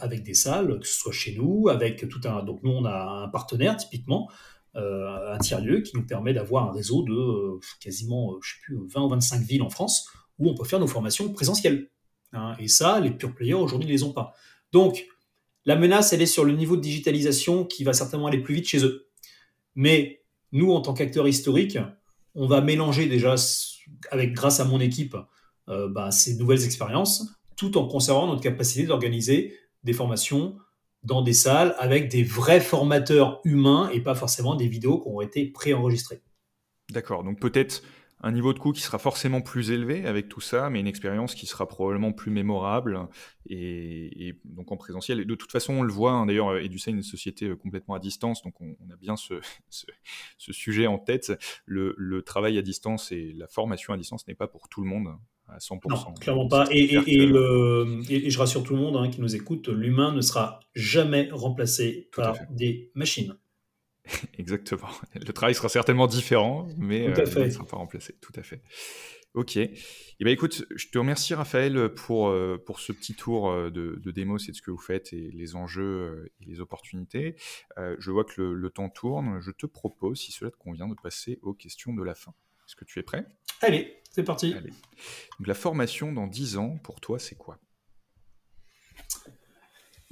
avec 0.00 0.22
des 0.22 0.34
salles, 0.34 0.78
que 0.78 0.86
ce 0.86 0.98
soit 0.98 1.12
chez 1.12 1.34
nous, 1.36 1.68
avec 1.68 2.08
tout 2.08 2.20
un. 2.24 2.42
Donc 2.42 2.62
nous, 2.62 2.70
on 2.70 2.84
a 2.84 3.24
un 3.24 3.28
partenaire 3.28 3.76
typiquement, 3.76 4.30
euh, 4.76 5.34
un 5.34 5.38
tiers-lieu 5.38 5.80
qui 5.80 5.96
nous 5.96 6.06
permet 6.06 6.32
d'avoir 6.32 6.68
un 6.68 6.72
réseau 6.72 7.02
de 7.02 7.12
euh, 7.12 7.60
quasiment, 7.80 8.36
je 8.40 8.52
sais 8.52 8.60
plus, 8.62 8.78
20 8.86 9.02
ou 9.02 9.08
25 9.08 9.42
villes 9.42 9.62
en 9.62 9.70
France 9.70 10.08
où 10.38 10.48
on 10.48 10.54
peut 10.54 10.64
faire 10.64 10.78
nos 10.78 10.86
formations 10.86 11.32
présentielles. 11.32 11.90
Hein. 12.32 12.54
et 12.60 12.68
ça, 12.68 13.00
les 13.00 13.10
pure 13.10 13.34
players 13.34 13.54
aujourd'hui 13.54 13.88
ne 13.88 13.92
les 13.92 14.04
ont 14.04 14.12
pas. 14.12 14.32
Donc 14.70 15.04
la 15.64 15.74
menace, 15.74 16.12
elle 16.12 16.22
est 16.22 16.26
sur 16.26 16.44
le 16.44 16.52
niveau 16.52 16.76
de 16.76 16.80
digitalisation 16.80 17.64
qui 17.64 17.82
va 17.82 17.92
certainement 17.92 18.28
aller 18.28 18.38
plus 18.38 18.54
vite 18.54 18.68
chez 18.68 18.84
eux. 18.84 19.08
Mais 19.74 20.22
nous, 20.52 20.70
en 20.70 20.80
tant 20.80 20.94
qu'acteurs 20.94 21.26
historiques, 21.26 21.78
on 22.36 22.46
va 22.46 22.60
mélanger 22.60 23.06
déjà, 23.06 23.34
avec, 24.12 24.32
grâce 24.32 24.60
à 24.60 24.64
mon 24.64 24.78
équipe, 24.80 25.16
bah, 25.66 26.10
ces 26.10 26.36
nouvelles 26.36 26.64
expériences, 26.64 27.26
tout 27.56 27.76
en 27.76 27.86
conservant 27.86 28.26
notre 28.28 28.40
capacité 28.40 28.86
d'organiser 28.86 29.56
des 29.84 29.92
formations 29.92 30.56
dans 31.02 31.22
des 31.22 31.32
salles 31.32 31.74
avec 31.78 32.08
des 32.08 32.22
vrais 32.22 32.60
formateurs 32.60 33.40
humains 33.44 33.88
et 33.92 34.00
pas 34.00 34.14
forcément 34.14 34.54
des 34.54 34.68
vidéos 34.68 35.00
qui 35.00 35.08
ont 35.08 35.20
été 35.20 35.46
préenregistrées. 35.46 36.22
D'accord, 36.90 37.24
donc 37.24 37.40
peut-être 37.40 37.82
un 38.22 38.32
niveau 38.32 38.52
de 38.52 38.58
coût 38.58 38.72
qui 38.72 38.82
sera 38.82 38.98
forcément 38.98 39.40
plus 39.40 39.70
élevé 39.70 40.04
avec 40.06 40.28
tout 40.28 40.40
ça, 40.40 40.68
mais 40.68 40.80
une 40.80 40.86
expérience 40.86 41.34
qui 41.34 41.46
sera 41.46 41.66
probablement 41.66 42.12
plus 42.12 42.30
mémorable 42.30 43.08
et, 43.48 44.36
donc 44.44 44.70
en 44.72 44.76
présentiel. 44.76 45.24
De 45.24 45.34
toute 45.34 45.50
façon, 45.50 45.74
on 45.74 45.82
le 45.82 45.92
voit, 45.92 46.12
hein, 46.12 46.26
d'ailleurs, 46.26 46.58
Edusa 46.58 46.90
est 46.90 46.94
une 46.94 47.02
société 47.02 47.46
euh, 47.46 47.56
complètement 47.56 47.94
à 47.94 47.98
distance, 47.98 48.42
donc 48.42 48.60
on, 48.60 48.74
a 48.92 48.96
bien 48.96 49.14
ce, 49.70 50.52
sujet 50.52 50.86
en 50.86 50.98
tête. 50.98 51.32
Le, 51.64 52.22
travail 52.22 52.58
à 52.58 52.62
distance 52.62 53.10
et 53.10 53.32
la 53.32 53.46
formation 53.46 53.94
à 53.94 53.96
distance 53.96 54.26
n'est 54.28 54.34
pas 54.34 54.48
pour 54.48 54.68
tout 54.68 54.82
le 54.82 54.86
monde 54.86 55.08
à 55.52 55.58
100%. 55.58 55.88
Non, 55.88 56.14
clairement 56.14 56.48
pas. 56.48 56.66
Et, 56.70 56.94
et, 57.06 57.26
le, 57.26 58.00
et, 58.08 58.30
je 58.30 58.38
rassure 58.38 58.62
tout 58.62 58.74
le 58.74 58.80
monde 58.80 58.96
hein, 58.96 59.10
qui 59.10 59.20
nous 59.20 59.34
écoute, 59.34 59.68
l'humain 59.68 60.12
ne 60.12 60.20
sera 60.20 60.60
jamais 60.74 61.28
remplacé 61.32 62.08
par 62.14 62.36
des 62.50 62.90
machines. 62.94 63.36
Exactement. 64.38 64.88
Le 65.14 65.32
travail 65.32 65.54
sera 65.54 65.68
certainement 65.68 66.06
différent, 66.06 66.68
mais 66.76 67.08
euh, 67.08 67.24
il 67.36 67.44
ne 67.44 67.50
sera 67.50 67.66
pas 67.66 67.76
remplacé. 67.76 68.16
Tout 68.20 68.32
à 68.36 68.42
fait. 68.42 68.62
Ok. 69.34 69.56
Eh 69.56 70.24
ben, 70.24 70.30
écoute, 70.30 70.64
je 70.74 70.88
te 70.88 70.98
remercie 70.98 71.34
Raphaël 71.34 71.90
pour, 71.94 72.28
euh, 72.28 72.60
pour 72.64 72.80
ce 72.80 72.92
petit 72.92 73.14
tour 73.14 73.50
euh, 73.50 73.70
de, 73.70 74.00
de 74.02 74.10
démo, 74.10 74.38
c'est 74.38 74.50
de 74.50 74.56
ce 74.56 74.62
que 74.62 74.72
vous 74.72 74.78
faites 74.78 75.12
et 75.12 75.30
les 75.30 75.54
enjeux 75.54 76.32
et 76.40 76.44
les 76.46 76.60
opportunités. 76.60 77.36
je 77.76 78.10
vois 78.10 78.24
que 78.24 78.42
le, 78.42 78.70
temps 78.70 78.88
tourne. 78.88 79.40
Je 79.40 79.50
te 79.52 79.66
propose, 79.66 80.20
si 80.20 80.32
cela 80.32 80.50
te 80.50 80.56
convient, 80.56 80.88
de 80.88 80.96
passer 81.00 81.38
aux 81.42 81.54
questions 81.54 81.94
de 81.94 82.02
la 82.02 82.14
fin. 82.14 82.34
Est-ce 82.70 82.76
que 82.76 82.84
tu 82.84 83.00
es 83.00 83.02
prêt? 83.02 83.26
Allez, 83.62 83.96
c'est 84.12 84.22
parti. 84.22 84.52
Donc 84.52 85.48
la 85.48 85.54
formation 85.54 86.12
dans 86.12 86.28
10 86.28 86.56
ans, 86.56 86.78
pour 86.84 87.00
toi, 87.00 87.18
c'est 87.18 87.34
quoi? 87.34 87.58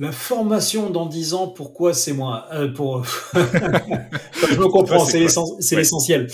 La 0.00 0.10
formation 0.10 0.90
dans 0.90 1.06
10 1.06 1.34
ans, 1.34 1.46
pourquoi 1.46 1.94
c'est 1.94 2.12
moi? 2.12 2.48
Euh, 2.52 2.66
pour... 2.66 3.04
Je 3.34 4.58
me 4.58 4.66
comprends, 4.66 5.04
c'est 5.04 5.76
l'essentiel. 5.76 6.26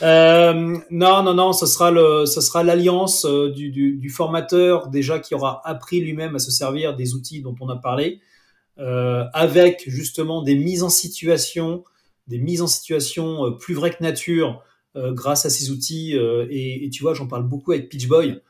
Euh, 0.00 0.78
non, 0.90 1.22
non, 1.22 1.34
non, 1.34 1.52
ce 1.52 1.66
sera 1.66 1.90
le, 1.90 2.24
ce 2.24 2.40
sera 2.40 2.62
l'alliance 2.62 3.26
euh, 3.26 3.50
du, 3.50 3.68
du, 3.68 3.98
du, 3.98 4.08
formateur 4.08 4.88
déjà 4.88 5.18
qui 5.18 5.34
aura 5.34 5.60
appris 5.68 6.00
lui-même 6.00 6.34
à 6.34 6.38
se 6.38 6.50
servir 6.50 6.96
des 6.96 7.12
outils 7.12 7.42
dont 7.42 7.54
on 7.60 7.68
a 7.68 7.76
parlé, 7.76 8.22
euh, 8.78 9.24
avec 9.34 9.84
justement 9.86 10.40
des 10.40 10.54
mises 10.54 10.82
en 10.82 10.88
situation, 10.88 11.84
des 12.26 12.38
mises 12.38 12.62
en 12.62 12.68
situation 12.68 13.52
plus 13.52 13.74
vraies 13.74 13.90
que 13.90 14.02
nature 14.02 14.64
grâce 15.12 15.46
à 15.46 15.50
ces 15.50 15.70
outils. 15.70 16.14
Et, 16.50 16.84
et, 16.84 16.90
tu 16.90 17.02
vois, 17.02 17.14
j'en 17.14 17.26
parle 17.26 17.48
beaucoup 17.48 17.72
avec 17.72 17.88
Pitchboy. 17.88 18.40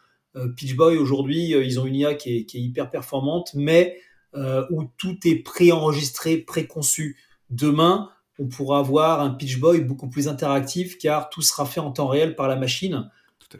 Pitchboy 0.56 0.96
aujourd'hui, 0.96 1.50
ils 1.50 1.80
ont 1.80 1.87
une 1.87 1.96
IA 1.96 2.14
qui 2.14 2.37
est, 2.37 2.44
qui 2.44 2.58
est 2.58 2.61
hyper 2.61 2.90
performante, 2.90 3.50
mais 3.54 3.98
euh, 4.34 4.66
où 4.68 4.84
tout 4.98 5.16
est 5.24 5.37
préenregistré, 5.37 6.37
préconçu. 6.37 7.16
Demain, 7.48 8.11
on 8.38 8.46
pourra 8.46 8.80
avoir 8.80 9.22
un 9.22 9.30
pitch 9.30 9.58
boy 9.58 9.80
beaucoup 9.80 10.11
plus 10.11 10.28
interactif 10.28 10.98
car 10.98 11.30
tout 11.30 11.40
sera 11.40 11.64
fait 11.64 11.80
en 11.80 11.92
temps 11.92 12.08
réel 12.08 12.37
par 12.37 12.46
la 12.46 12.56
machine. 12.56 13.11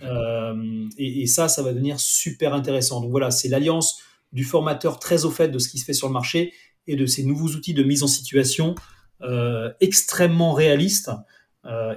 Euh, 0.03 0.87
et, 0.98 1.27
ça, 1.27 1.48
ça 1.48 1.62
va 1.62 1.72
devenir 1.72 1.98
super 1.98 2.53
intéressant. 2.53 3.01
Donc 3.01 3.11
voilà, 3.11 3.31
c'est 3.31 3.48
l'alliance 3.48 4.03
du 4.33 4.44
formateur 4.44 4.98
très 4.98 5.24
au 5.24 5.31
fait 5.31 5.48
de 5.48 5.59
ce 5.59 5.70
qui 5.70 5.79
se 5.79 5.87
fait 5.87 5.94
sur 5.94 6.07
le 6.07 6.12
marché 6.12 6.53
et 6.87 6.96
de 6.96 7.07
ces 7.07 7.24
nouveaux 7.24 7.48
outils 7.48 7.72
de 7.72 7.83
mise 7.83 8.03
en 8.03 8.07
situation 8.07 8.74
euh, 9.22 9.72
extrêmement 9.81 10.53
réalistes. 10.53 11.11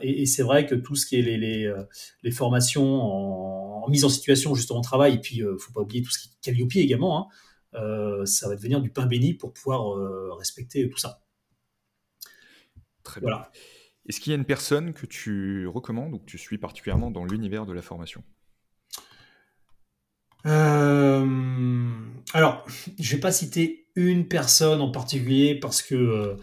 Et, 0.02 0.26
c'est 0.26 0.44
vrai 0.44 0.66
que 0.66 0.76
tout 0.76 0.96
ce 0.96 1.06
qui 1.06 1.18
est 1.18 1.22
les, 1.22 1.74
les, 2.24 2.32
formations 2.32 3.02
en, 3.84 3.88
mise 3.90 4.06
en 4.06 4.10
situation, 4.10 4.54
justement, 4.54 4.82
travail, 4.82 5.16
et 5.16 5.20
puis 5.20 5.38
il 5.38 5.46
ne 5.46 5.58
faut 5.58 5.72
pas 5.72 5.82
oublier 5.82 6.04
tout 6.04 6.12
ce 6.12 6.20
qui 6.20 6.28
est 6.28 6.32
Calliope 6.42 6.76
également, 6.76 7.18
hein, 7.18 7.28
euh, 7.76 8.26
ça 8.26 8.50
va 8.50 8.56
devenir 8.56 8.82
du 8.82 8.90
pain 8.90 9.06
béni 9.06 9.34
pour 9.34 9.54
pouvoir 9.54 9.98
euh, 9.98 10.34
respecter 10.34 10.90
tout 10.90 10.98
ça. 10.98 11.22
Très 13.04 13.22
bien. 13.22 13.46
Est-ce 14.08 14.20
qu'il 14.20 14.32
y 14.32 14.34
a 14.34 14.38
une 14.38 14.46
personne 14.46 14.94
que 14.94 15.06
tu 15.06 15.68
recommandes 15.68 16.14
ou 16.14 16.20
que 16.20 16.26
tu 16.26 16.38
suis 16.38 16.58
particulièrement 16.58 17.12
dans 17.12 17.24
l'univers 17.24 17.66
de 17.66 17.74
la 17.74 17.82
formation? 17.82 18.24
Euh, 20.46 21.90
Alors, 22.34 22.66
je 23.00 23.12
ne 23.12 23.16
vais 23.16 23.22
pas 23.22 23.32
citer 23.32 23.88
une 23.96 24.28
personne 24.28 24.82
en 24.82 24.92
particulier 24.92 25.56
parce 25.60 25.82
que 25.82 26.38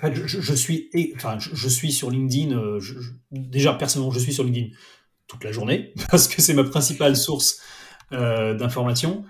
je, 0.00 0.54
suis, 0.54 0.90
enfin, 1.16 1.38
je, 1.38 1.68
suis 1.68 1.92
sur 1.92 2.10
LinkedIn. 2.10 2.78
déjà, 3.30 3.74
personnellement, 3.74 4.12
je 4.12 4.18
suis 4.18 4.32
sur 4.32 4.44
LinkedIn 4.44 4.68
toute 5.32 5.44
la 5.44 5.52
journée 5.52 5.92
parce 6.10 6.28
que 6.28 6.42
c'est 6.42 6.54
ma 6.54 6.64
principale 6.64 7.16
source 7.16 7.60
euh, 8.12 8.54
d'informations. 8.54 9.24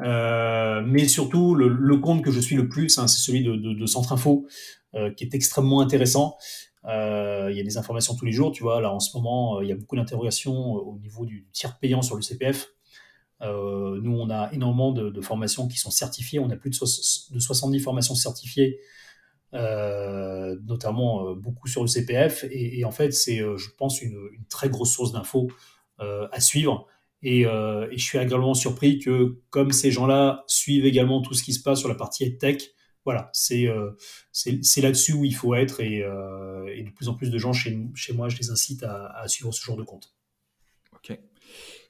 Euh, 0.00 0.82
mais 0.84 1.08
surtout, 1.08 1.54
le, 1.54 1.96
compte 1.96 2.22
que 2.22 2.30
je 2.30 2.40
suis 2.40 2.54
le 2.54 2.68
plus, 2.68 2.98
hein, 2.98 3.08
c'est 3.08 3.18
celui 3.18 3.42
de, 3.42 3.56
de, 3.56 3.86
Centre 3.86 4.12
Info, 4.12 4.46
euh, 4.94 5.10
qui 5.10 5.24
est 5.24 5.34
extrêmement 5.34 5.80
intéressant. 5.80 6.36
il 6.84 7.54
y 7.56 7.60
a 7.60 7.62
des 7.62 7.78
informations 7.78 8.14
tous 8.14 8.26
les 8.26 8.32
jours, 8.32 8.52
tu 8.52 8.62
vois. 8.62 8.80
Là, 8.80 8.92
en 8.92 9.00
ce 9.00 9.16
moment, 9.16 9.62
il 9.62 9.68
y 9.68 9.72
a 9.72 9.74
beaucoup 9.74 9.96
d'interrogations 9.96 10.74
au 10.74 10.98
niveau 10.98 11.24
du 11.24 11.46
tiers 11.52 11.78
payant 11.78 12.02
sur 12.02 12.16
le 12.16 12.22
CPF. 12.22 12.68
nous, 13.40 14.18
on 14.20 14.28
a 14.28 14.50
énormément 14.52 14.92
de, 14.92 15.20
formations 15.22 15.66
qui 15.66 15.78
sont 15.78 15.90
certifiées. 15.90 16.40
On 16.40 16.50
a 16.50 16.56
plus 16.56 16.70
de 16.70 17.38
70 17.38 17.80
formations 17.80 18.14
certifiées, 18.14 18.78
notamment 19.52 21.34
beaucoup 21.34 21.68
sur 21.68 21.82
le 21.82 21.88
CPF. 21.88 22.44
Et, 22.50 22.84
en 22.84 22.90
fait, 22.90 23.12
c'est, 23.12 23.38
je 23.38 23.68
pense, 23.76 24.02
une, 24.02 24.16
très 24.48 24.68
grosse 24.68 24.92
source 24.94 25.12
d'infos 25.12 25.50
à 25.98 26.40
suivre. 26.40 26.86
Euh, 27.24 27.88
et, 27.90 27.98
je 27.98 28.04
suis 28.04 28.18
agréablement 28.18 28.54
surpris 28.54 28.98
que, 28.98 29.40
comme 29.50 29.72
ces 29.72 29.90
gens-là 29.90 30.44
suivent 30.46 30.86
également 30.86 31.22
tout 31.22 31.34
ce 31.34 31.42
qui 31.42 31.52
se 31.52 31.62
passe 31.62 31.80
sur 31.80 31.88
la 31.88 31.94
partie 31.94 32.38
tech, 32.38 32.62
voilà, 33.04 33.30
c'est 33.32 33.68
euh, 33.68 33.92
c'est 34.32 34.80
là-dessus 34.80 35.12
où 35.12 35.24
il 35.24 35.34
faut 35.34 35.54
être. 35.54 35.80
Euh, 35.82 36.66
et, 36.74 36.82
de 36.82 36.90
plus 36.90 37.08
en 37.08 37.14
plus 37.14 37.30
de 37.30 37.38
gens 37.38 37.52
chez, 37.52 37.78
chez 37.94 38.12
moi, 38.12 38.28
je 38.28 38.36
les 38.38 38.50
incite 38.50 38.82
à, 38.82 39.26
suivre 39.28 39.52
ce 39.52 39.64
genre 39.64 39.76
de 39.76 39.84
compte. 39.84 40.14
Ok. 40.94 41.18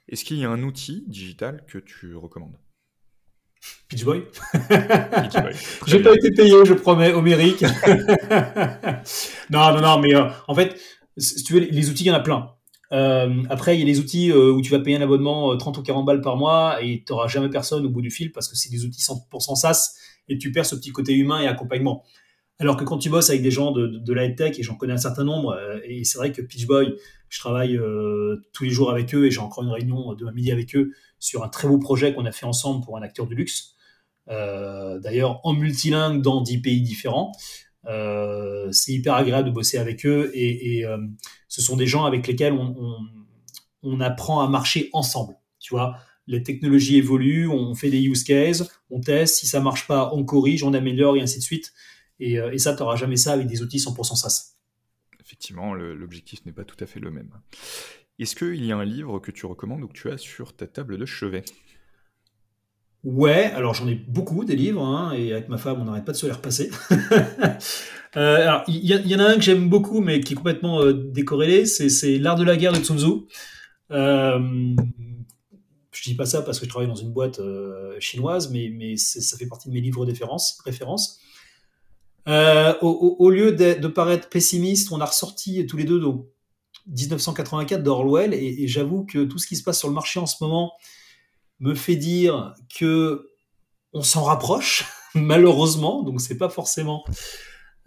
Est-ce 0.09 0.25
qu'il 0.25 0.39
y 0.39 0.45
a 0.45 0.51
un 0.51 0.63
outil 0.63 1.05
digital 1.09 1.65
que 1.67 1.79
tu 1.79 2.15
recommandes? 2.15 2.59
Pitchboy. 3.89 4.25
Pitchboy. 4.53 5.53
J'ai 5.87 6.03
pas 6.03 6.15
été 6.15 6.31
payé, 6.33 6.55
je 6.65 6.75
promets, 6.75 7.13
Homérique. 7.13 7.63
non, 9.51 9.73
non, 9.73 9.81
non, 9.81 9.99
mais 10.01 10.15
en 10.15 10.55
fait, 10.55 10.77
si 11.17 11.45
tu 11.45 11.55
veux, 11.55 11.61
les 11.61 11.91
outils, 11.91 12.05
il 12.05 12.09
y 12.09 12.11
en 12.11 12.15
a 12.15 12.21
plein. 12.21 12.51
Euh, 12.93 13.43
après, 13.51 13.77
il 13.77 13.81
y 13.81 13.83
a 13.83 13.87
les 13.87 13.99
outils 13.99 14.31
euh, 14.31 14.53
où 14.53 14.63
tu 14.63 14.71
vas 14.71 14.79
payer 14.79 14.97
un 14.97 15.01
abonnement 15.01 15.57
30 15.57 15.77
euh, 15.77 15.81
ou 15.81 15.83
40 15.83 16.07
balles 16.07 16.21
par 16.21 16.37
mois 16.37 16.83
et 16.83 17.03
tu 17.05 17.13
n'auras 17.13 17.27
jamais 17.27 17.49
personne 17.49 17.85
au 17.85 17.91
bout 17.91 18.03
du 18.03 18.11
fil 18.11 18.33
parce 18.33 18.49
que 18.49 18.57
c'est 18.57 18.71
des 18.71 18.85
outils 18.85 19.03
100% 19.03 19.57
SaaS 19.57 19.95
et 20.29 20.39
tu 20.39 20.53
perds 20.53 20.67
ce 20.67 20.77
petit 20.77 20.93
côté 20.93 21.15
humain 21.15 21.41
et 21.41 21.49
accompagnement. 21.49 22.05
Alors 22.59 22.77
que 22.77 22.85
quand 22.85 22.99
tu 22.99 23.11
bosses 23.11 23.29
avec 23.29 23.43
des 23.43 23.51
gens 23.51 23.71
de, 23.73 23.87
de, 23.87 24.13
la 24.15 24.29
tech, 24.31 24.59
et 24.59 24.63
j'en 24.63 24.77
connais 24.77 24.95
un 24.95 24.99
certain 24.99 25.25
nombre, 25.25 25.59
et 25.85 26.05
c'est 26.05 26.17
vrai 26.17 26.33
que 26.33 26.41
Pitchboy, 26.41 26.95
je 27.29 27.39
travaille 27.39 27.79
tous 28.53 28.65
les 28.65 28.71
jours 28.71 28.91
avec 28.91 29.15
eux 29.15 29.27
et 29.27 29.31
j'ai 29.31 29.41
encore 29.41 29.65
une 29.65 29.71
réunion 29.71 30.15
de 30.15 30.31
midi 30.31 30.53
avec 30.53 30.75
eux 30.77 30.93
sur 31.19 31.43
un 31.43 31.49
très 31.49 31.69
beau 31.69 31.79
projet 31.79 32.15
qu'on 32.15 32.25
a 32.25 32.33
fait 32.33 32.47
ensemble 32.47 32.85
pour 32.85 32.97
un 32.97 33.03
acteur 33.03 33.27
du 33.27 33.35
luxe. 33.35 33.75
D'ailleurs, 34.29 35.41
en 35.45 35.53
multilingue 35.53 36.23
dans 36.23 36.41
10 36.41 36.59
pays 36.63 36.83
différents. 36.83 37.33
Euh, 37.89 38.71
c'est 38.73 38.93
hyper 38.93 39.15
agréable 39.15 39.49
de 39.49 39.55
bosser 39.55 39.79
avec 39.79 40.05
eux 40.07 40.31
et, 40.35 40.85
euh, 40.85 40.99
ce 41.49 41.63
sont 41.63 41.77
des 41.77 41.87
gens 41.87 42.05
avec 42.05 42.27
lesquels 42.27 42.53
on, 42.53 44.01
apprend 44.01 44.41
à 44.41 44.49
marcher 44.49 44.91
ensemble. 44.93 45.37
Tu 45.61 45.73
vois, 45.73 45.97
les 46.27 46.43
technologies 46.43 46.97
évoluent, 46.97 47.49
on 47.49 47.75
fait 47.77 47.89
des 47.89 48.03
use 48.03 48.25
cases, 48.25 48.69
on 48.91 49.01
teste, 49.01 49.37
si 49.37 49.47
ça 49.47 49.61
marche 49.61 49.87
pas, 49.87 50.11
on 50.13 50.25
corrige, 50.25 50.65
on 50.65 50.75
améliore 50.75 51.17
et 51.17 51.21
ainsi 51.21 51.39
de 51.39 51.45
suite. 51.45 51.73
Et, 52.19 52.41
euh, 52.41 52.57
ça, 52.59 52.75
tu 52.75 52.81
n'auras 52.83 52.97
jamais 52.97 53.17
ça 53.17 53.33
avec 53.33 53.47
des 53.47 53.63
outils 53.63 53.79
100% 53.79 54.17
SaaS. 54.17 54.56
Effectivement, 55.27 55.75
l'objectif 55.75 56.47
n'est 56.47 56.53
pas 56.53 56.65
tout 56.65 56.77
à 56.79 56.87
fait 56.87 57.01
le 57.01 57.11
même. 57.11 57.31
Est-ce 58.21 58.37
qu'il 58.37 58.65
y 58.65 58.71
a 58.71 58.77
un 58.77 58.85
livre 58.85 59.19
que 59.19 59.33
tu 59.33 59.45
recommandes 59.45 59.83
ou 59.83 59.89
que 59.89 59.93
tu 59.93 60.09
as 60.09 60.19
sur 60.19 60.55
ta 60.55 60.69
table 60.69 60.99
de 60.99 61.05
chevet? 61.05 61.43
Ouais, 63.03 63.45
alors 63.47 63.75
j'en 63.75 63.89
ai 63.89 63.97
beaucoup 63.97 64.45
des 64.45 64.55
livres, 64.55 64.85
hein, 64.85 65.13
et 65.13 65.33
avec 65.33 65.49
ma 65.49 65.59
femme, 65.59 65.81
on 65.81 65.85
n'arrête 65.85 66.05
pas 66.05 66.13
de 66.13 66.17
se 66.17 66.27
les 66.27 66.33
repasser. 66.33 66.71
Euh, 68.17 68.37
alors, 68.37 68.65
il 68.67 68.83
y, 68.83 69.15
en 69.15 69.19
a 69.19 69.25
un 69.25 69.35
que 69.35 69.43
j'aime 69.43 69.69
beaucoup, 69.69 70.01
mais 70.01 70.21
qui 70.21 70.33
est 70.33 70.37
complètement 70.37 70.81
euh, 70.81 70.95
décorrélé, 70.95 71.67
c'est 71.67 72.17
L'art 72.17 72.37
de 72.37 72.45
la 72.45 72.57
guerre 72.57 72.73
de 72.73 72.83
Sun 72.83 72.99
Tzu. 72.99 73.27
Euh, 73.91 74.75
je 75.91 76.03
dis 76.03 76.15
pas 76.15 76.25
ça 76.25 76.41
parce 76.41 76.59
que 76.59 76.65
je 76.65 76.71
travaille 76.71 76.89
dans 76.89 76.95
une 76.95 77.13
boîte 77.13 77.41
euh, 77.41 78.01
chinoise, 78.01 78.51
mais, 78.51 78.97
ça 78.97 79.37
fait 79.37 79.45
partie 79.45 79.69
de 79.69 79.75
mes 79.75 79.83
livres 79.83 80.07
de 80.07 80.15
référence. 80.65 81.21
Au, 82.27 83.31
lieu 83.31 83.53
de, 83.53 83.89
paraître 83.89 84.29
pessimiste, 84.29 84.93
on 84.93 85.01
a 85.01 85.07
ressorti 85.07 85.67
tous 85.67 85.77
les 85.77 85.85
deux 85.85 86.01
donc, 86.01 86.27
1984 86.87 87.83
d'Orwell, 87.83 88.35
et, 88.35 88.63
et 88.63 88.69
j'avoue 88.69 89.05
que 89.05 89.25
tout 89.25 89.39
ce 89.39 89.47
qui 89.47 89.57
se 89.57 89.63
passe 89.63 89.79
sur 89.79 89.89
le 89.89 89.95
marché 89.95 90.21
en 90.21 90.27
ce 90.27 90.37
moment, 90.41 90.73
me 91.61 91.75
fait 91.75 91.97
dire 91.97 92.55
que 92.79 93.31
on 93.93 94.03
s'en 94.03 94.25
rapproche, 94.25 94.85
malheureusement, 95.15 96.03
donc 96.03 96.21
c'est 96.21 96.39
pas 96.39 96.49
forcément 96.49 97.05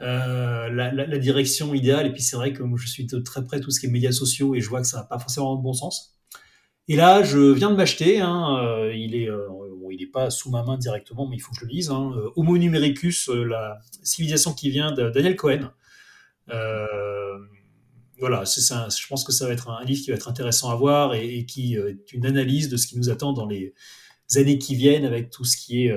euh, 0.02 0.70
la, 0.70 1.18
direction 1.18 1.74
idéale. 1.74 2.08
Et 2.08 2.14
puis 2.14 2.22
c'est 2.22 2.36
vrai 2.36 2.54
que 2.54 2.64
je 2.76 2.88
suis 2.88 3.08
très 3.08 3.44
près 3.44 3.60
de 3.60 3.64
tout 3.64 3.72
ce 3.72 3.80
qui 3.80 3.88
est 3.88 3.90
médias 3.90 4.12
sociaux 4.12 4.56
et 4.56 4.62
je 4.62 4.70
vois 4.70 4.82
que 4.82 4.88
ça 4.88 4.98
n'a 4.98 5.04
pas 5.04 5.20
forcément 5.20 5.56
de 5.56 5.62
bon 5.62 5.74
sens. 5.74 6.16
Et 6.88 6.96
là, 6.96 7.22
je 7.22 7.52
viens 7.52 7.70
de 7.70 7.76
m'acheter. 7.76 8.20
Hein, 8.20 8.58
euh, 8.64 8.94
il 8.96 9.16
est, 9.16 9.30
euh, 9.30 9.48
il 10.00 10.06
n'est 10.06 10.12
pas 10.12 10.30
sous 10.30 10.50
ma 10.50 10.64
main 10.64 10.78
directement, 10.78 11.28
mais 11.28 11.36
il 11.36 11.40
faut 11.40 11.52
que 11.52 11.60
je 11.60 11.66
le 11.66 11.72
lise. 11.72 11.90
Hein, 11.90 12.14
Homo 12.36 12.58
numericus, 12.58 13.30
la 13.30 13.80
civilisation 14.04 14.54
qui 14.54 14.70
vient 14.70 14.92
de 14.92 15.10
Daniel 15.10 15.36
Cohen. 15.36 15.72
voilà, 18.18 18.46
c'est 18.46 18.62
ça. 18.62 18.88
Je 18.90 19.08
pense 19.08 19.24
que 19.24 19.32
ça 19.32 19.46
va 19.46 19.54
être 19.54 19.70
un, 19.70 19.84
livre 19.84 20.02
qui 20.04 20.10
va 20.10 20.16
être 20.16 20.30
intéressant 20.30 20.70
à 20.70 20.76
voir 20.76 21.14
et, 21.14 21.46
qui 21.46 21.76
est 21.76 22.12
une 22.14 22.26
analyse 22.26 22.70
de 22.70 22.78
ce 22.78 22.88
qui 22.88 22.98
nous 22.98 23.10
attend 23.10 23.34
dans 23.34 23.46
les 23.46 23.74
années 24.36 24.58
qui 24.58 24.76
viennent 24.76 25.06
avec 25.06 25.30
tout 25.30 25.46
ce 25.46 25.58
qui 25.58 25.86
est 25.86 25.96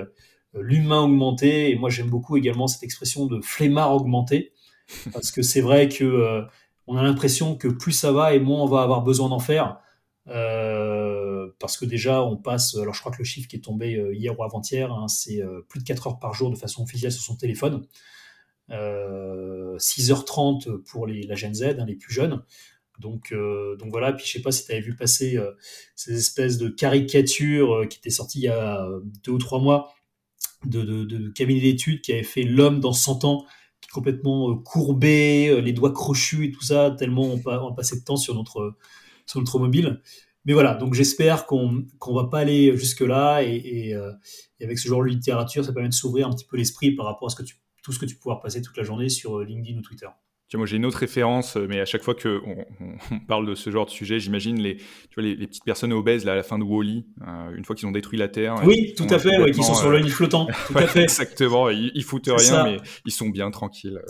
l'humain 0.55 1.03
augmenté. 1.03 1.71
Et 1.71 1.77
moi, 1.77 1.91
j'aime 1.91 2.11
beaucoup 2.11 2.37
également 2.37 2.67
cette 2.67 2.83
expression 2.83 3.27
de 3.27 3.41
flemmard 3.41 3.95
augmenté 3.95 4.53
parce 5.13 5.31
que 5.31 5.43
c'est 5.43 5.61
vrai 5.61 5.89
que 5.89 6.45
on 6.87 6.97
a 6.97 7.03
l'impression 7.03 7.57
que 7.57 7.69
plus 7.69 7.93
ça 7.93 8.13
va 8.13 8.35
et 8.35 8.41
moins 8.41 8.61
on 8.63 8.67
va 8.67 8.83
avoir 8.83 9.03
besoin 9.03 9.29
d'en 9.29 9.39
faire. 9.39 9.79
Euh, 10.29 11.42
parce 11.63 11.79
que 11.79 11.85
déjà, 11.85 12.25
on 12.25 12.37
passe, 12.37 12.75
alors 12.75 12.93
je 12.93 12.99
crois 12.99 13.13
que 13.13 13.19
le 13.19 13.25
chiffre 13.25 13.49
qui 13.49 13.55
est 13.55 13.61
tombé 13.61 13.95
euh, 13.95 14.13
hier 14.13 14.37
ou 14.37 14.43
avant-hier, 14.43 14.93
hein, 14.93 15.07
c'est 15.07 15.41
euh, 15.41 15.61
plus 15.69 15.79
de 15.79 15.85
4 15.85 16.09
heures 16.09 16.19
par 16.19 16.35
jour 16.35 16.51
de 16.51 16.57
façon 16.57 16.83
officielle 16.83 17.13
sur 17.13 17.23
son 17.23 17.37
téléphone. 17.37 17.87
6h30 18.69 20.83
pour 20.83 21.07
la 21.07 21.35
Gen 21.35 21.55
Z, 21.55 21.77
hein, 21.79 21.85
les 21.87 21.95
plus 21.95 22.13
jeunes. 22.13 22.43
Donc, 22.99 23.35
donc 23.79 23.91
voilà, 23.91 24.13
puis 24.13 24.27
je 24.27 24.33
sais 24.33 24.41
pas 24.41 24.51
si 24.51 24.65
tu 24.65 24.73
avais 24.73 24.81
vu 24.81 24.97
passer 24.97 25.39
ces 25.95 26.17
espèces 26.17 26.57
de 26.57 26.69
caricatures 26.69 27.87
qui 27.91 27.99
étaient 27.99 28.11
sorties 28.11 28.39
il 28.39 28.45
y 28.45 28.49
a 28.49 28.89
deux 29.25 29.33
ou 29.33 29.39
trois 29.39 29.61
mois 29.61 29.93
de, 30.65 31.29
cabinet 31.35 31.61
d'études 31.61 32.01
qui 32.01 32.13
avait 32.13 32.23
fait 32.23 32.45
l'homme 32.45 32.81
dans 32.81 32.95
100 32.95 33.25
ans, 33.25 33.45
qui 33.83 33.89
est 33.89 33.93
complètement 33.93 34.57
courbé, 34.57 35.61
les 35.61 35.73
doigts 35.75 35.93
crochus 35.93 36.47
et 36.47 36.53
tout 36.53 36.63
ça, 36.63 36.95
tellement 36.99 37.25
on, 37.25 37.43
on 37.45 37.75
passait 37.75 37.97
de 37.97 38.05
temps 38.05 38.17
sur 38.17 38.35
notre, 38.35 38.75
sur 39.27 39.41
notre 39.41 39.59
mobile. 39.59 40.01
Mais 40.45 40.53
voilà, 40.53 40.75
donc 40.75 40.95
j'espère 40.95 41.47
qu'on 41.47 41.87
va 42.09 42.25
pas 42.25 42.41
aller 42.41 42.77
jusque-là 42.77 43.43
et, 43.43 43.95
euh, 43.95 44.13
et, 44.59 44.65
avec 44.65 44.79
ce 44.79 44.89
genre 44.89 45.03
de 45.03 45.09
littérature, 45.09 45.65
ça 45.65 45.73
permet 45.73 45.89
de 45.89 45.95
s'ouvrir 45.95 46.27
un 46.27 46.33
petit 46.33 46.47
peu 46.47 46.57
l'esprit 46.57 46.93
par 46.93 47.07
rapport 47.07 47.27
à 47.27 47.31
ce 47.31 47.37
que 47.37 47.45
tu, 47.45 47.57
tout 47.83 47.93
ce 47.93 47.99
que 47.99 48.07
tu 48.07 48.17
peux 48.17 48.31
passer 48.43 48.61
toute 48.61 48.77
la 48.77 48.83
journée 48.83 49.09
sur 49.09 49.39
euh, 49.39 49.45
LinkedIn 49.45 49.79
ou 49.79 49.83
Twitter 49.83 50.09
moi, 50.59 50.67
j'ai 50.67 50.77
une 50.77 50.85
autre 50.85 50.99
référence, 50.99 51.57
euh, 51.57 51.67
mais 51.69 51.81
à 51.81 51.85
chaque 51.85 52.03
fois 52.03 52.15
qu'on 52.15 52.41
on 53.11 53.19
parle 53.21 53.47
de 53.47 53.55
ce 53.55 53.71
genre 53.71 53.87
de 53.87 53.91
sujet, 53.91 54.21
j'imagine 54.21 54.61
les, 54.61 54.77
tu 54.77 54.85
vois, 55.17 55.23
les, 55.23 55.47
petites 55.47 55.65
personnes 55.65 55.93
obèses 55.93 56.25
là, 56.25 56.33
à 56.33 56.35
la 56.35 56.43
fin 56.43 56.59
de 56.59 56.65
Wally, 56.65 57.07
euh, 57.27 57.57
une 57.57 57.65
fois 57.65 57.75
qu'ils 57.75 57.89
ont 57.89 57.93
détruit 57.93 58.19
la 58.19 58.29
Terre. 58.29 58.57
Oui, 58.65 58.95
tout 58.97 59.07
à 59.09 59.19
fait, 59.19 59.39
ouais, 59.39 59.51
qui 59.51 59.63
sont 59.63 59.75
sur 59.75 59.91
le 59.91 59.99
lit 59.99 60.11
flottant. 60.11 60.47
Tout 60.67 60.79
à 60.79 60.87
fait. 60.87 61.05
Exactement, 61.05 61.71
ils, 61.71 62.03
foutent 62.05 62.29
rien, 62.29 62.65
mais 62.65 62.77
ils 63.07 63.13
sont 63.13 63.29
bien 63.29 63.51
tranquilles. 63.51 64.01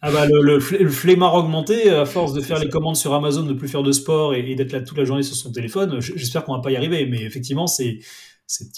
ah 0.00 0.10
bah, 0.10 0.26
le, 0.26 0.40
le, 0.40 0.60
flemmard 0.60 1.34
augmenté, 1.34 1.90
à 1.90 2.06
force 2.06 2.32
de 2.32 2.40
faire 2.40 2.58
les 2.58 2.68
commandes 2.68 2.96
sur 2.96 3.12
Amazon, 3.12 3.42
de 3.42 3.54
plus 3.54 3.68
faire 3.68 3.82
de 3.82 3.92
sport 3.92 4.34
et, 4.34 4.54
d'être 4.54 4.72
là 4.72 4.80
toute 4.80 4.98
la 4.98 5.04
journée 5.04 5.22
sur 5.22 5.36
son 5.36 5.52
téléphone, 5.52 6.00
j'espère 6.00 6.44
qu'on 6.44 6.54
va 6.54 6.60
pas 6.60 6.70
y 6.70 6.76
arriver, 6.76 7.06
mais 7.06 7.22
effectivement, 7.22 7.66
c'est 7.66 8.00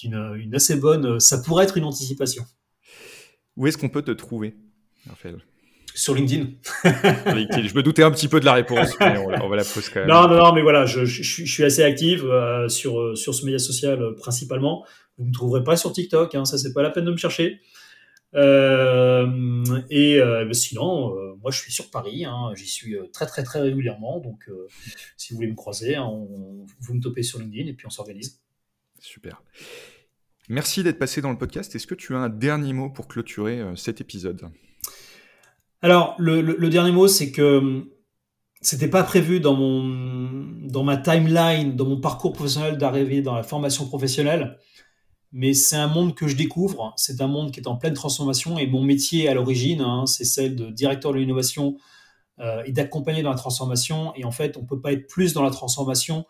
une, 0.03 0.37
une 0.37 0.55
assez 0.55 0.77
bonne. 0.77 1.21
Ça 1.21 1.39
pourrait 1.39 1.65
être 1.65 1.77
une 1.77 1.85
anticipation. 1.85 2.45
Où 3.57 3.67
est-ce 3.67 3.77
qu'on 3.79 3.89
peut 3.89 4.03
te 4.03 4.11
trouver, 4.11 4.57
Raphaël? 5.07 5.43
Sur 5.95 6.15
LinkedIn. 6.15 6.47
je 6.85 7.75
me 7.75 7.83
doutais 7.83 8.03
un 8.03 8.11
petit 8.11 8.29
peu 8.29 8.41
de 8.41 8.45
la 8.45 8.55
réponse, 8.55 8.95
mais 9.01 9.19
on, 9.19 9.49
va 9.49 9.57
la 9.57 9.65
poser 9.65 9.91
quand 9.93 10.01
même. 10.01 10.09
Non, 10.09 10.29
non, 10.29 10.37
non, 10.37 10.53
mais 10.53 10.63
voilà, 10.63 10.87
je, 10.87 11.05
suis 11.05 11.65
assez 11.65 11.83
active 11.83 12.25
euh, 12.25 12.69
sur, 12.69 13.01
euh, 13.01 13.15
sur 13.15 13.35
ce 13.35 13.45
média 13.45 13.59
social 13.59 14.03
euh, 14.03 14.15
principalement. 14.15 14.85
Vous 15.19 15.25
ne 15.25 15.29
me 15.29 15.35
trouverez 15.35 15.63
pas 15.63 15.77
sur 15.77 15.93
TikTok, 15.93 16.35
hein, 16.35 16.45
ça 16.45 16.59
c'est 16.59 16.73
pas 16.73 16.83
la 16.83 16.91
peine 16.91 17.05
de 17.05 17.13
me 17.13 17.17
chercher. 17.17 17.61
et 18.35 20.21
sinon, 20.53 21.15
moi 21.41 21.51
je 21.51 21.59
suis 21.59 21.73
sur 21.73 21.91
Paris, 21.91 22.25
hein, 22.25 22.53
j'y 22.55 22.67
suis 22.67 22.97
très 23.13 23.27
très 23.27 23.43
très 23.43 23.61
régulièrement, 23.61 24.21
donc 24.21 24.49
si 25.19 25.33
vous 25.33 25.37
voulez 25.37 25.51
me 25.51 25.55
croiser, 25.55 25.97
hein, 25.97 26.09
vous 26.09 26.95
me 26.95 27.01
topez 27.01 27.23
sur 27.23 27.39
LinkedIn 27.39 27.69
et 27.69 27.75
puis 27.75 27.87
on 27.87 27.91
s'organise. 27.91 28.41
Super. 29.01 29.43
Merci 30.49 30.83
d'être 30.83 30.99
passé 30.99 31.21
dans 31.21 31.31
le 31.31 31.39
podcast. 31.39 31.75
Est-ce 31.75 31.87
que 31.87 31.95
tu 31.95 32.15
as 32.15 32.19
un 32.19 32.31
dernier 32.31 32.73
mot 32.73 32.89
pour 32.89 33.07
clôturer 33.07 33.63
cet 33.77 34.01
épisode? 34.01 34.49
Alors, 35.83 36.15
le, 36.19 36.69
dernier 36.69 36.93
mot, 36.93 37.09
c'est 37.09 37.33
que 37.33 37.59
hum, 37.59 37.89
c'était 38.61 38.89
pas 38.89 39.03
prévu 39.03 39.41
dans 39.41 39.55
mon 39.55 40.43
dans 40.63 40.85
ma 40.85 40.97
timeline, 40.97 41.77
dans 41.77 41.85
mon 41.85 42.01
parcours 42.01 42.33
professionnel 42.33 42.79
d'arriver 42.79 43.21
dans 43.21 43.35
la 43.35 43.43
formation 43.43 43.87
professionnelle, 43.87 44.59
mais 45.33 45.53
c'est 45.55 45.77
un 45.77 45.89
monde 45.89 46.15
que 46.15 46.29
je 46.29 46.37
découvre. 46.37 46.95
C'est 46.97 47.21
un 47.21 47.27
monde 47.27 47.51
qui 47.51 47.61
est 47.61 47.67
en 47.67 47.77
pleine 47.77 47.95
transformation 47.95 48.59
et 48.59 48.67
mon 48.67 48.83
métier 48.83 49.29
à 49.29 49.35
l'origine, 49.35 49.81
hein, 49.81 50.07
c'est 50.07 50.25
celle 50.25 50.57
de 50.57 50.71
directeur 50.71 51.13
de 51.13 51.19
l'innovation 51.19 51.77
euh, 52.39 52.63
et 52.65 52.73
d'accompagner 52.73 53.23
dans 53.23 53.31
la 53.31 53.37
transformation. 53.37 54.15
Et 54.15 54.25
en 54.25 54.31
fait, 54.31 54.57
on 54.57 54.65
peut 54.65 54.81
pas 54.81 54.93
être 54.93 55.09
plus 55.09 55.35
dans 55.35 55.43
la 55.43 55.51
transformation 55.51 56.25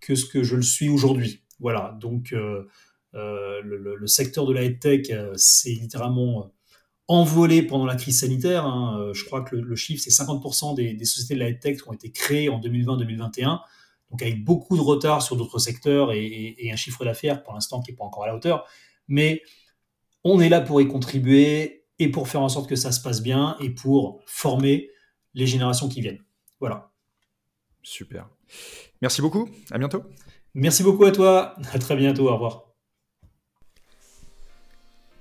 que 0.00 0.14
ce 0.14 0.24
que 0.24 0.42
je 0.42 0.56
le 0.56 0.62
suis 0.62 0.88
aujourd'hui. 0.88 1.42
Voilà. 1.60 1.96
Donc, 2.00 2.32
euh, 2.32 2.68
euh, 3.14 3.60
le, 3.62 3.96
le, 3.96 4.06
secteur 4.06 4.46
de 4.46 4.52
la 4.52 4.70
tech, 4.70 5.10
c'est 5.36 5.70
littéralement 5.70 6.50
envolé 7.12 7.62
pendant 7.62 7.84
la 7.84 7.96
crise 7.96 8.20
sanitaire. 8.20 8.64
Hein. 8.64 8.98
Euh, 8.98 9.14
je 9.14 9.24
crois 9.24 9.42
que 9.42 9.56
le, 9.56 9.76
chiffre, 9.76 10.02
c'est 10.02 10.10
50% 10.10 10.74
des, 10.74 11.04
sociétés 11.04 11.34
de 11.34 11.40
la 11.40 11.52
tech 11.52 11.82
qui 11.82 11.88
ont 11.88 11.92
été 11.92 12.10
créées 12.10 12.48
en 12.48 12.58
2020-2021, 12.60 13.60
donc 14.10 14.22
avec 14.22 14.44
beaucoup 14.44 14.76
de 14.76 14.82
retard 14.82 15.22
sur 15.22 15.36
d'autres 15.36 15.58
secteurs 15.58 16.12
et, 16.12 16.70
un 16.72 16.76
chiffre 16.76 17.04
d'affaires 17.04 17.42
pour 17.42 17.54
l'instant 17.54 17.82
qui 17.82 17.90
n'est 17.90 17.96
pas 17.96 18.04
encore 18.04 18.24
à 18.24 18.28
la 18.28 18.34
hauteur. 18.34 18.66
Mais 19.08 19.42
on 20.24 20.40
est 20.40 20.48
là 20.48 20.60
pour 20.60 20.80
y 20.80 20.88
contribuer 20.88 21.84
et 21.98 22.08
pour 22.08 22.28
faire 22.28 22.40
en 22.40 22.48
sorte 22.48 22.68
que 22.68 22.76
ça 22.76 22.92
se 22.92 23.00
passe 23.00 23.22
bien 23.22 23.56
et 23.60 23.70
pour 23.70 24.22
former 24.26 24.90
les 25.34 25.46
générations 25.46 25.88
qui 25.88 26.00
viennent. 26.00 26.22
Voilà. 26.60 26.92
Super. 27.82 28.28
Merci 29.00 29.20
beaucoup. 29.20 29.48
À 29.70 29.78
bientôt. 29.78 30.02
Merci 30.54 30.82
beaucoup 30.82 31.04
à 31.04 31.12
toi. 31.12 31.56
À 31.72 31.78
très 31.78 31.96
bientôt. 31.96 32.28
Au 32.28 32.34
revoir. 32.34 32.71